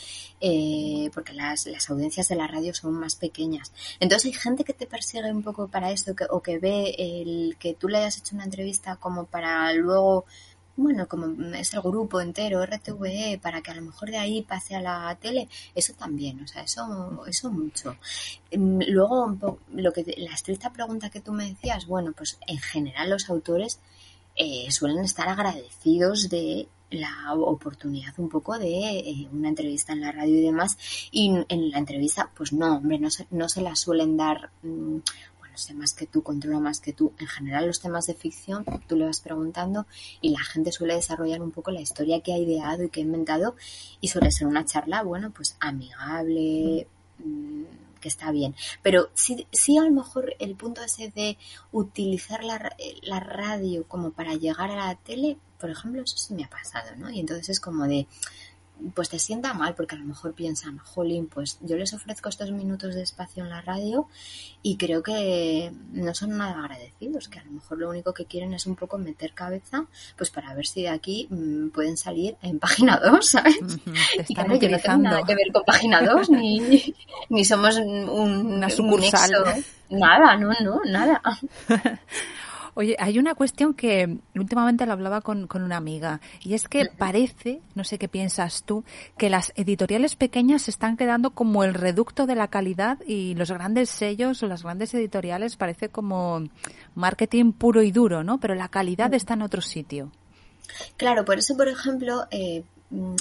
eh, 0.41 1.11
porque 1.15 1.33
las, 1.33 1.67
las 1.67 1.89
audiencias 1.91 2.29
de 2.29 2.37
la 2.37 2.47
radio 2.47 2.75
son 2.75 2.95
más 2.95 3.17
pequeñas. 3.17 3.73
Entonces 4.01 4.08
hay 4.25 4.33
gente 4.33 4.65
que 4.65 4.73
te 4.73 4.87
persigue 4.87 5.31
un 5.31 5.43
poco 5.43 5.69
para 5.69 5.91
esto 5.91 6.13
o 6.31 6.41
que 6.41 6.59
ve 6.59 6.95
el 6.99 7.57
que 7.59 7.75
tú 7.75 7.89
le 7.89 7.99
hayas 7.99 8.19
hecho 8.19 8.35
una 8.35 8.45
entrevista 8.45 8.97
como 8.97 9.25
para 9.27 9.73
luego 9.73 10.25
bueno, 10.79 11.09
como 11.09 11.27
es 11.57 11.73
grupo 11.73 12.21
entero, 12.21 12.65
RTVE, 12.65 13.41
para 13.43 13.61
que 13.63 13.73
a 13.73 13.75
lo 13.75 13.83
mejor 13.83 14.11
de 14.11 14.19
ahí 14.19 14.43
pase 14.43 14.77
a 14.77 14.81
la 14.81 15.19
tele, 15.21 15.49
eso 15.75 15.93
también, 15.95 16.41
o 16.41 16.47
sea, 16.47 16.63
eso, 16.63 17.25
eso 17.27 17.51
mucho. 17.51 17.97
Mm, 18.53 18.83
luego, 18.87 19.37
lo 19.73 19.93
que 19.93 20.05
la 20.19 20.33
estricta 20.35 20.73
pregunta 20.73 21.11
que 21.11 21.21
tú 21.21 21.33
me 21.33 21.49
decías, 21.49 21.87
bueno, 21.87 22.13
pues 22.17 22.39
en 22.47 22.59
general 22.59 23.11
los 23.11 23.29
autores 23.29 23.81
eh, 24.37 24.71
suelen 24.71 25.05
estar 25.05 25.29
agradecidos 25.29 26.29
de 26.29 26.69
la 26.91 27.35
oportunidad 27.35 28.15
un 28.19 28.29
poco 28.29 28.59
de 28.59 28.99
eh, 28.99 29.29
una 29.33 29.49
entrevista 29.49 29.93
en 29.93 30.01
la 30.01 30.13
radio 30.13 30.37
y 30.37 30.43
demás. 30.43 30.79
Y 31.11 31.33
en 31.49 31.71
la 31.71 31.79
entrevista, 31.79 32.31
pues 32.35 32.53
no, 32.53 32.77
hombre, 32.77 32.99
no 32.99 33.11
se, 33.11 33.27
no 33.31 33.49
se 33.49 33.61
la 33.61 33.77
suelen 33.77 34.17
dar, 34.17 34.51
mm, 34.63 34.99
bueno, 35.39 35.57
sé 35.57 35.75
más 35.75 35.93
que 35.93 36.07
tú, 36.07 36.23
controla 36.23 36.61
más 36.61 36.81
que 36.81 36.93
tú. 36.93 37.13
En 37.19 37.27
general 37.27 37.67
los 37.67 37.81
temas 37.81 38.07
de 38.07 38.15
ficción, 38.15 38.65
tú 38.87 38.97
le 38.97 39.07
vas 39.07 39.21
preguntando 39.21 39.87
y 40.21 40.31
la 40.31 40.41
gente 40.41 40.73
suele 40.73 40.95
desarrollar 40.95 41.43
un 41.43 41.51
poco 41.51 41.71
la 41.71 41.81
historia 41.81 42.21
que 42.21 42.33
ha 42.33 42.39
ideado 42.39 42.85
y 42.85 42.91
que 42.91 43.01
ha 43.01 43.05
inventado 43.05 43.57
y 44.01 44.09
suele 44.09 44.31
ser 44.31 44.47
una 44.47 44.65
charla, 44.65 45.03
bueno, 45.03 45.31
pues 45.31 45.57
amigable. 45.61 46.87
Que 47.99 48.09
está 48.09 48.31
bien. 48.31 48.55
Pero 48.83 49.11
sí, 49.15 49.47
sí 49.53 49.77
a 49.79 49.83
lo 49.83 49.91
mejor 49.91 50.35
el 50.39 50.55
punto 50.57 50.83
ese 50.83 51.11
de 51.11 51.39
utilizar 51.73 52.45
la, 52.45 52.75
la 53.03 53.21
radio 53.21 53.87
como 53.87 54.13
para 54.13 54.35
llegar 54.35 54.71
a 54.71 54.77
la 54.77 54.95
tele, 54.97 55.39
por 55.59 55.71
ejemplo, 55.71 56.03
eso 56.03 56.17
sí 56.17 56.35
me 56.35 56.45
ha 56.45 56.51
pasado, 56.51 56.95
¿no? 56.97 57.11
Y 57.11 57.21
entonces 57.21 57.49
es 57.49 57.61
como 57.61 57.87
de, 57.87 58.07
pues 58.95 59.09
te 59.09 59.19
sienta 59.19 59.55
mal 59.55 59.75
porque 59.75 59.97
a 59.97 59.99
lo 59.99 60.05
mejor 60.05 60.35
piensan, 60.35 60.79
jolín, 60.79 61.27
pues 61.27 61.59
yo 61.61 61.77
les 61.77 61.93
ofrezco 61.93 62.29
estos 62.29 62.51
minutos 62.51 62.95
de 62.95 63.03
espacio 63.03 63.43
en 63.43 63.51
la 63.51 63.61
radio 63.61 64.09
y 64.63 64.77
creo 64.77 65.03
que 65.03 65.73
no 65.93 66.15
son 66.15 66.37
nada 66.37 66.59
agradecidos, 66.59 67.29
que 67.29 67.39
a 67.39 67.45
lo 67.45 67.53
mejor 67.53 67.79
lo 67.79 67.91
único 67.91 68.15
que 68.15 68.27
quieren 68.27 68.55
es 68.55 68.67
un 68.67 68.77
poco 68.77 68.99
meter 68.99 69.33
cabeza, 69.33 69.87
pues 70.17 70.31
para 70.31 70.55
ver 70.55 70.67
si 70.67 70.83
de 70.83 70.91
aquí 70.91 71.27
mm, 71.31 71.69
pueden 71.69 71.97
salir 71.97 72.37
en 72.43 72.59
página 72.61 73.01
2, 73.03 73.27
¿sabes? 73.27 73.57
y 74.29 74.35
claro, 74.35 74.57
yo 74.57 74.69
no 74.69 74.79
tengo 74.79 74.99
nada 74.99 75.23
que 75.25 75.35
ver 75.35 75.53
con 75.53 75.65
página 75.65 76.03
2, 76.03 76.31
ni, 76.31 76.95
ni 77.29 77.45
somos 77.45 77.77
un, 77.77 78.09
Una 78.09 78.71
sucursal. 78.71 79.33
Nada, 79.91 80.37
no, 80.37 80.53
no, 80.61 80.81
nada. 80.85 81.23
Oye, 82.79 82.95
hay 83.01 83.19
una 83.19 83.35
cuestión 83.35 83.75
que 83.75 84.21
últimamente 84.37 84.87
la 84.87 84.93
hablaba 84.93 85.21
con, 85.21 85.49
una 85.53 85.77
amiga 85.77 86.21
y 86.45 86.55
es 86.55 86.69
que 86.69 86.87
parece, 86.87 87.61
no 87.75 87.83
sé 87.83 87.99
qué 87.99 88.07
piensas 88.07 88.63
tú, 88.63 88.85
que 89.17 89.31
las 89.31 89.53
editoriales 89.57 90.15
pequeñas 90.15 90.63
se 90.63 90.71
están 90.71 90.97
quedando 90.97 91.31
como 91.31 91.65
el 91.65 91.75
reducto 91.75 92.25
de 92.25 92.37
la 92.37 92.47
calidad 92.47 93.01
y 93.05 93.35
los 93.35 93.51
grandes 93.51 93.91
sellos 93.91 94.45
o 94.45 94.47
las 94.47 94.63
grandes 94.63 94.95
editoriales 94.95 95.57
parece 95.57 95.89
como 95.89 96.45
marketing 96.95 97.51
puro 97.51 97.83
y 97.83 97.91
duro, 97.91 98.23
¿no? 98.23 98.39
Pero 98.39 98.55
la 98.55 98.69
calidad 98.69 99.13
está 99.13 99.35
en 99.35 99.43
otro 99.43 99.61
sitio. 99.61 100.13
Claro, 100.97 101.25
por 101.25 101.39
eso, 101.39 101.57
por 101.57 101.67
ejemplo, 101.67 102.29
eh, 102.31 102.63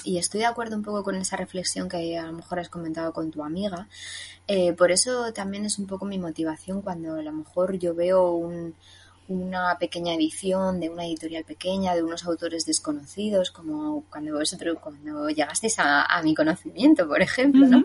y 0.03 0.20
estoy 0.20 0.41
de 0.41 0.45
acuerdo 0.45 0.76
un 0.76 0.84
poco 0.84 1.03
con 1.03 1.16
esa 1.16 1.36
reflexión 1.36 1.89
que 1.89 2.16
a 2.16 2.28
lo 2.28 2.34
mejor 2.34 2.60
has 2.60 2.70
comentado 2.70 3.12
con 3.12 3.32
tu 3.32 3.43
amiga. 3.43 3.88
Eh, 4.47 4.74
por 4.74 4.91
eso 4.91 5.34
también 5.34 5.66
es 5.66 5.80
un 5.80 5.88
poco 5.88 6.05
mi 6.05 6.20
motivación 6.20 6.84
cuando 6.84 7.16
a 7.16 7.24
lo 7.24 7.32
mejor 7.32 7.80
yo 7.80 7.95
veo 7.95 8.34
un, 8.34 8.76
una 9.28 9.78
pequeña 9.78 10.13
edición 10.13 10.80
de 10.80 10.89
una 10.89 11.05
editorial 11.05 11.43
pequeña, 11.43 11.95
de 11.95 12.03
unos 12.03 12.25
autores 12.25 12.65
desconocidos, 12.65 13.51
como 13.51 14.05
cuando 14.09 14.38
vosotros, 14.38 14.78
cuando 14.80 15.30
llegasteis 15.30 15.75
a, 15.80 16.21
mi 16.23 16.34
conocimiento, 16.34 17.07
por 17.07 17.21
ejemplo, 17.21 17.67
¿no? 17.67 17.84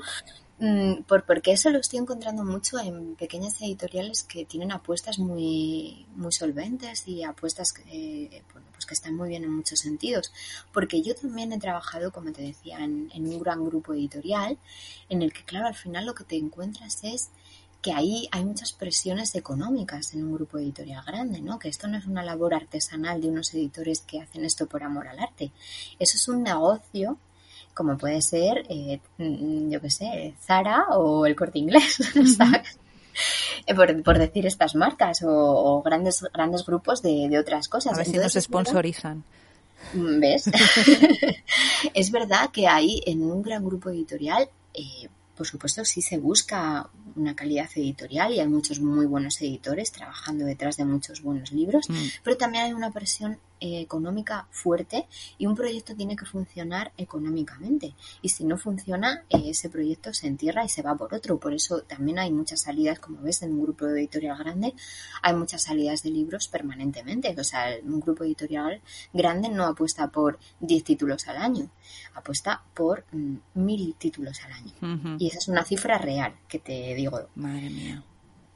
Mm, 0.58 1.02
por, 1.08 1.24
porque 1.24 1.50
eso 1.50 1.70
lo 1.70 1.80
estoy 1.80 1.98
encontrando 1.98 2.44
mucho 2.44 2.78
en 2.78 3.16
pequeñas 3.16 3.60
editoriales 3.60 4.22
que 4.22 4.44
tienen 4.44 4.70
apuestas 4.70 5.18
muy, 5.18 6.06
muy 6.14 6.30
solventes 6.30 7.08
y 7.08 7.24
apuestas 7.24 7.72
que, 7.72 8.44
pues 8.72 8.86
que 8.86 8.94
están 8.94 9.16
muy 9.16 9.28
bien 9.28 9.42
en 9.42 9.52
muchos 9.52 9.80
sentidos. 9.80 10.32
Porque 10.72 11.02
yo 11.02 11.16
también 11.16 11.52
he 11.52 11.58
trabajado, 11.58 12.12
como 12.12 12.30
te 12.30 12.42
decía, 12.42 12.78
en 12.84 13.10
un 13.14 13.40
gran 13.40 13.64
grupo 13.64 13.92
editorial 13.92 14.56
en 15.08 15.22
el 15.22 15.32
que, 15.32 15.42
claro, 15.42 15.66
al 15.66 15.74
final 15.74 16.06
lo 16.06 16.14
que 16.14 16.22
te 16.22 16.36
encuentras 16.36 17.02
es 17.02 17.30
que 17.82 17.92
ahí 17.92 18.28
hay 18.30 18.44
muchas 18.44 18.72
presiones 18.72 19.34
económicas 19.34 20.14
en 20.14 20.24
un 20.24 20.34
grupo 20.34 20.58
editorial 20.58 21.04
grande, 21.04 21.42
¿no? 21.42 21.58
Que 21.58 21.68
esto 21.68 21.88
no 21.88 21.98
es 21.98 22.06
una 22.06 22.22
labor 22.22 22.54
artesanal 22.54 23.20
de 23.20 23.28
unos 23.28 23.52
editores 23.54 24.00
que 24.00 24.20
hacen 24.20 24.44
esto 24.44 24.66
por 24.66 24.84
amor 24.84 25.08
al 25.08 25.18
arte. 25.18 25.50
Eso 25.98 26.16
es 26.16 26.28
un 26.28 26.44
negocio 26.44 27.18
como 27.74 27.96
puede 27.96 28.20
ser, 28.22 28.64
eh, 28.68 29.00
mm, 29.18 29.70
yo 29.70 29.80
qué 29.80 29.90
sé, 29.90 30.34
Zara 30.40 30.84
o 30.90 31.26
el 31.26 31.34
Corte 31.34 31.58
Inglés, 31.58 31.98
eh, 33.66 33.74
por, 33.74 34.18
decir 34.18 34.46
estas 34.46 34.74
marcas 34.74 35.22
o, 35.26 35.82
grandes 35.82 36.22
grandes 36.34 36.64
grupos 36.64 37.02
de, 37.02 37.38
otras 37.38 37.68
cosas. 37.68 37.94
A 37.94 37.96
ver 37.96 38.06
si 38.06 38.18
nos 38.18 38.32
sponsorizan. 38.34 39.24
Mm, 39.94 40.20
¿Ves? 40.20 40.50
es 41.94 42.10
verdad 42.10 42.50
que 42.50 42.68
hay 42.68 43.02
en 43.06 43.22
un 43.22 43.42
gran 43.42 43.64
grupo 43.64 43.90
editorial 43.90 44.48
eh, 44.74 45.08
por 45.42 45.48
supuesto, 45.48 45.84
sí 45.84 46.02
se 46.02 46.18
busca 46.18 46.88
una 47.16 47.34
calidad 47.34 47.68
editorial 47.74 48.32
y 48.32 48.38
hay 48.38 48.46
muchos 48.46 48.78
muy 48.78 49.06
buenos 49.06 49.42
editores 49.42 49.90
trabajando 49.90 50.44
detrás 50.44 50.76
de 50.76 50.84
muchos 50.84 51.20
buenos 51.20 51.50
libros, 51.50 51.90
mm. 51.90 51.94
pero 52.22 52.36
también 52.36 52.66
hay 52.66 52.72
una 52.74 52.92
presión 52.92 53.40
económica 53.62 54.46
fuerte 54.50 55.06
y 55.38 55.46
un 55.46 55.54
proyecto 55.54 55.94
tiene 55.94 56.16
que 56.16 56.24
funcionar 56.24 56.92
económicamente. 56.96 57.94
Y 58.20 58.28
si 58.28 58.44
no 58.44 58.58
funciona, 58.58 59.24
eh, 59.28 59.42
ese 59.46 59.70
proyecto 59.70 60.12
se 60.12 60.26
entierra 60.26 60.64
y 60.64 60.68
se 60.68 60.82
va 60.82 60.94
por 60.94 61.14
otro. 61.14 61.38
Por 61.38 61.54
eso 61.54 61.82
también 61.82 62.18
hay 62.18 62.32
muchas 62.32 62.62
salidas, 62.62 62.98
como 62.98 63.22
ves, 63.22 63.42
en 63.42 63.52
un 63.52 63.62
grupo 63.62 63.86
editorial 63.86 64.38
grande, 64.38 64.74
hay 65.22 65.34
muchas 65.34 65.62
salidas 65.62 66.02
de 66.02 66.10
libros 66.10 66.48
permanentemente. 66.48 67.34
O 67.38 67.44
sea, 67.44 67.66
un 67.82 68.00
grupo 68.00 68.24
editorial 68.24 68.80
grande 69.12 69.48
no 69.48 69.64
apuesta 69.64 70.08
por 70.08 70.38
10 70.60 70.84
títulos 70.84 71.28
al 71.28 71.36
año, 71.36 71.70
apuesta 72.14 72.62
por 72.74 73.04
mm, 73.12 73.36
mil 73.54 73.94
títulos 73.94 74.40
al 74.44 74.52
año. 74.52 75.16
Y 75.18 75.28
esa 75.28 75.38
es 75.38 75.48
una 75.48 75.64
cifra 75.64 75.98
real 75.98 76.34
que 76.48 76.58
te 76.58 76.94
digo. 76.94 77.28
Madre 77.34 77.70
mía. 77.70 78.02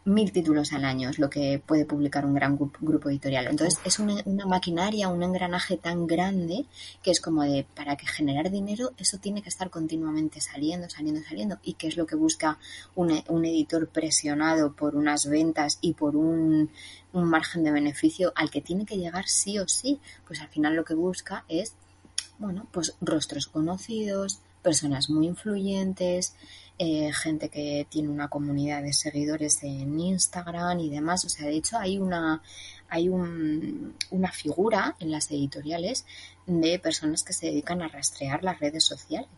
Mil 0.07 0.31
títulos 0.31 0.73
al 0.73 0.85
año 0.85 1.11
es 1.11 1.19
lo 1.19 1.29
que 1.29 1.61
puede 1.65 1.85
publicar 1.85 2.25
un 2.25 2.35
gran 2.35 2.57
grupo 2.57 3.11
editorial. 3.11 3.49
Entonces 3.49 3.81
es 3.85 3.99
una, 3.99 4.23
maquinaria, 4.47 5.09
un 5.09 5.23
engranaje 5.23 5.77
tan 5.77 6.07
grande 6.07 6.65
que 7.03 7.11
es 7.11 7.21
como 7.21 7.43
de, 7.43 7.67
para 7.75 7.97
que 7.97 8.07
generar 8.07 8.51
dinero, 8.51 8.93
eso 8.99 9.19
tiene 9.19 9.43
que 9.43 9.49
estar 9.49 9.69
continuamente 9.69 10.41
saliendo, 10.41 10.89
saliendo, 10.89 11.23
saliendo. 11.29 11.59
¿Y 11.65 11.75
qué 11.75 11.89
es 11.89 11.97
lo 11.97 12.07
que 12.07 12.15
busca 12.15 12.59
un, 12.95 13.11
editor 13.45 13.89
presionado 13.89 14.73
por 14.73 14.95
unas 14.95 15.29
ventas 15.29 15.79
y 15.81 15.95
por 15.95 16.15
un, 16.15 16.71
un 17.13 17.25
margen 17.29 17.65
de 17.65 17.73
beneficio 17.73 18.33
al 18.37 18.51
que 18.51 18.61
tiene 18.61 18.87
que 18.87 18.99
llegar 18.99 19.27
sí 19.27 19.59
o 19.59 19.67
sí? 19.67 19.99
Pues 20.25 20.41
al 20.41 20.49
final 20.49 20.77
lo 20.77 20.85
que 20.85 20.95
busca 20.95 21.45
es, 21.49 21.75
bueno, 22.39 22.69
pues 22.71 22.95
rostros 23.01 23.49
conocidos, 23.49 24.41
personas 24.63 25.11
muy 25.11 25.27
influyentes, 25.27 26.35
eh, 26.79 27.11
gente 27.13 27.49
que 27.49 27.87
tiene 27.89 28.09
una 28.11 28.29
comunidad 28.29 28.83
de 28.83 28.93
seguidores 28.93 29.63
en 29.63 29.99
Instagram 29.99 30.79
y 30.81 30.91
demás. 30.91 31.25
O 31.25 31.29
sea, 31.29 31.47
de 31.47 31.57
hecho 31.57 31.79
hay 31.79 31.99
una, 31.99 32.43
hay 32.89 33.09
una 33.09 34.33
figura 34.33 34.95
en 35.01 35.11
las 35.11 35.31
editoriales 35.31 36.05
de 36.47 36.79
personas 36.79 37.23
que 37.23 37.33
se 37.33 37.47
dedican 37.47 37.83
a 37.83 37.89
rastrear 37.89 38.43
las 38.45 38.61
redes 38.61 38.85
sociales. 38.85 39.29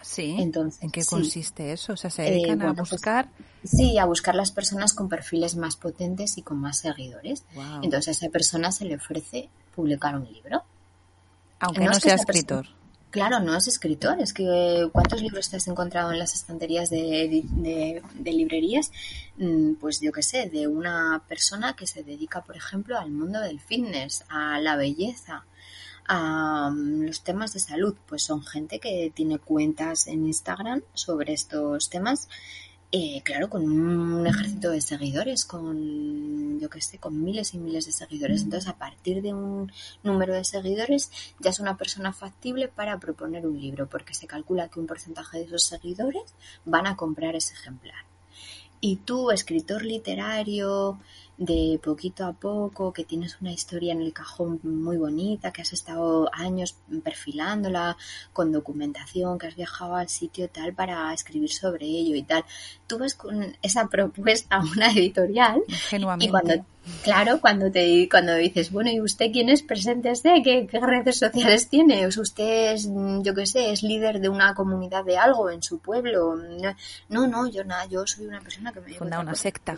Sí. 0.00 0.36
Entonces, 0.38 0.82
¿En 0.82 0.90
qué 0.90 1.04
consiste 1.04 1.72
eso? 1.72 1.92
O 1.92 1.96
sea, 1.96 2.10
se 2.10 2.22
dedican 2.22 2.60
eh, 2.62 2.66
a 2.66 2.74
pues, 2.74 2.90
buscar. 2.90 3.28
sí, 3.62 3.98
a 3.98 4.04
buscar 4.04 4.34
las 4.34 4.50
personas 4.50 4.94
con 4.94 5.08
perfiles 5.08 5.56
más 5.56 5.76
potentes 5.76 6.38
y 6.38 6.42
con 6.42 6.58
más 6.58 6.78
seguidores. 6.78 7.44
Entonces, 7.82 8.08
a 8.08 8.10
esa 8.10 8.28
persona 8.30 8.72
se 8.72 8.84
le 8.84 8.96
ofrece 8.96 9.48
publicar 9.74 10.16
un 10.16 10.24
libro. 10.24 10.64
Aunque 11.60 11.84
no, 11.84 11.94
sea 11.94 12.14
escritor. 12.14 12.66
Claro, 13.12 13.40
no 13.40 13.54
es 13.54 13.68
escritor, 13.68 14.22
es 14.22 14.32
que 14.32 14.88
¿cuántos 14.90 15.20
libros 15.20 15.50
te 15.50 15.58
has 15.58 15.68
encontrado 15.68 16.12
en 16.12 16.18
las 16.18 16.32
estanterías 16.34 16.88
de, 16.88 17.44
librerías? 18.24 18.90
Mm, 19.36 19.74
pues 19.74 20.00
yo 20.00 20.12
qué 20.12 20.22
sé, 20.22 20.48
de 20.48 20.66
una 20.66 21.22
persona 21.28 21.76
que 21.76 21.86
se 21.86 22.02
dedica, 22.02 22.40
por 22.40 22.56
ejemplo, 22.56 22.98
al 22.98 23.10
mundo 23.10 23.38
del 23.40 23.60
fitness, 23.60 24.24
a 24.30 24.58
la 24.60 24.76
belleza, 24.76 25.44
a 26.06 26.70
mm, 26.70 27.02
los 27.02 27.22
temas 27.22 27.52
de 27.52 27.60
salud. 27.60 27.94
Pues 28.06 28.22
son 28.22 28.42
gente 28.42 28.80
que 28.80 29.12
tiene 29.14 29.38
cuentas 29.38 30.06
en 30.06 30.26
Instagram 30.26 30.80
sobre 30.94 31.34
estos 31.34 31.90
temas 31.90 32.30
eh, 32.94 33.22
claro, 33.24 33.48
con 33.48 33.64
un 33.64 34.26
ejército 34.26 34.70
de 34.70 34.82
seguidores, 34.82 35.46
con, 35.46 36.60
yo 36.60 36.68
que 36.68 36.82
sé, 36.82 36.98
con 36.98 37.24
miles 37.24 37.54
y 37.54 37.58
miles 37.58 37.86
de 37.86 37.92
seguidores. 37.92 38.42
Entonces, 38.42 38.68
a 38.68 38.76
partir 38.76 39.22
de 39.22 39.32
un 39.32 39.72
número 40.02 40.34
de 40.34 40.44
seguidores, 40.44 41.10
ya 41.40 41.48
es 41.48 41.58
una 41.58 41.78
persona 41.78 42.12
factible 42.12 42.68
para 42.68 43.00
proponer 43.00 43.46
un 43.46 43.58
libro, 43.58 43.88
porque 43.88 44.12
se 44.12 44.26
calcula 44.26 44.68
que 44.68 44.78
un 44.78 44.86
porcentaje 44.86 45.38
de 45.38 45.44
esos 45.44 45.64
seguidores 45.64 46.34
van 46.66 46.86
a 46.86 46.94
comprar 46.96 47.34
ese 47.34 47.54
ejemplar. 47.54 48.04
Y 48.82 48.96
tú, 48.96 49.30
escritor 49.30 49.82
literario, 49.84 51.00
de 51.44 51.78
poquito 51.82 52.24
a 52.24 52.32
poco, 52.32 52.92
que 52.92 53.04
tienes 53.04 53.40
una 53.40 53.52
historia 53.52 53.92
en 53.92 54.02
el 54.02 54.12
cajón 54.12 54.60
muy 54.62 54.96
bonita, 54.96 55.52
que 55.52 55.62
has 55.62 55.72
estado 55.72 56.30
años 56.32 56.76
perfilándola 57.02 57.96
con 58.32 58.52
documentación, 58.52 59.38
que 59.38 59.48
has 59.48 59.56
viajado 59.56 59.96
al 59.96 60.08
sitio 60.08 60.48
tal 60.48 60.72
para 60.74 61.12
escribir 61.12 61.50
sobre 61.50 61.86
ello 61.86 62.14
y 62.14 62.22
tal. 62.22 62.44
Tú 62.86 62.98
vas 62.98 63.14
con 63.14 63.56
esa 63.62 63.88
propuesta 63.90 64.56
a 64.56 64.64
una 64.64 64.90
editorial 64.90 65.62
y 66.18 66.28
cuando 66.28 66.64
Claro, 67.04 67.40
cuando 67.40 67.70
te 67.70 68.08
cuando 68.10 68.34
dices, 68.34 68.72
bueno, 68.72 68.90
¿y 68.90 69.00
usted 69.00 69.30
quién 69.32 69.48
es 69.48 69.62
presente 69.62 70.08
de? 70.08 70.42
¿Qué, 70.42 70.80
redes 70.80 71.18
sociales 71.18 71.68
tiene? 71.68 72.04
¿O 72.06 72.08
usted 72.08 72.72
es, 72.72 72.88
yo 73.22 73.34
qué 73.34 73.46
sé, 73.46 73.70
es 73.70 73.84
líder 73.84 74.20
de 74.20 74.28
una 74.28 74.52
comunidad 74.54 75.04
de 75.04 75.16
algo 75.16 75.48
en 75.48 75.62
su 75.62 75.78
pueblo? 75.78 76.36
No, 77.08 77.26
no, 77.28 77.48
yo 77.48 77.62
nada, 77.62 77.86
yo 77.86 78.04
soy 78.04 78.26
una 78.26 78.40
persona 78.40 78.72
que 78.72 78.80
me... 78.80 78.94
Funda 78.94 79.20
una 79.20 79.34
secta. 79.36 79.76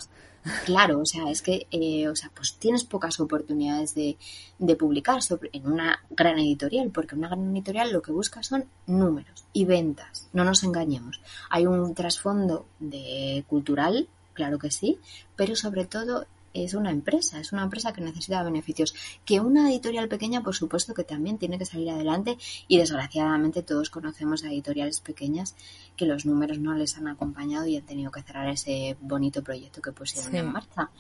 Claro, 0.67 1.01
o 1.01 1.07
sea, 1.07 1.31
es 1.31 1.41
que, 1.41 1.67
eh, 1.71 2.07
o 2.09 2.15
sea, 2.15 2.31
pues 2.35 2.57
tienes 2.59 2.85
pocas 2.85 3.19
oportunidades 3.19 3.95
de, 3.95 4.19
de 4.59 4.77
publicar 4.77 5.21
en 5.53 5.67
una 5.67 6.01
gran 6.11 6.39
editorial, 6.39 6.91
porque 6.91 7.15
una 7.15 7.29
gran 7.29 7.51
editorial 7.57 7.93
lo 7.93 8.03
que 8.03 8.13
busca 8.13 8.43
son 8.43 8.67
números 8.87 9.45
y 9.55 9.65
ventas, 9.65 10.29
no 10.35 10.45
nos 10.45 10.63
engañemos. 10.63 11.21
Hay 11.49 11.67
un 11.67 11.95
trasfondo 11.95 12.67
de 12.79 13.45
cultural, 13.49 14.07
claro 14.35 14.59
que 14.59 14.71
sí, 14.71 14.99
pero 15.35 15.57
sobre 15.57 15.87
todo 15.87 16.27
es 16.55 16.75
una 16.75 16.91
empresa, 16.91 17.41
es 17.41 17.53
una 17.53 17.65
empresa 17.65 17.93
que 17.93 18.01
necesita 18.01 18.43
beneficios. 18.43 18.95
Que 19.25 19.41
una 19.41 19.71
editorial 19.71 20.09
pequeña, 20.09 20.43
por 20.43 20.55
supuesto 20.55 20.95
que 20.95 21.05
también 21.05 21.37
tiene 21.37 21.59
que 21.59 21.67
salir 21.67 21.91
adelante 21.91 22.39
y 22.69 22.79
desgraciadamente 22.79 23.63
todos 23.63 23.91
conocemos 23.91 24.45
a 24.45 24.49
editoriales 24.49 25.01
pequeñas 25.01 25.57
que 25.97 26.07
los 26.07 26.25
números 26.27 26.59
no 26.59 26.75
les 26.75 26.97
han 26.97 27.09
acompañado 27.09 27.67
y 27.67 27.77
han 27.77 27.85
tenido 27.85 28.11
que 28.11 28.23
cerrar 28.23 28.49
ese 28.49 28.97
bonito 29.01 29.43
proyecto 29.43 29.83
que 29.83 29.93
pusieron 29.93 30.35
en 30.35 30.53
marcha. 30.53 30.91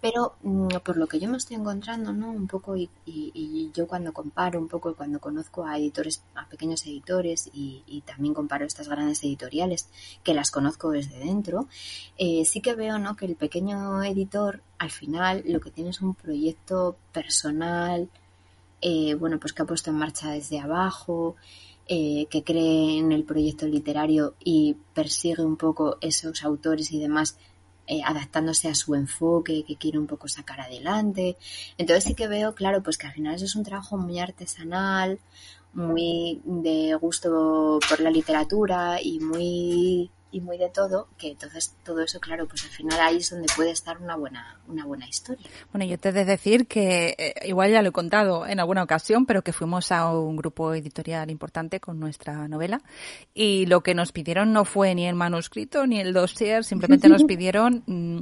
Pero 0.00 0.36
mm, 0.42 0.68
por 0.84 0.96
lo 0.96 1.06
que 1.06 1.18
yo 1.18 1.28
me 1.28 1.36
estoy 1.36 1.56
encontrando, 1.56 2.12
¿no? 2.12 2.30
Un 2.30 2.46
poco 2.46 2.76
y, 2.76 2.90
yo 3.74 3.86
cuando 3.86 4.12
comparo 4.12 4.58
un 4.58 4.68
poco, 4.68 4.94
cuando 4.94 5.20
conozco 5.20 5.64
a 5.64 5.78
editores, 5.78 6.22
a 6.34 6.46
pequeños 6.48 6.86
editores 6.86 7.50
y, 7.52 8.02
también 8.06 8.34
comparo 8.34 8.64
estas 8.64 8.88
grandes 8.88 9.22
editoriales 9.22 9.88
que 10.24 10.34
las 10.34 10.50
conozco 10.50 10.90
desde 10.90 11.18
dentro, 11.18 11.68
eh, 12.18 12.44
sí 12.44 12.60
que 12.60 12.74
veo, 12.74 12.98
¿no? 12.98 13.16
Que 13.16 13.26
el 13.26 13.36
pequeño 13.36 14.02
editor 14.02 14.62
al 14.80 14.90
final 14.90 15.42
lo 15.46 15.60
que 15.60 15.70
tiene 15.70 15.90
es 15.90 16.00
un 16.00 16.14
proyecto 16.14 16.96
personal, 17.12 18.08
eh, 18.80 19.14
bueno, 19.14 19.38
pues 19.38 19.52
que 19.52 19.60
ha 19.60 19.66
puesto 19.66 19.90
en 19.90 19.96
marcha 19.96 20.30
desde 20.30 20.58
abajo, 20.58 21.36
eh, 21.86 22.26
que 22.30 22.42
cree 22.42 22.98
en 22.98 23.12
el 23.12 23.24
proyecto 23.24 23.66
literario 23.66 24.36
y 24.42 24.74
persigue 24.94 25.44
un 25.44 25.58
poco 25.58 25.98
esos 26.00 26.42
autores 26.44 26.92
y 26.92 26.98
demás 26.98 27.36
eh, 27.86 28.00
adaptándose 28.02 28.68
a 28.68 28.74
su 28.74 28.94
enfoque 28.94 29.64
que 29.66 29.76
quiere 29.76 29.98
un 29.98 30.06
poco 30.06 30.28
sacar 30.28 30.62
adelante. 30.62 31.36
Entonces 31.76 32.04
sí 32.04 32.14
que 32.14 32.26
veo, 32.26 32.54
claro, 32.54 32.82
pues 32.82 32.96
que 32.96 33.06
al 33.06 33.12
final 33.12 33.34
eso 33.34 33.44
es 33.44 33.56
un 33.56 33.64
trabajo 33.64 33.98
muy 33.98 34.18
artesanal, 34.18 35.18
muy 35.74 36.40
de 36.44 36.94
gusto 36.94 37.78
por 37.86 38.00
la 38.00 38.10
literatura 38.10 38.98
y 39.02 39.20
muy 39.20 40.10
y 40.32 40.40
muy 40.40 40.58
de 40.58 40.68
todo, 40.68 41.08
que 41.18 41.28
entonces 41.28 41.74
todo 41.84 42.02
eso, 42.02 42.20
claro, 42.20 42.46
pues 42.46 42.64
al 42.64 42.70
final 42.70 43.00
ahí 43.00 43.16
es 43.16 43.30
donde 43.30 43.46
puede 43.54 43.70
estar 43.70 43.98
una 44.00 44.16
buena, 44.16 44.58
una 44.68 44.84
buena 44.84 45.08
historia. 45.08 45.44
Bueno, 45.72 45.86
yo 45.86 45.98
te 45.98 46.10
he 46.10 46.12
de 46.12 46.24
decir 46.24 46.66
que, 46.66 47.14
eh, 47.18 47.34
igual 47.48 47.72
ya 47.72 47.82
lo 47.82 47.88
he 47.88 47.92
contado 47.92 48.46
en 48.46 48.60
alguna 48.60 48.82
ocasión, 48.82 49.26
pero 49.26 49.42
que 49.42 49.52
fuimos 49.52 49.90
a 49.92 50.12
un 50.12 50.36
grupo 50.36 50.72
editorial 50.74 51.30
importante 51.30 51.80
con 51.80 51.98
nuestra 51.98 52.46
novela 52.48 52.80
y 53.34 53.66
lo 53.66 53.82
que 53.82 53.94
nos 53.94 54.12
pidieron 54.12 54.52
no 54.52 54.64
fue 54.64 54.94
ni 54.94 55.06
el 55.06 55.14
manuscrito 55.14 55.86
ni 55.86 56.00
el 56.00 56.12
dossier, 56.12 56.64
simplemente 56.64 57.08
nos 57.08 57.24
pidieron 57.30 57.82
mm, 57.86 58.20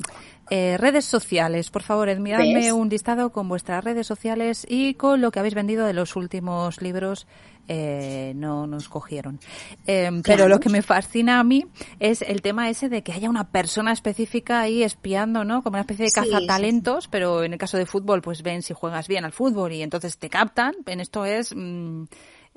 eh, 0.51 0.77
redes 0.79 1.05
sociales. 1.05 1.71
Por 1.71 1.83
favor, 1.83 2.09
admiradme 2.09 2.73
un 2.73 2.89
listado 2.89 3.31
con 3.31 3.49
vuestras 3.49 3.85
redes 3.85 4.07
sociales 4.07 4.67
y 4.69 4.95
con 4.95 5.21
lo 5.21 5.31
que 5.31 5.41
habéis 5.41 5.55
vendido 5.55 5.85
de 5.85 5.93
los 5.93 6.17
últimos 6.17 6.81
libros 6.81 7.27
eh, 7.69 8.33
no 8.35 8.66
nos 8.66 8.89
cogieron. 8.89 9.39
Em, 9.87 10.23
pero 10.23 10.49
lo 10.49 10.59
que 10.59 10.71
me 10.71 10.83
fascina 10.83 11.39
a 11.39 11.45
mí 11.45 11.66
es 12.01 12.23
el 12.23 12.41
tema 12.41 12.71
ese 12.71 12.89
de 12.89 13.03
que 13.03 13.12
haya 13.12 13.29
una 13.29 13.51
persona 13.51 13.93
específica 13.93 14.61
ahí 14.61 14.83
espiando, 14.83 15.45
¿no? 15.45 15.62
Como 15.62 15.75
una 15.75 15.83
especie 15.83 16.07
de 16.07 16.12
cazatalentos, 16.12 17.09
pero 17.09 17.45
en 17.45 17.53
el 17.53 17.59
caso 17.59 17.77
de 17.77 17.85
fútbol, 17.87 18.23
pues 18.23 18.43
ven 18.43 18.62
si 18.62 18.73
juegas 18.73 19.07
bien 19.07 19.25
al 19.25 19.33
fútbol 19.33 19.73
y 19.73 19.83
entonces 19.83 20.19
te 20.19 20.31
captan. 20.31 20.75
En 20.87 21.01
esto 21.01 21.25
es... 21.25 21.55
Mm, 21.55 22.05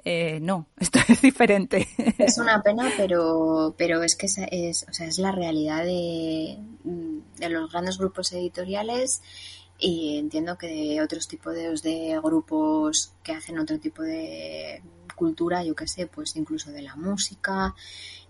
eh, 0.03 0.39
no, 0.41 0.67
esto 0.79 0.99
es 1.07 1.21
diferente. 1.21 1.87
Es 2.17 2.37
una 2.37 2.61
pena, 2.61 2.89
pero, 2.97 3.75
pero 3.77 4.01
es 4.03 4.15
que 4.15 4.25
es, 4.25 4.85
o 4.89 4.93
sea, 4.93 5.07
es 5.07 5.19
la 5.19 5.31
realidad 5.31 5.83
de, 5.83 6.57
de 7.37 7.49
los 7.49 7.71
grandes 7.71 7.97
grupos 7.97 8.31
editoriales 8.31 9.21
y 9.81 10.19
entiendo 10.19 10.57
que 10.57 10.67
de 10.67 11.01
otros 11.01 11.27
tipos 11.27 11.53
de, 11.55 11.69
de 11.69 12.19
grupos 12.23 13.13
que 13.23 13.33
hacen 13.33 13.57
otro 13.57 13.79
tipo 13.79 14.03
de 14.03 14.81
cultura, 15.21 15.63
yo 15.63 15.75
qué 15.75 15.87
sé, 15.87 16.07
pues 16.07 16.35
incluso 16.35 16.71
de 16.71 16.81
la 16.81 16.95
música, 16.95 17.75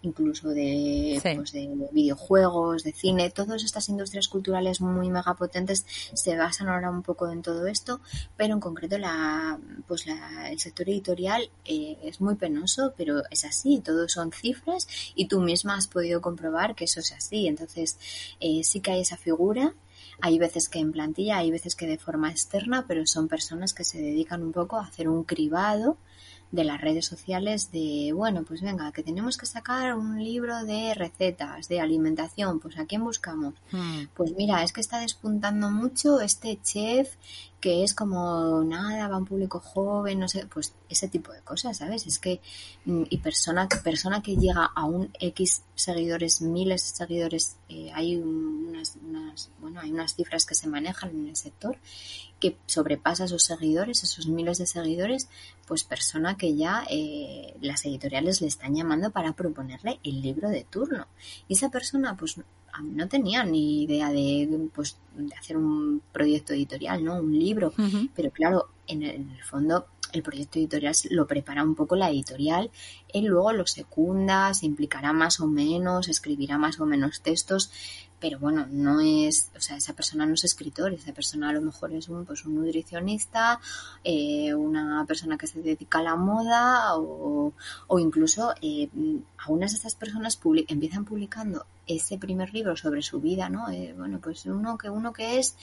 incluso 0.02 0.50
de, 0.50 1.22
pues 1.38 1.54
de 1.54 1.70
videojuegos, 1.94 2.84
de 2.84 2.92
cine, 2.92 3.30
todas 3.30 3.64
estas 3.64 3.88
industrias 3.88 4.28
culturales 4.28 4.82
muy 4.82 5.10
megapotentes 5.10 5.86
se 6.14 6.36
basan 6.36 6.68
ahora 6.68 6.90
un 6.90 7.02
poco 7.02 7.32
en 7.32 7.44
todo 7.44 7.66
esto, 7.68 8.02
pero 8.36 8.56
en 8.56 8.60
concreto 8.60 8.98
la, 8.98 9.58
pues 9.88 10.06
la, 10.06 10.52
el 10.52 10.60
sector 10.60 10.90
editorial 10.90 11.50
eh, 11.64 11.98
es 12.04 12.20
muy 12.20 12.36
penoso, 12.36 12.94
pero 12.98 13.24
es 13.32 13.46
así, 13.46 13.80
todo 13.80 14.10
son 14.10 14.34
cifras 14.34 14.86
y 15.16 15.30
tú 15.30 15.40
misma 15.40 15.78
has 15.78 15.88
podido 15.88 16.20
comprobar 16.20 16.76
que 16.76 16.84
eso 16.84 17.00
es 17.00 17.14
así, 17.14 17.48
entonces 17.48 17.98
eh, 18.42 18.66
sí 18.66 18.82
que 18.82 18.92
hay 18.92 19.02
esa 19.02 19.16
figura. 19.16 19.74
Hay 20.24 20.38
veces 20.38 20.70
que 20.70 20.78
en 20.78 20.92
plantilla, 20.92 21.38
hay 21.38 21.50
veces 21.50 21.76
que 21.76 21.88
de 21.88 21.98
forma 21.98 22.30
externa, 22.30 22.86
pero 22.88 23.08
son 23.08 23.28
personas 23.28 23.74
que 23.74 23.84
se 23.84 24.00
dedican 24.00 24.44
un 24.44 24.52
poco 24.52 24.78
a 24.78 24.86
hacer 24.86 25.10
un 25.10 25.24
cribado 25.24 25.98
de 26.52 26.64
las 26.64 26.82
redes 26.82 27.06
sociales 27.06 27.72
de, 27.72 28.12
bueno, 28.14 28.44
pues 28.44 28.62
venga, 28.62 28.92
que 28.92 29.04
tenemos 29.04 29.38
que 29.38 29.46
sacar 29.46 29.96
un 29.96 30.22
libro 30.24 30.66
de 30.66 30.94
recetas, 30.94 31.68
de 31.70 31.80
alimentación, 31.80 32.60
pues 32.60 32.78
¿a 32.78 32.86
quién 32.86 33.04
buscamos? 33.04 33.54
Hmm. 33.72 34.06
Pues 34.14 34.34
mira, 34.36 34.64
es 34.64 34.74
que 34.74 34.82
está 34.82 35.00
despuntando 35.00 35.70
mucho 35.70 36.20
este 36.20 36.60
chef 36.62 37.16
que 37.62 37.84
es 37.84 37.94
como 37.94 38.64
nada, 38.64 39.08
va 39.08 39.18
un 39.18 39.26
público 39.26 39.60
joven, 39.60 40.20
no 40.20 40.28
sé, 40.28 40.48
pues 40.48 40.74
ese 40.90 41.08
tipo 41.08 41.32
de 41.32 41.42
cosas, 41.42 41.78
¿sabes? 41.78 42.08
Es 42.08 42.18
que, 42.18 42.42
mm, 42.86 43.04
y 43.10 43.18
persona, 43.20 43.68
persona 43.84 44.24
que 44.24 44.36
llega 44.36 44.66
a 44.66 44.86
un 44.86 45.12
X 45.20 45.62
seguidores, 45.76 46.42
miles 46.42 46.82
de 46.82 46.98
seguidores, 46.98 47.58
eh, 47.70 47.92
hay 47.94 48.18
unas, 48.18 48.98
unas, 49.08 49.52
bueno, 49.60 49.80
hay 49.80 49.92
unas 49.92 50.16
cifras 50.16 50.46
que 50.46 50.56
se 50.56 50.68
manejan 50.68 51.12
en 51.12 51.28
el 51.28 51.36
sector 51.36 51.78
que 52.40 52.58
sobrepasa 52.66 53.26
esos 53.26 53.44
seguidores, 53.44 54.04
esos 54.04 54.28
miles 54.28 54.58
de 54.58 54.66
seguidores, 54.66 55.30
pues 55.68 55.84
persona 55.84 56.38
que 56.38 56.56
ya 56.56 56.84
eh, 56.90 57.56
las 57.62 57.86
editoriales 57.86 58.42
le 58.42 58.48
están 58.48 58.76
llamando 58.76 59.12
para 59.12 59.34
proponerle 59.34 60.00
el 60.04 60.22
libro 60.22 60.50
de 60.50 60.64
turno. 60.64 61.08
Y 61.48 61.54
esa 61.54 61.70
persona, 61.70 62.18
pues 62.18 62.38
no 62.84 63.08
tenía 63.08 63.44
ni 63.44 63.84
idea 63.84 64.10
de, 64.12 64.70
pues, 64.74 64.98
de 65.16 65.34
hacer 65.36 65.58
un 65.58 66.02
proyecto 66.12 66.54
editorial, 66.54 67.04
¿no? 67.04 67.16
Un 67.16 67.38
libro. 67.38 67.74
Pero 68.16 68.32
claro, 68.32 68.70
en 68.88 69.04
el, 69.04 69.16
en 69.16 69.32
el 69.32 69.44
fondo 69.44 69.86
el 70.14 70.24
proyecto 70.24 70.60
editorial 70.60 70.94
lo 71.10 71.28
prepara 71.28 71.64
un 71.64 71.76
poco 71.76 71.96
la 71.96 72.10
editorial, 72.10 72.70
él 73.14 73.26
luego 73.26 73.54
lo 73.54 73.66
secunda, 73.66 74.54
se 74.54 74.66
implicará 74.66 75.14
más 75.14 75.40
o 75.40 75.48
menos, 75.48 76.10
escribirá 76.10 76.58
más 76.58 76.80
o 76.80 76.86
menos 76.86 77.22
textos, 77.22 77.72
pero 78.20 78.38
bueno, 78.38 78.68
no 78.70 79.02
es, 79.02 79.50
o 79.58 79.60
sea, 79.60 79.78
esa 79.78 79.94
persona 79.94 80.28
no 80.28 80.36
es 80.36 80.44
escritor, 80.44 80.94
esa 80.94 81.12
persona 81.12 81.50
a 81.50 81.54
lo 81.54 81.62
mejor 81.62 81.92
es 81.92 82.08
un, 82.08 82.24
pues 82.24 82.46
un 82.46 82.56
nutricionista, 82.56 83.60
eh, 84.04 84.54
una 84.54 85.04
persona 85.08 85.38
que 85.38 85.48
se 85.48 85.60
dedica 85.60 86.00
a 86.00 86.04
la 86.04 86.16
moda 86.16 86.96
o, 86.98 87.52
o 87.88 88.00
incluso 88.00 88.54
eh, 88.62 88.90
algunas 89.40 89.72
de 89.72 89.78
estas 89.78 89.96
personas 89.96 90.40
empiezan 90.68 91.04
publicando 91.04 91.66
ese 91.88 92.18
primer 92.18 92.54
libro 92.54 92.76
sobre 92.76 93.02
su 93.02 93.20
vida, 93.20 93.50
¿no? 93.50 93.70
Eh, 93.70 93.94
bueno, 93.98 94.20
pues 94.22 94.46
uno 94.46 94.78
que 94.78 94.90
uno 94.90 95.12
que 95.14 95.40
es, 95.40 95.56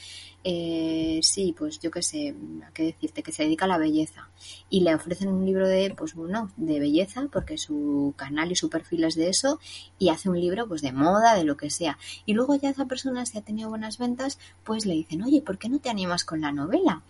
eh, 0.45 1.21
sí, 1.23 1.55
pues 1.57 1.79
yo 1.81 1.91
qué 1.91 2.03
sé, 2.03 2.35
qué 2.75 2.85
decirte, 2.85 3.23
que 3.23 3.33
se 3.33 3.45
dedica 3.45 3.64
a 3.64 3.69
la 3.69 3.79
belleza 3.79 4.29
y 4.69 4.81
le 4.81 4.95
ofrecen 4.95 5.29
un 5.29 5.45
libro 5.45 5.66
de, 5.66 5.95
pues 5.97 6.14
bueno, 6.14 6.51
de 6.57 6.81
belleza 6.81 7.27
porque 7.33 7.59
su 7.59 8.14
canal 8.16 8.53
y 8.53 8.57
su 8.57 8.69
perfil 8.69 9.05
es 9.05 9.14
de 9.14 9.29
eso 9.29 9.59
y 9.99 10.11
hace 10.11 10.29
un 10.29 10.41
libro 10.41 10.66
pues 10.69 10.83
de 10.83 10.93
moda, 10.93 11.35
de 11.35 11.45
lo 11.45 11.57
que 11.57 11.71
sea. 11.71 11.99
Y 12.27 12.35
luego 12.35 12.55
ya 12.57 12.71
esa 12.71 12.87
persona, 12.87 13.25
si 13.27 13.39
ha 13.39 13.43
tenido 13.43 13.69
buenas 13.69 13.99
ventas, 13.99 14.39
pues 14.64 14.87
le 14.87 14.95
dicen, 14.95 15.23
oye, 15.23 15.43
¿por 15.43 15.59
qué 15.59 15.69
no 15.69 15.79
te 15.79 15.91
animas 15.91 16.25
con 16.25 16.41
la 16.41 16.53
novela? 16.53 17.03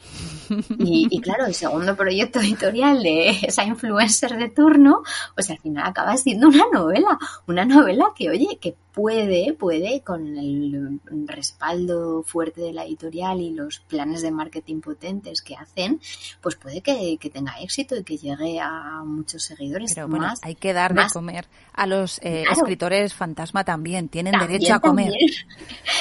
Y, 0.79 1.09
y 1.11 1.21
claro, 1.21 1.47
el 1.47 1.55
segundo 1.55 1.97
proyecto 1.97 2.41
editorial 2.41 3.03
de 3.03 3.31
esa 3.43 3.65
influencer 3.65 4.37
de 4.37 4.49
turno, 4.49 5.03
pues 5.35 5.51
al 5.51 5.59
final 5.59 5.87
acaba 5.87 6.17
siendo 6.17 6.49
una 6.49 6.65
novela, 6.73 7.19
una 7.47 7.65
novela 7.65 8.07
que, 8.17 8.31
oye, 8.31 8.59
que 8.61 8.77
puede, 8.99 9.53
puede, 9.53 10.01
con 10.01 10.37
el 10.37 10.99
respaldo 11.25 12.25
fuerte 12.25 12.63
de 12.63 12.73
la 12.73 12.85
editorial 12.85 13.41
y 13.41 13.51
los 13.51 13.79
planes 13.79 14.23
de 14.23 14.33
marketing 14.33 14.81
potentes 14.81 15.41
que 15.41 15.55
hacen, 15.55 16.01
pues 16.41 16.57
puede 16.57 16.81
que, 16.81 17.17
tenga 17.33 17.61
éxito 17.61 17.95
y 17.95 18.03
que 18.03 18.17
llegue 18.17 18.59
a 18.59 19.05
muchos 19.05 19.45
seguidores. 19.45 19.95
Pero 19.95 20.09
bueno, 20.09 20.35
hay 20.43 20.57
que 20.57 20.73
dar 20.73 20.95
de 20.95 21.07
comer 21.13 21.47
a 21.75 21.87
los 21.87 22.19
eh, 22.25 22.43
escritores 22.51 23.15
fantasma 23.15 23.63
también, 23.63 24.09
tienen 24.09 24.35
derecho 24.37 24.75
a 24.75 24.81
comer. 24.81 25.13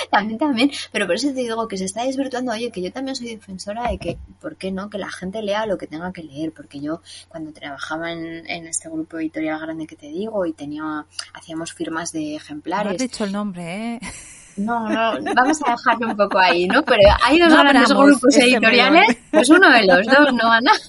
También. 0.09 0.39
también, 0.39 0.71
pero 0.91 1.05
por 1.05 1.15
eso 1.15 1.27
te 1.27 1.35
digo 1.35 1.67
que 1.67 1.77
se 1.77 1.85
está 1.85 2.03
desvirtuando, 2.03 2.53
oye, 2.53 2.71
que 2.71 2.81
yo 2.81 2.91
también 2.91 3.15
soy 3.15 3.27
defensora 3.27 3.91
de 3.91 3.97
que, 3.97 4.17
¿por 4.39 4.55
qué 4.55 4.71
no? 4.71 4.89
Que 4.89 4.97
la 4.97 5.11
gente 5.11 5.41
lea 5.41 5.65
lo 5.65 5.77
que 5.77 5.85
tenga 5.85 6.13
que 6.13 6.23
leer, 6.23 6.53
porque 6.53 6.79
yo 6.79 7.01
cuando 7.27 7.51
trabajaba 7.51 8.11
en, 8.11 8.49
en 8.49 8.67
este 8.67 8.89
grupo 8.89 9.19
editorial 9.19 9.59
grande 9.59 9.85
que 9.85 9.97
te 9.97 10.07
digo 10.07 10.45
y 10.45 10.53
tenía, 10.53 11.05
hacíamos 11.33 11.73
firmas 11.73 12.11
de 12.11 12.35
ejemplares, 12.35 12.86
has 12.89 12.97
dicho 12.97 13.23
el 13.23 13.31
nombre, 13.31 13.95
¿eh? 13.95 13.99
No, 14.57 14.89
no, 14.89 15.33
vamos 15.35 15.59
a 15.65 15.71
dejarlo 15.71 16.07
un 16.07 16.17
poco 16.17 16.39
ahí, 16.39 16.67
¿no? 16.67 16.83
Pero 16.83 17.01
hay 17.23 17.39
dos 17.39 17.49
grandes 17.49 17.89
grupos 17.89 18.35
editoriales, 18.35 19.17
pues 19.31 19.49
uno 19.49 19.69
de 19.71 19.85
los 19.85 20.05
dos, 20.05 20.33
¿no, 20.33 20.51
Ana? 20.51 20.71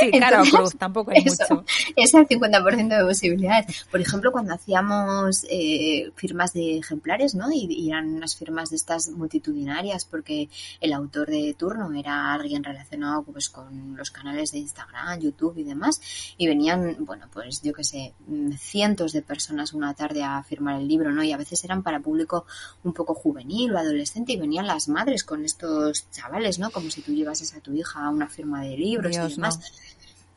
Sí, 0.00 0.10
claro, 0.10 0.42
pues 0.50 0.76
tampoco 0.76 1.12
hay 1.12 1.24
mucho. 1.24 1.64
Es 1.94 2.12
el 2.14 2.26
50% 2.26 2.98
de 2.98 3.04
posibilidades. 3.04 3.86
Por 3.88 4.00
ejemplo, 4.00 4.32
cuando 4.32 4.52
hacíamos 4.52 5.46
eh, 5.48 6.10
firmas 6.16 6.52
de 6.52 6.78
ejemplares, 6.78 7.36
¿no? 7.36 7.52
Y, 7.52 7.66
y, 7.70 7.90
eran 7.90 8.12
unas 8.12 8.34
firmas 8.34 8.70
de 8.70 8.76
estas 8.76 9.08
multitudinarias 9.10 10.04
porque 10.04 10.48
el 10.80 10.92
autor 10.92 11.28
de 11.28 11.54
turno 11.56 11.92
era 11.96 12.32
alguien 12.34 12.64
relacionado 12.64 13.22
pues 13.22 13.48
con 13.48 13.96
los 13.96 14.10
canales 14.10 14.50
de 14.50 14.58
Instagram, 14.58 15.20
YouTube 15.20 15.58
y 15.58 15.62
demás. 15.62 16.00
Y 16.36 16.48
venían, 16.48 16.96
bueno, 16.98 17.28
pues 17.32 17.62
yo 17.62 17.72
qué 17.72 17.84
sé, 17.84 18.14
cientos 18.58 19.12
de 19.12 19.22
personas 19.22 19.72
una 19.72 19.94
tarde 19.94 20.24
a 20.24 20.42
firmar 20.42 20.80
el 20.80 20.88
libro, 20.88 21.12
¿no? 21.12 21.22
Y 21.22 21.32
a 21.32 21.36
veces 21.36 21.62
eran 21.62 21.84
para 21.84 22.00
público 22.00 22.46
un 22.82 22.92
poco 22.92 23.13
juvenil 23.14 23.74
o 23.74 23.78
adolescente 23.78 24.32
y 24.32 24.36
venían 24.36 24.66
las 24.66 24.88
madres 24.88 25.24
con 25.24 25.44
estos 25.44 26.10
chavales, 26.10 26.58
¿no? 26.58 26.70
Como 26.70 26.90
si 26.90 27.00
tú 27.00 27.12
llevases 27.12 27.54
a 27.54 27.60
tu 27.60 27.72
hija 27.74 28.04
a 28.04 28.10
una 28.10 28.28
firma 28.28 28.62
de 28.62 28.76
libros 28.76 29.12
Dios, 29.12 29.32
y 29.32 29.34
demás. 29.36 29.58
No 29.58 29.93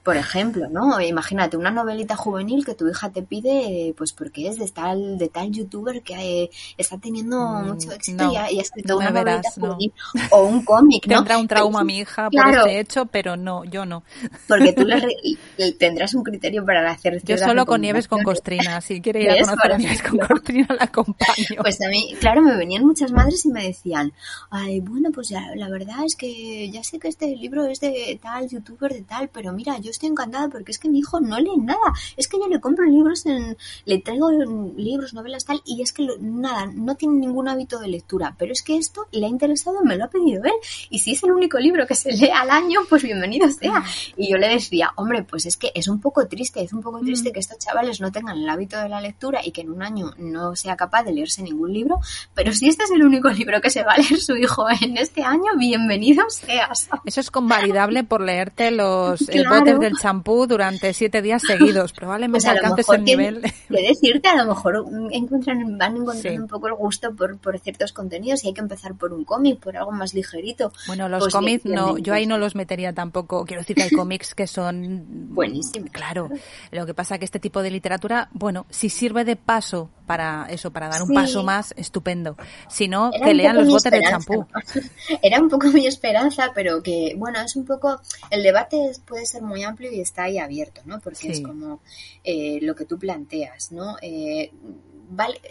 por 0.07 0.15
ejemplo, 0.15 0.69
¿no? 0.69 1.01
Imagínate 1.01 1.57
una 1.57 1.69
novelita 1.69 2.15
juvenil 2.15 2.63
que 2.65 2.75
tu 2.75 2.87
hija 2.87 3.09
te 3.09 3.23
pide, 3.23 3.93
pues 3.97 4.13
porque 4.13 4.47
es 4.47 4.57
de 4.57 4.69
tal, 4.69 5.17
de 5.17 5.27
tal 5.27 5.51
youtuber 5.51 6.01
que 6.01 6.43
eh, 6.43 6.49
está 6.77 6.97
teniendo 6.97 7.37
mm, 7.37 7.67
mucho 7.67 7.91
éxito 7.91 8.31
y, 8.31 8.37
ha, 8.37 8.45
escrito 8.47 8.95
una 8.95 9.09
novelita 9.09 9.51
juvenil 9.51 9.91
o 10.31 10.45
un 10.45 10.63
cómic, 10.63 11.05
¿no? 11.07 11.17
Tendrá 11.17 11.37
un 11.37 11.47
trauma 11.49 11.83
mi 11.83 11.97
hija 11.97 12.29
por 12.29 12.47
este 12.47 12.79
hecho, 12.79 13.05
pero 13.07 13.35
no, 13.35 13.65
yo 13.65 13.85
no. 13.85 14.03
Porque 14.47 14.71
tú 14.71 14.85
le, 14.85 14.97
tendrás 15.77 16.13
un 16.13 16.23
criterio 16.23 16.65
para 16.65 16.89
hacer 16.89 17.21
Yo 17.25 17.37
solo 17.37 17.65
con 17.65 17.81
Nieves 17.81 18.07
con 18.07 18.23
Costrina, 18.23 18.79
si 18.79 19.01
quiere 19.01 19.23
ir 19.23 19.31
a 19.31 19.39
conocer 19.41 19.73
a 19.73 19.77
Nieves 19.77 20.01
con 20.03 20.19
Costrina 20.19 20.67
la 20.69 20.85
acompaño. 20.85 21.59
Pues 21.59 21.81
a 21.81 21.89
mí, 21.89 22.15
claro, 22.21 22.41
me 22.41 22.55
venían 22.55 22.85
muchas 22.85 23.11
madres 23.11 23.45
y 23.45 23.49
me 23.49 23.65
decían, 23.65 24.13
ay, 24.51 24.79
bueno, 24.79 25.09
pues 25.13 25.27
ya, 25.27 25.41
la 25.55 25.67
verdad 25.67 26.05
es 26.05 26.15
que 26.15 26.71
ya 26.71 26.81
sé 26.81 26.97
que 26.97 27.09
este 27.09 27.35
libro 27.35 27.65
es 27.65 27.81
de 27.81 28.17
tal 28.23 28.47
youtuber, 28.47 28.93
de 28.93 29.01
tal, 29.01 29.27
pero 29.27 29.51
mira, 29.51 29.77
yo 29.79 29.91
estoy 29.97 30.09
encantada 30.09 30.47
porque 30.49 30.71
es 30.71 30.79
que 30.79 30.89
mi 30.89 30.99
hijo 30.99 31.19
no 31.19 31.39
lee 31.39 31.57
nada. 31.57 31.93
Es 32.15 32.27
que 32.27 32.37
yo 32.37 32.47
le 32.47 32.61
compro 32.61 32.85
libros, 32.85 33.25
en, 33.25 33.57
le 33.85 33.99
traigo 33.99 34.29
libros, 34.75 35.13
novelas, 35.13 35.45
tal, 35.45 35.61
y 35.65 35.81
es 35.81 35.91
que 35.91 36.07
nada, 36.21 36.67
no 36.73 36.95
tiene 36.95 37.15
ningún 37.15 37.47
hábito 37.47 37.79
de 37.79 37.87
lectura. 37.87 38.35
Pero 38.37 38.53
es 38.53 38.61
que 38.61 38.77
esto 38.77 39.07
le 39.11 39.25
ha 39.25 39.29
interesado, 39.29 39.83
me 39.83 39.95
lo 39.95 40.05
ha 40.05 40.09
pedido 40.09 40.43
él. 40.43 40.53
Y 40.89 40.99
si 40.99 41.11
es 41.11 41.23
el 41.23 41.31
único 41.31 41.59
libro 41.59 41.85
que 41.85 41.95
se 41.95 42.11
lee 42.13 42.29
al 42.29 42.49
año, 42.49 42.81
pues 42.87 43.03
bienvenido 43.03 43.49
sea. 43.49 43.83
Y 44.15 44.31
yo 44.31 44.37
le 44.37 44.47
decía, 44.47 44.91
hombre, 44.95 45.23
pues 45.23 45.45
es 45.45 45.57
que 45.57 45.71
es 45.73 45.87
un 45.87 45.99
poco 45.99 46.27
triste, 46.27 46.61
es 46.61 46.73
un 46.73 46.81
poco 46.81 46.99
triste 46.99 47.29
mm. 47.29 47.33
que 47.33 47.39
estos 47.39 47.57
chavales 47.57 47.99
no 47.99 48.11
tengan 48.11 48.37
el 48.37 48.49
hábito 48.49 48.79
de 48.79 48.89
la 48.89 49.01
lectura 49.01 49.41
y 49.43 49.51
que 49.51 49.61
en 49.61 49.71
un 49.71 49.81
año 49.81 50.11
no 50.17 50.55
sea 50.55 50.75
capaz 50.75 51.03
de 51.03 51.13
leerse 51.13 51.41
ningún 51.41 51.73
libro. 51.73 51.99
Pero 52.33 52.53
si 52.53 52.67
este 52.67 52.83
es 52.83 52.91
el 52.91 53.03
único 53.03 53.29
libro 53.29 53.59
que 53.61 53.69
se 53.69 53.83
va 53.83 53.93
a 53.93 53.97
leer 53.97 54.19
su 54.19 54.35
hijo 54.35 54.67
en 54.81 54.97
este 54.97 55.23
año, 55.23 55.57
bienvenido 55.57 56.23
seas. 56.29 56.89
Eso 57.05 57.19
es 57.19 57.31
convalidable 57.31 58.03
por 58.03 58.21
leerte 58.21 58.71
los 58.71 59.19
botes 59.19 59.79
del 59.88 59.97
champú 59.97 60.47
durante 60.47 60.93
siete 60.93 61.21
días 61.21 61.41
seguidos. 61.45 61.93
Probablemente 61.93 62.45
pues 62.45 62.57
alcances 62.57 62.89
el 62.89 63.03
nivel. 63.03 63.41
Que 63.67 63.81
decirte, 63.81 64.29
a 64.29 64.43
lo 64.43 64.45
mejor 64.45 64.85
encuentran, 65.11 65.77
van 65.77 65.97
encontrando 65.97 66.41
un 66.41 66.47
poco 66.47 66.67
el 66.67 66.75
gusto 66.75 67.13
por, 67.13 67.38
por 67.38 67.59
ciertos 67.59 67.91
contenidos 67.91 68.43
y 68.43 68.47
hay 68.47 68.53
que 68.53 68.61
empezar 68.61 68.95
por 68.95 69.11
un 69.13 69.25
cómic, 69.25 69.59
por 69.59 69.75
algo 69.75 69.91
más 69.91 70.13
ligerito. 70.13 70.71
Bueno, 70.88 71.09
los 71.09 71.19
pues 71.19 71.33
cómics 71.33 71.65
no, 71.65 71.97
yo 71.97 72.13
ahí 72.13 72.25
no 72.25 72.38
los 72.38 72.55
metería 72.55 72.93
tampoco. 72.93 73.45
Quiero 73.45 73.61
decir 73.61 73.75
que 73.75 73.83
hay 73.83 73.89
cómics 73.89 74.33
que 74.33 74.47
son 74.47 75.05
buenísimos. 75.33 75.89
Claro. 75.91 76.29
Lo 76.71 76.85
que 76.85 76.93
pasa 76.93 77.17
que 77.17 77.25
este 77.25 77.39
tipo 77.39 77.61
de 77.61 77.71
literatura, 77.71 78.29
bueno, 78.31 78.65
si 78.69 78.89
sirve 78.89 79.25
de 79.25 79.35
paso 79.35 79.89
para 80.07 80.47
eso, 80.49 80.71
para 80.71 80.87
dar 80.87 81.03
un 81.03 81.13
paso 81.13 81.43
más, 81.43 81.73
estupendo. 81.77 82.37
Si 82.69 82.87
no, 82.87 83.11
que 83.11 83.33
lean 83.33 83.57
los 83.57 83.67
botes 83.67 83.91
de 83.91 84.01
champú. 84.01 84.47
Era 85.21 85.39
un 85.39 85.49
poco 85.49 85.67
mi 85.67 85.85
esperanza, 85.85 86.51
pero 86.55 86.81
que, 86.81 87.13
bueno, 87.17 87.39
es 87.41 87.55
un 87.55 87.65
poco, 87.65 87.99
el 88.31 88.41
debate 88.41 88.93
puede 89.05 89.25
ser 89.25 89.43
muy 89.43 89.63
amplio 89.63 89.91
y 89.91 89.99
está 89.99 90.23
ahí 90.23 90.39
abierto, 90.39 90.81
¿no? 90.85 90.99
Porque 91.01 91.29
es 91.29 91.41
como 91.41 91.81
eh, 92.23 92.59
lo 92.61 92.73
que 92.73 92.85
tú 92.85 92.97
planteas, 92.97 93.71
¿no? 93.73 93.97
Eh, 94.01 94.51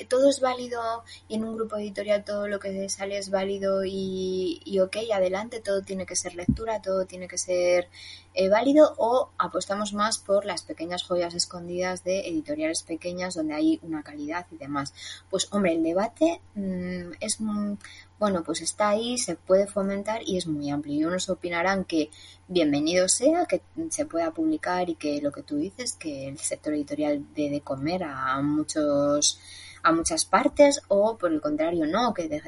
todo 0.09 0.29
es 0.29 0.41
válido 0.41 0.81
y 1.29 1.37
en 1.37 1.45
un 1.45 1.57
grupo 1.57 1.77
editorial 1.77 2.25
todo 2.25 2.49
lo 2.49 2.59
que 2.59 2.89
sale 2.89 3.19
es 3.19 3.31
válido 3.31 3.85
y, 3.85 4.61
y 4.65 4.81
ok, 4.81 4.97
adelante, 5.13 5.61
todo 5.61 5.83
tiene 5.83 6.07
que 6.07 6.17
ser 6.17 6.35
lectura, 6.35 6.83
todo 6.83 7.07
tiene 7.07 7.29
que 7.29 7.39
ser 7.39 7.89
eh, 8.35 8.51
válido 8.51 8.95
o 8.99 9.31
apostamos 9.39 9.95
más 9.95 10.19
por 10.19 10.45
las 10.45 10.63
pequeñas 10.63 11.03
joyas 11.05 11.35
escondidas 11.35 12.05
de 12.05 12.29
editoriales 12.29 12.83
pequeñas 12.83 13.35
donde 13.35 13.55
hay 13.55 13.81
una 13.83 14.03
calidad 14.03 14.47
y 14.51 14.59
demás. 14.59 14.93
Pues 15.31 15.49
hombre, 15.53 15.73
el 15.73 15.83
debate 15.83 16.41
mmm, 16.55 17.13
es 17.21 17.41
bueno, 18.19 18.43
pues 18.43 18.61
está 18.63 18.91
ahí, 18.91 19.19
se 19.19 19.37
puede 19.37 19.67
fomentar 19.67 20.23
y 20.25 20.37
es 20.37 20.47
muy 20.47 20.71
amplio. 20.71 20.95
Y 20.95 21.05
unos 21.05 21.29
opinarán 21.29 21.85
que 21.85 22.11
bienvenido 22.49 23.09
sea, 23.09 23.47
que 23.47 23.63
se 23.91 24.07
pueda 24.07 24.33
publicar 24.33 24.89
y 24.89 24.95
que 24.95 25.21
lo 25.21 25.33
que 25.33 25.43
tú 25.43 25.57
dices, 25.57 25.95
que 25.95 26.29
el 26.29 26.39
sector 26.39 26.75
editorial 26.75 27.25
dé 27.35 27.51
de 27.51 27.61
comer 27.61 28.05
a 28.05 28.41
muchos 28.43 29.39
a 29.83 29.93
muchas 29.93 30.25
partes 30.25 30.83
o 30.89 31.17
por 31.17 31.33
el 31.33 31.41
contrario 31.41 31.87
no, 31.87 32.13
que, 32.13 32.43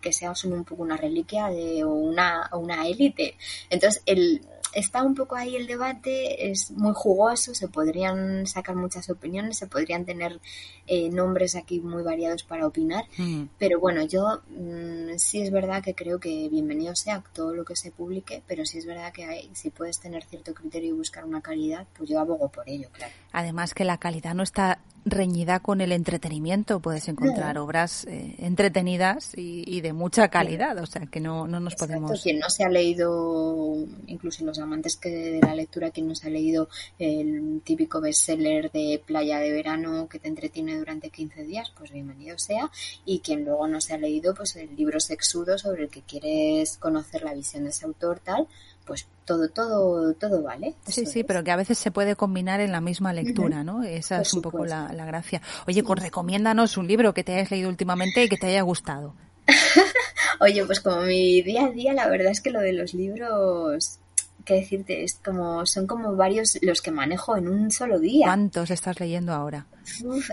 que 0.00 0.12
sea 0.12 0.34
solo 0.34 0.56
un 0.56 0.64
poco 0.64 0.82
una 0.82 0.96
reliquia 0.96 1.46
de 1.46 1.84
una, 1.84 2.50
una 2.52 2.88
élite. 2.88 3.36
Entonces 3.70 4.02
el, 4.04 4.44
está 4.72 5.02
un 5.02 5.14
poco 5.14 5.36
ahí 5.36 5.56
el 5.56 5.66
debate, 5.66 6.50
es 6.50 6.70
muy 6.70 6.92
jugoso, 6.94 7.54
se 7.54 7.68
podrían 7.68 8.46
sacar 8.46 8.76
muchas 8.76 9.08
opiniones, 9.10 9.58
se 9.58 9.66
podrían 9.66 10.04
tener 10.04 10.40
eh, 10.86 11.08
nombres 11.08 11.56
aquí 11.56 11.80
muy 11.80 12.02
variados 12.02 12.42
para 12.42 12.66
opinar, 12.66 13.04
mm. 13.16 13.44
pero 13.58 13.80
bueno, 13.80 14.02
yo 14.06 14.42
mm, 14.50 15.16
sí 15.18 15.40
es 15.42 15.50
verdad 15.50 15.82
que 15.82 15.94
creo 15.94 16.20
que 16.20 16.48
bienvenido 16.48 16.94
sea 16.94 17.22
todo 17.32 17.54
lo 17.54 17.64
que 17.64 17.76
se 17.76 17.90
publique, 17.90 18.42
pero 18.46 18.64
sí 18.64 18.78
es 18.78 18.86
verdad 18.86 19.12
que 19.12 19.24
hay, 19.24 19.50
si 19.54 19.70
puedes 19.70 19.98
tener 20.00 20.24
cierto 20.24 20.54
criterio 20.54 20.90
y 20.90 20.98
buscar 20.98 21.24
una 21.24 21.40
calidad, 21.40 21.86
pues 21.96 22.08
yo 22.08 22.20
abogo 22.20 22.48
por 22.48 22.68
ello, 22.68 22.88
claro. 22.92 23.12
Además 23.32 23.74
que 23.74 23.84
la 23.84 23.98
calidad 23.98 24.34
no 24.34 24.42
está 24.42 24.80
reñida 25.06 25.60
con 25.60 25.80
el 25.80 25.92
entretenimiento. 25.92 26.80
Puedes 26.80 27.08
encontrar 27.08 27.58
obras 27.58 28.04
eh, 28.06 28.34
entretenidas 28.38 29.32
y, 29.36 29.80
de 29.80 29.92
mucha 29.92 30.28
calidad, 30.28 30.76
o 30.78 30.86
sea 30.86 31.06
que 31.06 31.20
no, 31.20 31.46
no 31.46 31.60
nos 31.60 31.76
podemos. 31.76 32.20
Quien 32.20 32.40
no 32.40 32.50
se 32.50 32.64
ha 32.64 32.68
leído, 32.68 33.76
incluso 34.06 34.44
los 34.44 34.58
amantes 34.58 34.96
que 34.96 35.08
de 35.10 35.40
la 35.40 35.54
lectura, 35.54 35.90
quien 35.90 36.08
no 36.08 36.14
se 36.14 36.26
ha 36.26 36.30
leído 36.30 36.68
el 36.98 37.60
típico 37.62 38.00
bestseller 38.00 38.70
de 38.72 39.00
playa 39.04 39.38
de 39.38 39.52
verano 39.52 40.08
que 40.08 40.18
te 40.18 40.28
entretiene 40.28 40.76
durante 40.76 41.10
15 41.10 41.44
días, 41.44 41.72
pues 41.78 41.92
bienvenido 41.92 42.36
sea. 42.38 42.70
Y 43.04 43.20
quien 43.20 43.44
luego 43.44 43.68
no 43.68 43.80
se 43.80 43.94
ha 43.94 43.98
leído, 43.98 44.34
pues 44.34 44.56
el 44.56 44.74
libro 44.74 44.98
sexudo 44.98 45.56
sobre 45.56 45.84
el 45.84 45.88
que 45.88 46.02
quieres 46.02 46.76
conocer 46.78 47.22
la 47.22 47.34
visión 47.34 47.64
de 47.64 47.70
ese 47.70 47.86
autor, 47.86 48.18
tal, 48.18 48.48
pues 48.86 49.08
todo, 49.24 49.48
todo, 49.48 50.14
todo 50.14 50.42
vale. 50.42 50.74
Sí, 50.86 51.04
sí, 51.04 51.24
pero 51.24 51.42
que 51.42 51.50
a 51.50 51.56
veces 51.56 51.76
se 51.76 51.90
puede 51.90 52.14
combinar 52.16 52.60
en 52.60 52.72
la 52.72 52.80
misma 52.80 53.12
lectura, 53.12 53.64
¿no? 53.64 53.82
Esa 53.82 54.22
es 54.22 54.32
un 54.32 54.42
poco 54.42 54.64
la, 54.64 54.88
gracia. 55.06 55.42
Oye, 55.66 55.82
con 55.82 55.98
recomiéndanos 55.98 56.76
un 56.76 56.86
libro 56.86 57.12
que 57.12 57.24
te 57.24 57.34
hayas 57.34 57.50
leído 57.50 57.68
últimamente 57.68 58.24
y 58.24 58.28
que 58.28 58.36
te 58.36 58.46
haya 58.46 58.62
gustado. 58.62 59.14
Oye, 60.40 60.64
pues 60.64 60.80
como 60.80 61.02
mi 61.02 61.42
día 61.42 61.66
a 61.66 61.70
día, 61.70 61.92
la 61.92 62.08
verdad 62.08 62.30
es 62.30 62.40
que 62.40 62.50
lo 62.50 62.60
de 62.60 62.72
los 62.72 62.94
libros 62.94 63.98
qué 64.46 64.54
decirte, 64.54 65.04
es 65.04 65.20
como, 65.22 65.66
son 65.66 65.86
como 65.86 66.16
varios 66.16 66.58
los 66.62 66.80
que 66.80 66.90
manejo 66.90 67.36
en 67.36 67.48
un 67.48 67.70
solo 67.70 67.98
día. 67.98 68.26
¿Cuántos 68.26 68.70
estás 68.70 68.98
leyendo 69.00 69.32
ahora? 69.32 69.66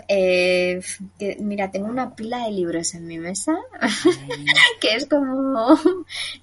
Eh, 0.08 0.80
mira, 1.40 1.70
tengo 1.70 1.88
una 1.88 2.14
pila 2.14 2.44
de 2.44 2.52
libros 2.52 2.94
en 2.94 3.06
mi 3.06 3.18
mesa 3.18 3.56
que 4.80 4.96
es 4.96 5.06
como, 5.06 5.78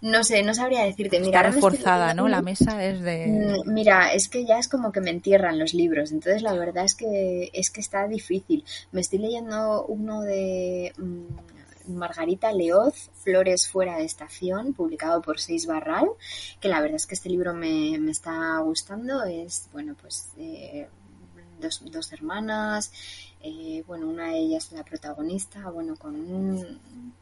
no 0.02 0.24
sé, 0.24 0.44
no 0.44 0.54
sabría 0.54 0.84
decirte. 0.84 1.20
Mira, 1.20 1.40
Está 1.40 1.52
reforzada, 1.52 2.14
¿no? 2.14 2.28
La 2.28 2.42
mesa 2.42 2.86
es 2.86 3.02
de... 3.02 3.28
Mm, 3.28 3.74
mira, 3.74 4.14
es 4.14 4.28
que 4.28 4.46
ya 4.46 4.60
es 4.60 4.68
como 4.68 4.92
que 4.92 5.02
me 5.02 5.10
entierran 5.10 5.58
los 5.58 5.74
libros, 5.74 6.12
entonces 6.12 6.42
la 6.42 6.54
verdad 6.54 6.86
es 6.86 6.96
que 6.96 7.50
es 7.54 7.70
que 7.70 7.82
está 7.82 8.08
difícil. 8.08 8.64
Me 8.92 9.02
estoy 9.02 9.20
leyendo 9.20 9.86
uno 9.86 10.22
de... 10.22 10.94
Mm, 10.98 11.51
Margarita 11.88 12.52
Leoz, 12.52 13.10
Flores 13.24 13.70
fuera 13.70 13.98
de 13.98 14.06
estación, 14.06 14.74
publicado 14.74 15.22
por 15.22 15.40
Seis 15.40 15.66
Barral, 15.66 16.10
que 16.60 16.70
la 16.70 16.82
verdad 16.82 16.96
es 16.96 17.08
que 17.08 17.16
este 17.16 17.30
libro 17.30 17.54
me, 17.54 17.96
está 18.10 18.58
gustando. 18.60 19.24
Es, 19.24 19.70
bueno, 19.72 19.96
pues 20.00 20.32
eh, 20.38 20.88
dos 21.60 22.14
hermanas, 22.14 22.92
eh, 23.44 23.84
bueno, 23.88 24.08
una 24.08 24.28
de 24.28 24.39
ellas 24.39 24.72
la 24.72 24.84
protagonista, 24.84 25.70
bueno, 25.70 25.96
con 25.96 26.80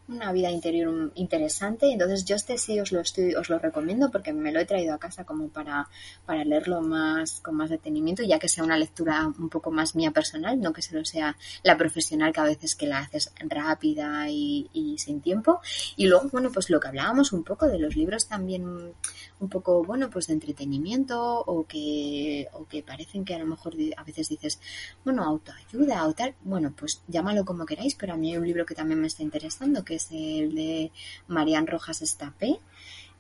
una 0.07 0.32
vida 0.32 0.49
interior 0.49 1.11
interesante. 1.15 1.91
Entonces 1.91 2.26
yo 2.26 2.36
este 2.36 2.57
sí 2.57 2.80
os 2.80 2.91
lo 2.91 2.99
estoy, 2.99 3.36
os 3.36 3.49
lo 3.49 3.59
recomiendo 3.59 4.09
porque 4.11 4.34
me 4.34 4.51
lo 4.51 4.59
he 4.59 4.65
traído 4.65 4.93
a 4.93 4.99
casa 4.99 5.24
como 5.24 5.49
para, 5.49 5.88
para 6.26 6.43
leerlo 6.43 6.82
más, 6.82 7.39
con 7.41 7.55
más 7.55 7.70
detenimiento, 7.70 8.24
ya 8.24 8.39
que 8.39 8.49
sea 8.49 8.63
una 8.63 8.78
lectura 8.78 9.28
un 9.28 9.49
poco 9.49 9.72
más 9.72 9.95
mía 9.95 10.11
personal, 10.11 10.59
no 10.59 10.74
que 10.74 10.82
solo 10.82 11.05
sea 11.05 11.36
la 11.63 11.78
profesional 11.78 12.34
que 12.34 12.39
a 12.39 12.43
veces 12.43 12.76
que 12.76 12.88
la 12.88 12.99
haces 12.99 13.32
rápida 13.39 14.30
y, 14.30 14.70
y 14.74 14.97
sin 14.97 15.22
tiempo. 15.22 15.61
Y 15.95 16.07
luego, 16.07 16.30
bueno, 16.32 16.51
pues 16.51 16.70
lo 16.70 16.80
que 16.80 16.88
hablábamos 16.88 17.32
un 17.32 17.43
poco 17.43 17.67
de 17.67 17.80
los 17.80 17.95
libros 17.95 18.28
también 18.28 18.93
un 19.39 19.49
poco, 19.49 19.84
bueno, 19.84 20.09
pues 20.09 20.28
de 20.28 20.34
entretenimiento 20.34 21.20
o 21.20 21.65
que, 21.65 22.47
o 22.53 22.65
que 22.65 22.84
parecen 22.84 23.24
que 23.24 23.36
a 23.36 23.39
lo 23.39 23.45
mejor 23.45 23.74
a 23.95 24.03
veces 24.03 24.30
dices, 24.30 24.59
bueno, 25.03 25.24
autoayuda 25.24 25.99
o 26.10 26.14
tal, 26.14 26.36
bueno, 26.43 26.74
pues 26.76 27.01
llámalo 27.07 27.45
como 27.45 27.66
queráis, 27.66 27.95
pero 27.95 28.14
a 28.14 28.18
mí 28.18 28.32
hay 28.32 28.38
un 28.38 28.47
libro 28.47 28.66
que 28.66 28.76
también 28.76 28.99
me 28.99 29.07
está 29.07 29.24
interesando, 29.24 29.84
que 29.84 29.95
es 29.95 30.07
el 30.12 30.53
de 30.53 30.91
Marian 31.28 31.68
Rojas 31.68 32.01
Estapé, 32.01 32.60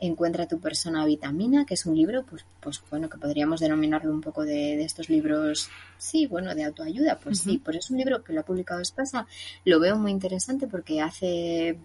Encuentra 0.01 0.47
tu 0.47 0.61
persona 0.61 1.05
vitamina, 1.05 1.65
que 1.65 1.73
es 1.73 1.85
un 1.85 1.93
libro, 1.93 2.23
pues, 2.23 2.45
pues 2.61 2.81
bueno, 2.89 3.09
que 3.09 3.17
podríamos 3.17 3.59
denominarlo 3.59 4.13
un 4.13 4.21
poco 4.21 4.45
de, 4.45 4.81
estos 4.81 5.09
libros, 5.09 5.69
sí, 5.97 6.25
bueno, 6.25 6.55
de 6.55 6.63
autoayuda, 6.63 7.19
pues 7.19 7.39
sí, 7.39 7.57
pues 7.57 7.75
es 7.75 7.89
un 7.89 7.97
libro 7.97 8.23
que 8.23 8.31
lo 8.31 8.39
ha 8.39 8.45
publicado 8.45 8.79
Espasa, 8.79 9.27
lo 9.65 9.77
veo 9.81 9.97
muy 9.97 10.11
interesante 10.11 10.67
porque 10.67 11.01
hace 11.01 11.77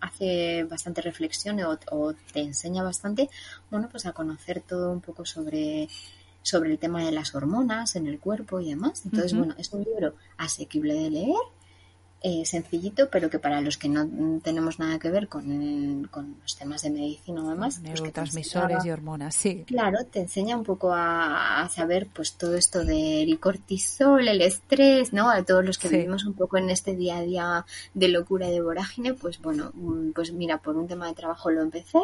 hace 0.00 0.64
bastante 0.64 1.02
reflexión 1.02 1.60
o, 1.60 2.14
te 2.32 2.40
enseña 2.40 2.82
bastante, 2.82 3.28
bueno, 3.70 3.88
pues 3.90 4.06
a 4.06 4.12
conocer 4.12 4.62
todo 4.62 4.90
un 4.90 5.02
poco 5.02 5.26
sobre 5.26 5.88
sobre 6.42 6.70
el 6.70 6.78
tema 6.78 7.04
de 7.04 7.12
las 7.12 7.34
hormonas 7.34 7.96
en 7.96 8.06
el 8.06 8.18
cuerpo 8.18 8.60
y 8.60 8.70
demás. 8.70 9.02
Entonces, 9.04 9.34
bueno, 9.34 9.54
es 9.58 9.72
un 9.72 9.84
libro 9.84 10.14
asequible 10.36 10.94
de 10.94 11.10
leer, 11.10 11.36
eh, 12.20 12.44
sencillito, 12.44 13.08
pero 13.10 13.30
que 13.30 13.38
para 13.38 13.60
los 13.60 13.78
que 13.78 13.88
no 13.88 14.40
tenemos 14.42 14.80
nada 14.80 14.98
que 14.98 15.08
ver 15.08 15.28
con, 15.28 16.08
los 16.42 16.56
temas 16.56 16.82
de 16.82 16.90
medicina 16.90 17.44
o 17.44 17.50
demás. 17.50 17.78
Pues 17.78 18.00
Neurotransmisores 18.00 18.84
y 18.84 18.90
hormonas, 18.90 19.36
sí. 19.36 19.64
Claro, 19.66 19.98
te 20.04 20.20
enseña 20.20 20.56
un 20.56 20.64
poco 20.64 20.92
a, 20.92 21.68
saber 21.72 22.08
pues 22.12 22.32
todo 22.32 22.56
esto 22.56 22.84
del 22.84 23.38
cortisol, 23.38 24.26
el 24.26 24.42
estrés, 24.42 25.12
¿no? 25.12 25.30
A 25.30 25.44
todos 25.44 25.64
los 25.64 25.78
que 25.78 25.88
vivimos 25.88 26.24
un 26.24 26.34
poco 26.34 26.58
en 26.58 26.70
este 26.70 26.96
día 26.96 27.18
a 27.18 27.22
día 27.22 27.66
de 27.94 28.08
locura 28.08 28.48
y 28.48 28.52
de 28.52 28.62
vorágine, 28.62 29.14
pues 29.14 29.40
bueno, 29.40 29.70
mm, 29.74 30.10
pues 30.10 30.32
mira, 30.32 30.58
por 30.58 30.76
un 30.76 30.88
tema 30.88 31.06
de 31.06 31.14
trabajo 31.14 31.50
lo 31.50 31.62
empecé 31.62 32.00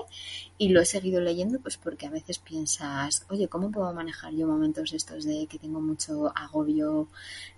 y 0.58 0.68
lo 0.68 0.80
he 0.80 0.84
seguido 0.84 1.20
leyendo 1.20 1.58
pues 1.58 1.76
porque 1.76 2.06
a 2.06 2.10
veces 2.10 2.38
piensas, 2.38 3.26
oye, 3.30 3.48
¿cómo 3.48 3.72
puedo 3.72 3.92
manejar 3.92 4.32
yo 4.32 4.46
momentos 4.46 4.92
estos 4.92 5.24
de 5.24 5.48
que 5.48 5.58
tengo 5.58 5.80
mucho 5.80 6.32
agobio 6.36 7.08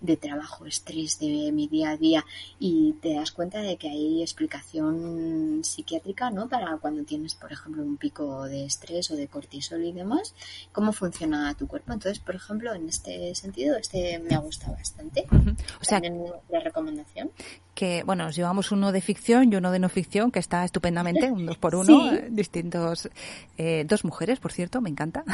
de 0.01 0.17
trabajo, 0.17 0.65
estrés 0.65 1.19
de 1.19 1.53
mi 1.53 1.69
día 1.69 1.91
a 1.91 1.97
día? 1.99 2.25
Y 2.59 2.95
te 3.03 3.15
das 3.15 3.33
cuenta 3.33 3.61
de 3.61 3.77
que 3.77 3.89
hay 3.89 4.23
explicación 4.23 5.61
psiquiátrica, 5.63 6.31
¿no? 6.31 6.49
Para 6.49 6.77
cuando 6.79 7.05
tienes, 7.05 7.35
por 7.35 7.53
ejemplo, 7.53 7.83
un 7.83 7.97
pico 7.97 8.45
de 8.45 8.65
estrés 8.65 9.11
o 9.11 9.17
de 9.17 9.29
cortisol 9.29 9.85
y 9.85 9.93
demás, 9.93 10.35
cómo 10.73 10.93
funciona 10.93 11.55
tu 11.55 11.67
cuerpo. 11.67 11.93
Entonces, 11.93 12.19
por 12.19 12.35
ejemplo, 12.35 12.75
en 12.75 12.89
este 12.89 13.35
sentido, 13.35 13.77
este 13.77 14.19
me 14.19 14.35
ha 14.35 14.39
gustado 14.39 14.73
bastante. 14.75 15.27
O 15.81 15.85
sea, 15.85 16.01
la 16.49 16.61
recomendación. 16.61 17.31
Que, 17.75 18.03
bueno, 18.05 18.25
nos 18.25 18.35
llevamos 18.35 18.73
uno 18.73 18.91
de 18.91 19.03
ficción 19.03 19.53
y 19.53 19.57
uno 19.57 19.71
de 19.71 19.79
no 19.79 19.91
ficción, 19.91 20.31
que 20.31 20.39
está 20.39 20.65
estupendamente, 20.65 21.31
un 21.31 21.45
dos 21.45 21.59
por 21.59 21.75
uno, 21.77 22.11
distintos, 22.31 23.11
eh, 23.59 23.85
dos 23.87 24.05
mujeres, 24.05 24.41
por 24.41 24.53
cierto, 24.53 24.81
me 24.81 24.89
encanta. 24.89 25.25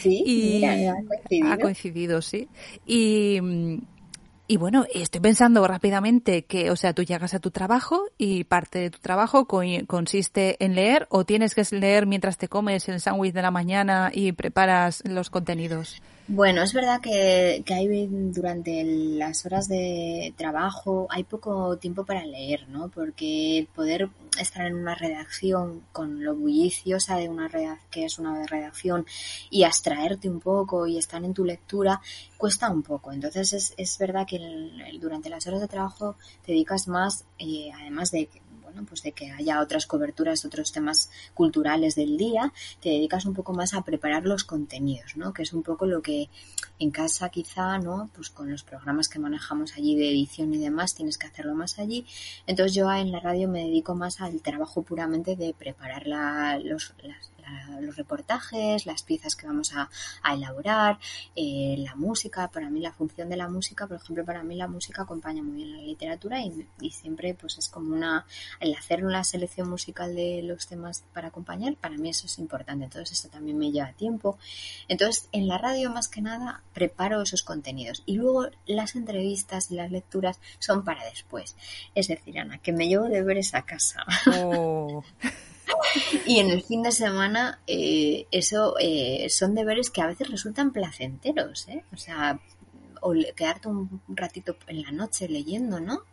Sí, 0.00 0.22
y 0.26 0.64
ha 0.64 0.94
coincidido. 0.94 1.52
Ha 1.52 1.58
coincidido, 1.58 2.22
sí. 2.22 2.48
Y, 2.86 3.40
y 4.50 4.56
bueno, 4.56 4.84
estoy 4.92 5.20
pensando 5.20 5.64
rápidamente 5.64 6.42
que, 6.42 6.72
o 6.72 6.76
sea, 6.76 6.92
tú 6.92 7.04
llegas 7.04 7.34
a 7.34 7.38
tu 7.38 7.52
trabajo 7.52 8.06
y 8.18 8.42
parte 8.42 8.80
de 8.80 8.90
tu 8.90 8.98
trabajo 8.98 9.46
consiste 9.46 10.56
en 10.58 10.74
leer 10.74 11.06
o 11.08 11.24
tienes 11.24 11.54
que 11.54 11.62
leer 11.70 12.04
mientras 12.04 12.36
te 12.36 12.48
comes 12.48 12.88
el 12.88 13.00
sándwich 13.00 13.32
de 13.32 13.42
la 13.42 13.52
mañana 13.52 14.10
y 14.12 14.32
preparas 14.32 15.04
los 15.06 15.30
contenidos. 15.30 16.02
Bueno, 16.32 16.62
es 16.62 16.72
verdad 16.72 17.00
que, 17.00 17.64
que, 17.66 17.74
hay 17.74 18.06
durante 18.06 18.84
las 18.84 19.44
horas 19.46 19.66
de 19.66 20.32
trabajo 20.36 21.08
hay 21.10 21.24
poco 21.24 21.76
tiempo 21.78 22.04
para 22.04 22.24
leer, 22.24 22.68
¿no? 22.68 22.88
Porque 22.88 23.66
poder 23.74 24.08
estar 24.38 24.64
en 24.64 24.76
una 24.76 24.94
redacción 24.94 25.82
con 25.90 26.22
lo 26.22 26.36
bulliciosa 26.36 27.16
de 27.16 27.28
una 27.28 27.48
redacción, 27.48 27.90
que 27.90 28.04
es 28.04 28.20
una 28.20 28.46
redacción 28.46 29.06
y 29.50 29.64
abstraerte 29.64 30.30
un 30.30 30.38
poco 30.38 30.86
y 30.86 30.98
estar 30.98 31.24
en 31.24 31.34
tu 31.34 31.44
lectura 31.44 32.00
cuesta 32.38 32.70
un 32.70 32.84
poco. 32.84 33.10
Entonces 33.10 33.52
es, 33.52 33.74
es 33.76 33.98
verdad 33.98 34.24
que 34.24 34.38
durante 35.00 35.30
las 35.30 35.44
horas 35.48 35.60
de 35.60 35.66
trabajo 35.66 36.14
te 36.46 36.52
dedicas 36.52 36.86
más, 36.86 37.24
eh, 37.40 37.72
además 37.74 38.12
de 38.12 38.28
pues 38.88 39.02
de 39.02 39.12
que 39.12 39.30
haya 39.30 39.60
otras 39.60 39.86
coberturas, 39.86 40.44
otros 40.44 40.72
temas 40.72 41.10
culturales 41.34 41.94
del 41.94 42.16
día, 42.16 42.52
te 42.80 42.90
dedicas 42.90 43.24
un 43.26 43.34
poco 43.34 43.52
más 43.52 43.74
a 43.74 43.82
preparar 43.82 44.24
los 44.24 44.44
contenidos, 44.44 45.16
¿no? 45.16 45.32
Que 45.32 45.42
es 45.42 45.52
un 45.52 45.62
poco 45.62 45.86
lo 45.86 46.02
que 46.02 46.28
en 46.78 46.90
casa 46.90 47.28
quizá, 47.28 47.78
¿no? 47.78 48.10
Pues 48.14 48.30
con 48.30 48.50
los 48.50 48.62
programas 48.62 49.08
que 49.08 49.18
manejamos 49.18 49.74
allí 49.76 49.96
de 49.96 50.10
edición 50.10 50.52
y 50.54 50.58
demás, 50.58 50.94
tienes 50.94 51.18
que 51.18 51.26
hacerlo 51.26 51.54
más 51.54 51.78
allí. 51.78 52.06
Entonces 52.46 52.74
yo 52.74 52.90
en 52.92 53.12
la 53.12 53.20
radio 53.20 53.48
me 53.48 53.64
dedico 53.64 53.94
más 53.94 54.20
al 54.20 54.40
trabajo 54.40 54.82
puramente 54.82 55.36
de 55.36 55.54
preparar 55.54 56.06
los, 56.64 56.94
los 57.80 57.96
reportajes, 57.96 58.86
las 58.86 59.02
piezas 59.02 59.36
que 59.36 59.46
vamos 59.46 59.72
a, 59.74 59.88
elaborar, 60.32 60.98
eh, 61.36 61.76
la 61.78 61.94
música. 61.94 62.48
Para 62.48 62.70
mí 62.70 62.80
la 62.80 62.92
función 62.92 63.28
de 63.28 63.36
la 63.36 63.48
música, 63.48 63.86
por 63.86 63.96
ejemplo, 63.96 64.24
para 64.24 64.42
mí 64.42 64.54
la 64.54 64.68
música 64.68 65.02
acompaña 65.02 65.42
muy 65.42 65.56
bien 65.56 65.72
la 65.72 65.82
literatura 65.82 66.40
y, 66.40 66.66
y 66.80 66.90
siempre 66.90 67.34
pues 67.34 67.58
es 67.58 67.68
como 67.68 67.94
una, 67.94 68.26
el 68.60 68.74
hacer 68.74 69.04
una 69.04 69.24
selección 69.24 69.68
musical 69.68 70.14
de 70.14 70.42
los 70.42 70.66
temas 70.66 71.04
para 71.12 71.28
acompañar, 71.28 71.76
para 71.76 71.96
mí 71.96 72.10
eso 72.10 72.26
es 72.26 72.38
importante. 72.38 72.84
Entonces 72.84 73.18
eso 73.18 73.28
también 73.28 73.58
me 73.58 73.70
lleva 73.70 73.92
tiempo. 73.92 74.38
Entonces 74.88 75.28
en 75.32 75.48
la 75.48 75.58
radio 75.58 75.90
más 75.90 76.08
que 76.08 76.20
nada 76.20 76.62
preparo 76.72 77.22
esos 77.22 77.42
contenidos 77.42 78.02
y 78.06 78.16
luego 78.16 78.48
las 78.66 78.96
entrevistas 78.96 79.70
y 79.70 79.74
las 79.74 79.90
lecturas 79.90 80.38
son 80.58 80.84
para 80.84 81.04
después. 81.04 81.56
Es 81.94 82.08
decir, 82.08 82.38
Ana, 82.38 82.58
que 82.58 82.72
me 82.72 82.88
llevo 82.88 83.06
de 83.06 83.22
ver 83.22 83.38
esa 83.38 83.62
casa. 83.62 84.04
Oh. 84.26 85.02
y 86.26 86.38
en 86.38 86.50
el 86.50 86.62
fin 86.62 86.82
de 86.82 86.92
semana 86.92 87.60
eh, 87.66 88.26
eso 88.30 88.74
eh, 88.78 89.28
son 89.30 89.54
deberes 89.54 89.90
que 89.90 90.02
a 90.02 90.06
veces 90.06 90.30
resultan 90.30 90.72
placenteros, 90.72 91.68
¿eh? 91.68 91.84
O 91.92 91.96
sea, 91.96 92.40
o 93.00 93.12
quedarte 93.34 93.68
un 93.68 94.00
ratito 94.08 94.56
en 94.66 94.82
la 94.82 94.92
noche 94.92 95.28
leyendo, 95.28 95.80
¿no? 95.80 96.04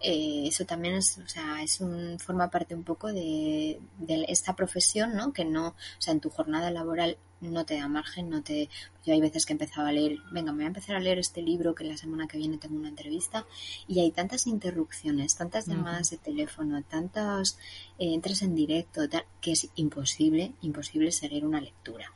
Eh, 0.00 0.48
eso 0.48 0.66
también 0.66 0.96
es, 0.96 1.18
o 1.18 1.26
sea, 1.26 1.62
es 1.62 1.80
un, 1.80 2.18
forma 2.18 2.50
parte 2.50 2.74
un 2.74 2.84
poco 2.84 3.12
de, 3.12 3.80
de, 3.98 4.26
esta 4.28 4.54
profesión, 4.54 5.16
¿no? 5.16 5.32
Que 5.32 5.44
no, 5.44 5.68
o 5.68 5.74
sea, 5.98 6.12
en 6.12 6.20
tu 6.20 6.28
jornada 6.28 6.70
laboral 6.70 7.16
no 7.50 7.64
te 7.64 7.76
da 7.76 7.88
margen, 7.88 8.30
no 8.30 8.42
te... 8.42 8.68
Yo 9.04 9.12
hay 9.12 9.20
veces 9.20 9.44
que 9.46 9.52
empezaba 9.52 9.88
a 9.88 9.92
leer, 9.92 10.18
venga, 10.32 10.52
me 10.52 10.58
voy 10.58 10.64
a 10.64 10.68
empezar 10.68 10.96
a 10.96 11.00
leer 11.00 11.18
este 11.18 11.42
libro 11.42 11.74
que 11.74 11.84
la 11.84 11.96
semana 11.96 12.26
que 12.26 12.38
viene 12.38 12.58
tengo 12.58 12.76
una 12.76 12.88
entrevista 12.88 13.46
y 13.86 14.00
hay 14.00 14.10
tantas 14.10 14.46
interrupciones, 14.46 15.36
tantas 15.36 15.66
llamadas 15.66 16.10
de 16.10 16.16
teléfono, 16.16 16.82
tantas 16.82 17.58
eh, 17.98 18.14
entras 18.14 18.42
en 18.42 18.54
directo, 18.54 19.02
que 19.40 19.52
es 19.52 19.68
imposible, 19.76 20.52
imposible 20.62 21.12
seguir 21.12 21.44
una 21.44 21.60
lectura. 21.60 22.12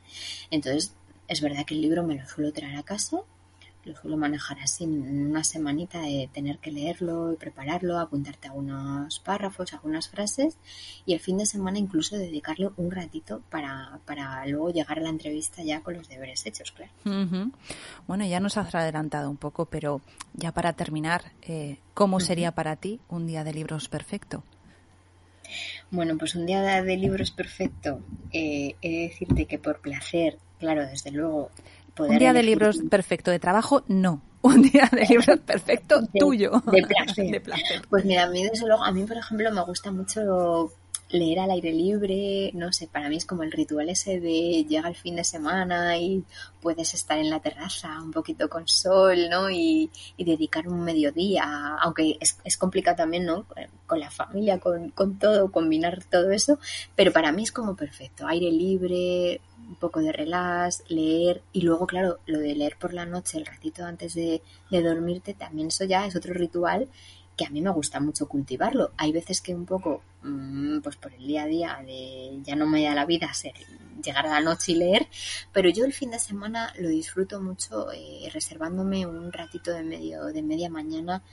Entonces, 0.49 0.93
es 1.27 1.41
verdad 1.41 1.65
que 1.65 1.75
el 1.75 1.81
libro 1.81 2.03
me 2.03 2.15
lo 2.15 2.27
suelo 2.27 2.51
traer 2.51 2.75
a 2.77 2.83
casa 2.83 3.19
lo 3.89 3.95
suelo 3.95 4.17
manejar 4.17 4.59
así 4.59 4.83
en 4.83 5.29
una 5.29 5.43
semanita 5.43 6.01
de 6.01 6.29
tener 6.31 6.59
que 6.59 6.71
leerlo 6.71 7.33
y 7.33 7.35
prepararlo, 7.35 7.99
apuntarte 7.99 8.47
algunos 8.47 9.19
párrafos, 9.19 9.73
algunas 9.73 10.09
frases 10.09 10.57
y 11.05 11.13
el 11.13 11.19
fin 11.19 11.37
de 11.37 11.45
semana 11.45 11.79
incluso 11.79 12.17
dedicarle 12.17 12.69
un 12.77 12.91
ratito 12.91 13.41
para, 13.49 13.99
para 14.05 14.45
luego 14.45 14.71
llegar 14.71 14.99
a 14.99 15.01
la 15.01 15.09
entrevista 15.09 15.63
ya 15.63 15.81
con 15.81 15.95
los 15.95 16.07
deberes 16.07 16.45
hechos, 16.45 16.71
claro. 16.71 16.91
Bueno, 18.07 18.25
ya 18.25 18.39
nos 18.39 18.57
has 18.57 18.73
adelantado 18.75 19.29
un 19.29 19.37
poco, 19.37 19.65
pero 19.65 20.01
ya 20.33 20.51
para 20.51 20.73
terminar, 20.73 21.31
eh, 21.41 21.77
¿cómo 21.93 22.19
sería 22.19 22.51
para 22.51 22.75
ti 22.75 22.99
un 23.09 23.27
día 23.27 23.43
de 23.43 23.53
libros 23.53 23.89
perfecto? 23.89 24.43
Bueno, 25.89 26.17
pues 26.17 26.35
un 26.35 26.45
día 26.45 26.83
de 26.83 26.97
libros 26.97 27.31
perfecto, 27.31 28.01
eh, 28.31 28.75
he 28.81 28.89
de 28.89 29.07
decirte 29.07 29.45
que 29.45 29.57
por 29.57 29.81
placer, 29.81 30.37
claro, 30.59 30.85
desde 30.85 31.11
luego 31.11 31.49
un 32.07 32.17
día 32.17 32.33
de 32.33 32.43
libros 32.43 32.79
perfecto 32.89 33.31
de 33.31 33.39
trabajo, 33.39 33.83
no. 33.87 34.21
Un 34.41 34.61
día 34.61 34.89
de 34.91 35.05
libros 35.05 35.39
perfecto 35.45 35.99
tuyo. 36.17 36.63
De 36.71 37.41
placer. 37.41 37.81
Pues 37.89 38.05
mira, 38.05 38.23
a 38.23 38.29
mí 38.29 38.43
desde 38.43 38.65
luego, 38.65 38.83
a 38.85 38.91
mí 38.91 39.03
por 39.03 39.17
ejemplo 39.17 39.51
me 39.51 39.61
gusta 39.63 39.91
mucho 39.91 40.71
leer 41.09 41.39
al 41.39 41.51
aire 41.51 41.73
libre, 41.73 42.51
no 42.53 42.71
sé, 42.71 42.87
para 42.87 43.09
mí 43.09 43.17
es 43.17 43.25
como 43.25 43.43
el 43.43 43.51
ritual 43.51 43.89
ese 43.89 44.19
de 44.19 44.65
llega 44.67 44.89
el 44.89 44.95
fin 44.95 45.15
de 45.15 45.23
semana 45.23 45.97
y 45.97 46.23
puedes 46.61 46.93
estar 46.93 47.17
en 47.17 47.29
la 47.29 47.39
terraza 47.39 48.01
un 48.01 48.11
poquito 48.11 48.49
con 48.49 48.67
sol, 48.67 49.29
¿no? 49.29 49.49
Y, 49.49 49.89
dedicar 50.17 50.67
un 50.67 50.83
mediodía, 50.83 51.75
aunque 51.81 52.17
es, 52.21 52.37
es, 52.43 52.55
complicado 52.55 52.97
también, 52.97 53.25
¿no? 53.25 53.45
Con 53.87 53.99
la 53.99 54.11
familia, 54.11 54.59
con, 54.59 54.91
con 54.91 55.17
todo, 55.17 55.51
combinar 55.51 56.03
todo 56.03 56.31
eso, 56.31 56.59
pero 56.95 57.11
para 57.11 57.31
mí 57.31 57.43
es 57.43 57.51
como 57.51 57.75
perfecto, 57.75 58.27
aire 58.27 58.51
libre, 58.51 59.41
un 59.69 59.75
poco 59.75 60.01
de 60.01 60.11
relax, 60.11 60.83
leer 60.87 61.41
y 61.53 61.61
luego, 61.61 61.85
claro, 61.85 62.19
lo 62.25 62.39
de 62.39 62.55
leer 62.55 62.75
por 62.79 62.93
la 62.93 63.05
noche, 63.05 63.37
el 63.37 63.45
ratito 63.45 63.85
antes 63.85 64.15
de, 64.15 64.41
dormirte, 64.71 65.33
también 65.33 65.67
eso 65.67 65.85
ya 65.85 66.05
es 66.05 66.15
otro 66.15 66.33
ritual 66.33 66.87
que 67.39 67.45
a 67.45 67.49
mí 67.51 67.61
me 67.61 67.69
gusta 67.71 68.01
mucho 68.01 68.27
cultivarlo. 68.27 68.91
Hay 68.97 69.13
veces 69.13 69.39
que 69.39 69.55
un 69.55 69.65
poco, 69.65 70.01
mm, 70.23 70.79
pues 70.81 70.97
por 70.97 71.13
el 71.13 71.25
día 71.25 71.43
a 71.43 71.47
día, 71.47 71.79
de 71.85 72.37
ya 72.43 72.57
no 72.57 72.67
me 72.67 72.83
da 72.83 72.93
la 72.93 73.05
vida 73.05 73.33
ser, 73.33 73.53
llegar 74.03 74.27
a 74.27 74.31
la 74.31 74.41
noche 74.41 74.73
y 74.73 74.75
leer, 74.75 75.07
pero 75.53 75.69
yo 75.69 75.85
el 75.85 75.93
fin 75.93 76.11
de 76.11 76.19
semana 76.19 76.73
lo 76.77 76.89
disfruto 76.89 77.41
mucho 77.41 77.93
eh, 77.93 78.29
reservándome 78.33 79.05
un 79.05 79.31
ratito 79.31 79.71
de 79.71 79.83
medio, 79.83 80.25
de 80.25 80.43
media 80.43 80.69
mañana 80.69 81.23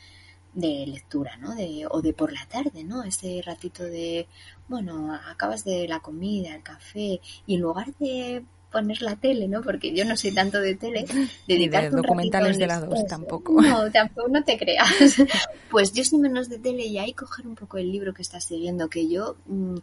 de 0.54 0.86
lectura, 0.86 1.36
¿no? 1.38 1.56
De, 1.56 1.86
o 1.90 2.00
de 2.00 2.12
por 2.12 2.32
la 2.32 2.46
tarde, 2.46 2.84
¿no? 2.84 3.02
Ese 3.02 3.42
ratito 3.44 3.82
de, 3.82 4.28
bueno, 4.68 5.12
acabas 5.12 5.64
de 5.64 5.88
la 5.88 5.98
comida, 6.00 6.54
el 6.54 6.62
café, 6.62 7.20
y 7.46 7.54
en 7.56 7.60
lugar 7.62 7.92
de 7.98 8.44
poner 8.76 9.00
la 9.00 9.16
tele, 9.16 9.48
¿no? 9.48 9.62
Porque 9.62 9.94
yo 9.94 10.04
no 10.04 10.18
soy 10.18 10.32
tanto 10.32 10.60
de 10.60 10.74
tele. 10.74 11.06
de 11.46 11.90
documentales 11.90 12.58
de 12.58 12.66
la 12.66 12.78
dos 12.78 13.06
tampoco. 13.06 13.62
No, 13.62 13.90
tampoco, 13.90 14.28
no 14.28 14.44
te 14.44 14.58
creas. 14.58 15.16
pues 15.70 15.94
yo 15.94 16.04
soy 16.04 16.18
menos 16.18 16.50
de 16.50 16.58
tele 16.58 16.84
y 16.84 16.98
ahí 16.98 17.14
coger 17.14 17.46
un 17.46 17.54
poco 17.54 17.78
el 17.78 17.90
libro 17.90 18.12
que 18.12 18.20
estás 18.20 18.50
leyendo, 18.50 18.90
que 18.90 19.08
yo 19.08 19.36
mm, 19.46 19.76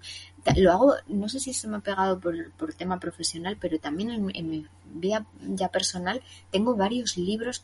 lo 0.57 0.71
hago, 0.71 0.93
no 1.07 1.27
sé 1.27 1.39
si 1.39 1.53
se 1.53 1.67
me 1.67 1.77
ha 1.77 1.79
pegado 1.79 2.19
por, 2.19 2.51
por 2.51 2.75
tema 2.75 2.99
profesional, 2.99 3.57
pero 3.59 3.79
también 3.79 4.11
en, 4.11 4.31
en 4.35 4.47
mi 4.47 4.67
vida 4.93 5.25
ya 5.41 5.69
personal 5.69 6.21
tengo 6.51 6.75
varios 6.75 7.17
libros 7.17 7.63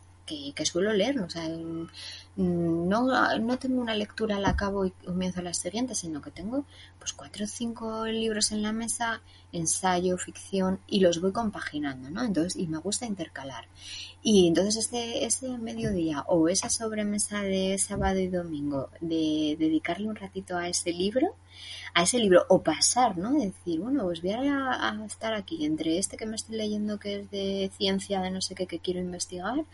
que, 0.55 0.65
suelo 0.65 0.93
leer. 0.93 1.19
O 1.19 1.29
sea, 1.29 1.47
no, 2.39 3.37
no 3.39 3.59
tengo 3.59 3.81
una 3.81 3.93
lectura 3.93 4.37
al 4.37 4.55
cabo 4.55 4.85
y 4.85 4.91
comienzo 4.91 5.41
la 5.41 5.53
siguiente, 5.53 5.93
sino 5.93 6.21
que 6.21 6.31
tengo 6.31 6.63
pues 6.97 7.11
cuatro 7.11 7.43
o 7.43 7.47
cinco 7.47 8.05
libros 8.05 8.53
en 8.53 8.61
la 8.61 8.71
mesa, 8.71 9.21
ensayo, 9.51 10.17
ficción, 10.17 10.79
y 10.87 11.01
los 11.01 11.19
voy 11.19 11.33
compaginando, 11.33 12.09
¿no? 12.09 12.23
Entonces, 12.23 12.55
y 12.55 12.67
me 12.67 12.77
gusta 12.77 13.05
intercalar. 13.05 13.65
Y 14.23 14.47
entonces 14.47 14.77
este, 14.77 15.25
ese 15.25 15.57
mediodía 15.57 16.23
o 16.27 16.47
esa 16.47 16.69
sobremesa 16.69 17.41
de 17.41 17.77
sábado 17.77 18.19
y 18.19 18.29
domingo, 18.29 18.89
de 19.01 19.57
dedicarle 19.59 20.07
un 20.07 20.15
ratito 20.15 20.55
a 20.55 20.69
ese 20.69 20.93
libro, 20.93 21.35
a 21.93 22.03
ese 22.03 22.19
libro, 22.19 22.45
o 22.47 22.61
pasar, 22.61 23.17
¿no? 23.17 23.33
Decir, 23.33 23.81
bueno, 23.81 24.03
pues 24.03 24.21
voy 24.21 24.31
a, 24.31 24.89
a 24.89 25.05
estar 25.05 25.33
aquí 25.33 25.65
entre 25.65 25.97
este 25.97 26.15
que 26.15 26.25
me 26.25 26.37
estoy 26.37 26.55
leyendo 26.55 26.99
que 26.99 27.19
es 27.19 27.31
de 27.31 27.69
ciencia, 27.77 28.21
de 28.21 28.31
no 28.31 28.39
sé 28.39 28.55
qué, 28.55 28.65
que 28.65 28.79
quiero 28.79 29.01
investigar, 29.01 29.65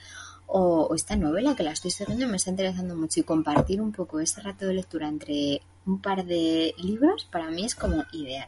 o, 0.48 0.94
esta 0.96 1.16
novela 1.16 1.56
que 1.56 1.64
la 1.64 1.72
estoy 1.72 1.92
siguiendo 1.92 2.26
y 2.26 2.30
me 2.30 2.40
interesando 2.56 2.96
mucho 2.96 3.20
y 3.20 3.24
compartir 3.24 3.82
un 3.82 3.92
poco 3.92 4.22
ese 4.22 4.40
rato 4.40 4.66
de 4.66 4.74
lectura 4.74 5.10
entre 5.10 5.62
un 5.86 6.02
par 6.02 6.26
de 6.26 6.74
libros 6.78 7.28
para 7.30 7.52
mí 7.52 7.66
es 7.66 7.76
como 7.76 8.06
ideal. 8.14 8.48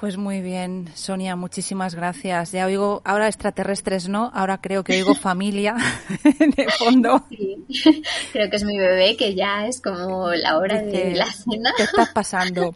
Pues 0.00 0.16
muy 0.16 0.40
bien, 0.40 0.88
Sonia, 0.94 1.36
muchísimas 1.36 1.94
gracias. 1.94 2.52
Ya 2.52 2.66
oigo, 2.66 3.02
ahora 3.04 3.28
extraterrestres 3.28 4.08
no, 4.08 4.30
ahora 4.34 4.60
creo 4.60 4.82
que 4.82 4.94
oigo 4.94 5.14
familia 5.14 5.76
de 6.24 6.66
fondo. 6.78 7.24
Sí, 7.28 7.64
creo 8.32 8.50
que 8.50 8.56
es 8.56 8.64
mi 8.64 8.78
bebé, 8.78 9.16
que 9.16 9.34
ya 9.34 9.66
es 9.66 9.80
como 9.80 10.30
la 10.30 10.58
hora 10.58 10.82
de 10.82 11.14
la 11.14 11.26
cena. 11.32 11.72
¿Qué 11.76 11.84
está 11.84 12.10
pasando? 12.12 12.74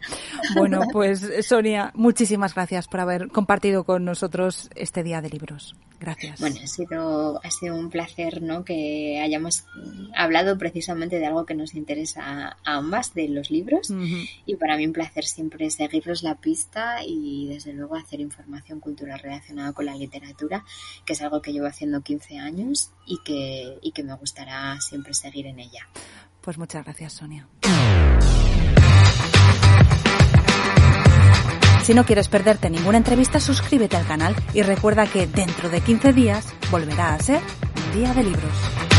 Bueno, 0.55 0.83
pues 0.91 1.25
Sonia, 1.41 1.91
muchísimas 1.95 2.53
gracias 2.53 2.87
por 2.87 2.99
haber 2.99 3.27
compartido 3.29 3.83
con 3.83 4.05
nosotros 4.05 4.69
este 4.75 5.03
día 5.03 5.21
de 5.21 5.29
libros. 5.29 5.75
Gracias. 5.99 6.39
Bueno, 6.39 6.57
ha 6.63 6.67
sido, 6.67 7.41
ha 7.43 7.49
sido 7.49 7.75
un 7.75 7.89
placer 7.89 8.41
¿no? 8.43 8.63
que 8.63 9.19
hayamos 9.19 9.65
hablado 10.15 10.57
precisamente 10.57 11.17
de 11.17 11.25
algo 11.25 11.45
que 11.45 11.55
nos 11.55 11.73
interesa 11.73 12.57
a 12.63 12.75
ambas, 12.75 13.15
de 13.15 13.27
los 13.27 13.49
libros. 13.49 13.91
Y 14.45 14.55
para 14.57 14.77
mí 14.77 14.85
un 14.85 14.93
placer 14.93 15.25
siempre 15.25 15.69
seguirles 15.71 16.21
la 16.21 16.35
pista 16.35 17.03
y 17.07 17.47
desde 17.47 17.73
luego 17.73 17.95
hacer 17.95 18.19
información 18.19 18.79
cultural 18.79 19.19
relacionada 19.19 19.73
con 19.73 19.85
la 19.85 19.95
literatura, 19.95 20.65
que 21.05 21.13
es 21.13 21.21
algo 21.21 21.41
que 21.41 21.53
llevo 21.53 21.67
haciendo 21.67 22.01
15 22.01 22.37
años 22.37 22.91
y 23.05 23.19
que, 23.23 23.77
y 23.81 23.91
que 23.91 24.03
me 24.03 24.13
gustará 24.15 24.79
siempre 24.81 25.13
seguir 25.13 25.47
en 25.47 25.59
ella. 25.59 25.87
Pues 26.41 26.57
muchas 26.57 26.83
gracias, 26.83 27.13
Sonia. 27.13 27.47
Si 31.83 31.93
no 31.93 32.05
quieres 32.05 32.27
perderte 32.27 32.69
ninguna 32.69 32.97
entrevista, 32.97 33.39
suscríbete 33.39 33.95
al 33.95 34.05
canal 34.05 34.35
y 34.53 34.61
recuerda 34.61 35.07
que 35.07 35.25
dentro 35.25 35.69
de 35.69 35.79
15 35.79 36.11
días 36.11 36.53
volverá 36.69 37.13
a 37.13 37.19
ser 37.19 37.41
un 37.85 37.99
día 37.99 38.13
de 38.13 38.23
libros. 38.23 38.96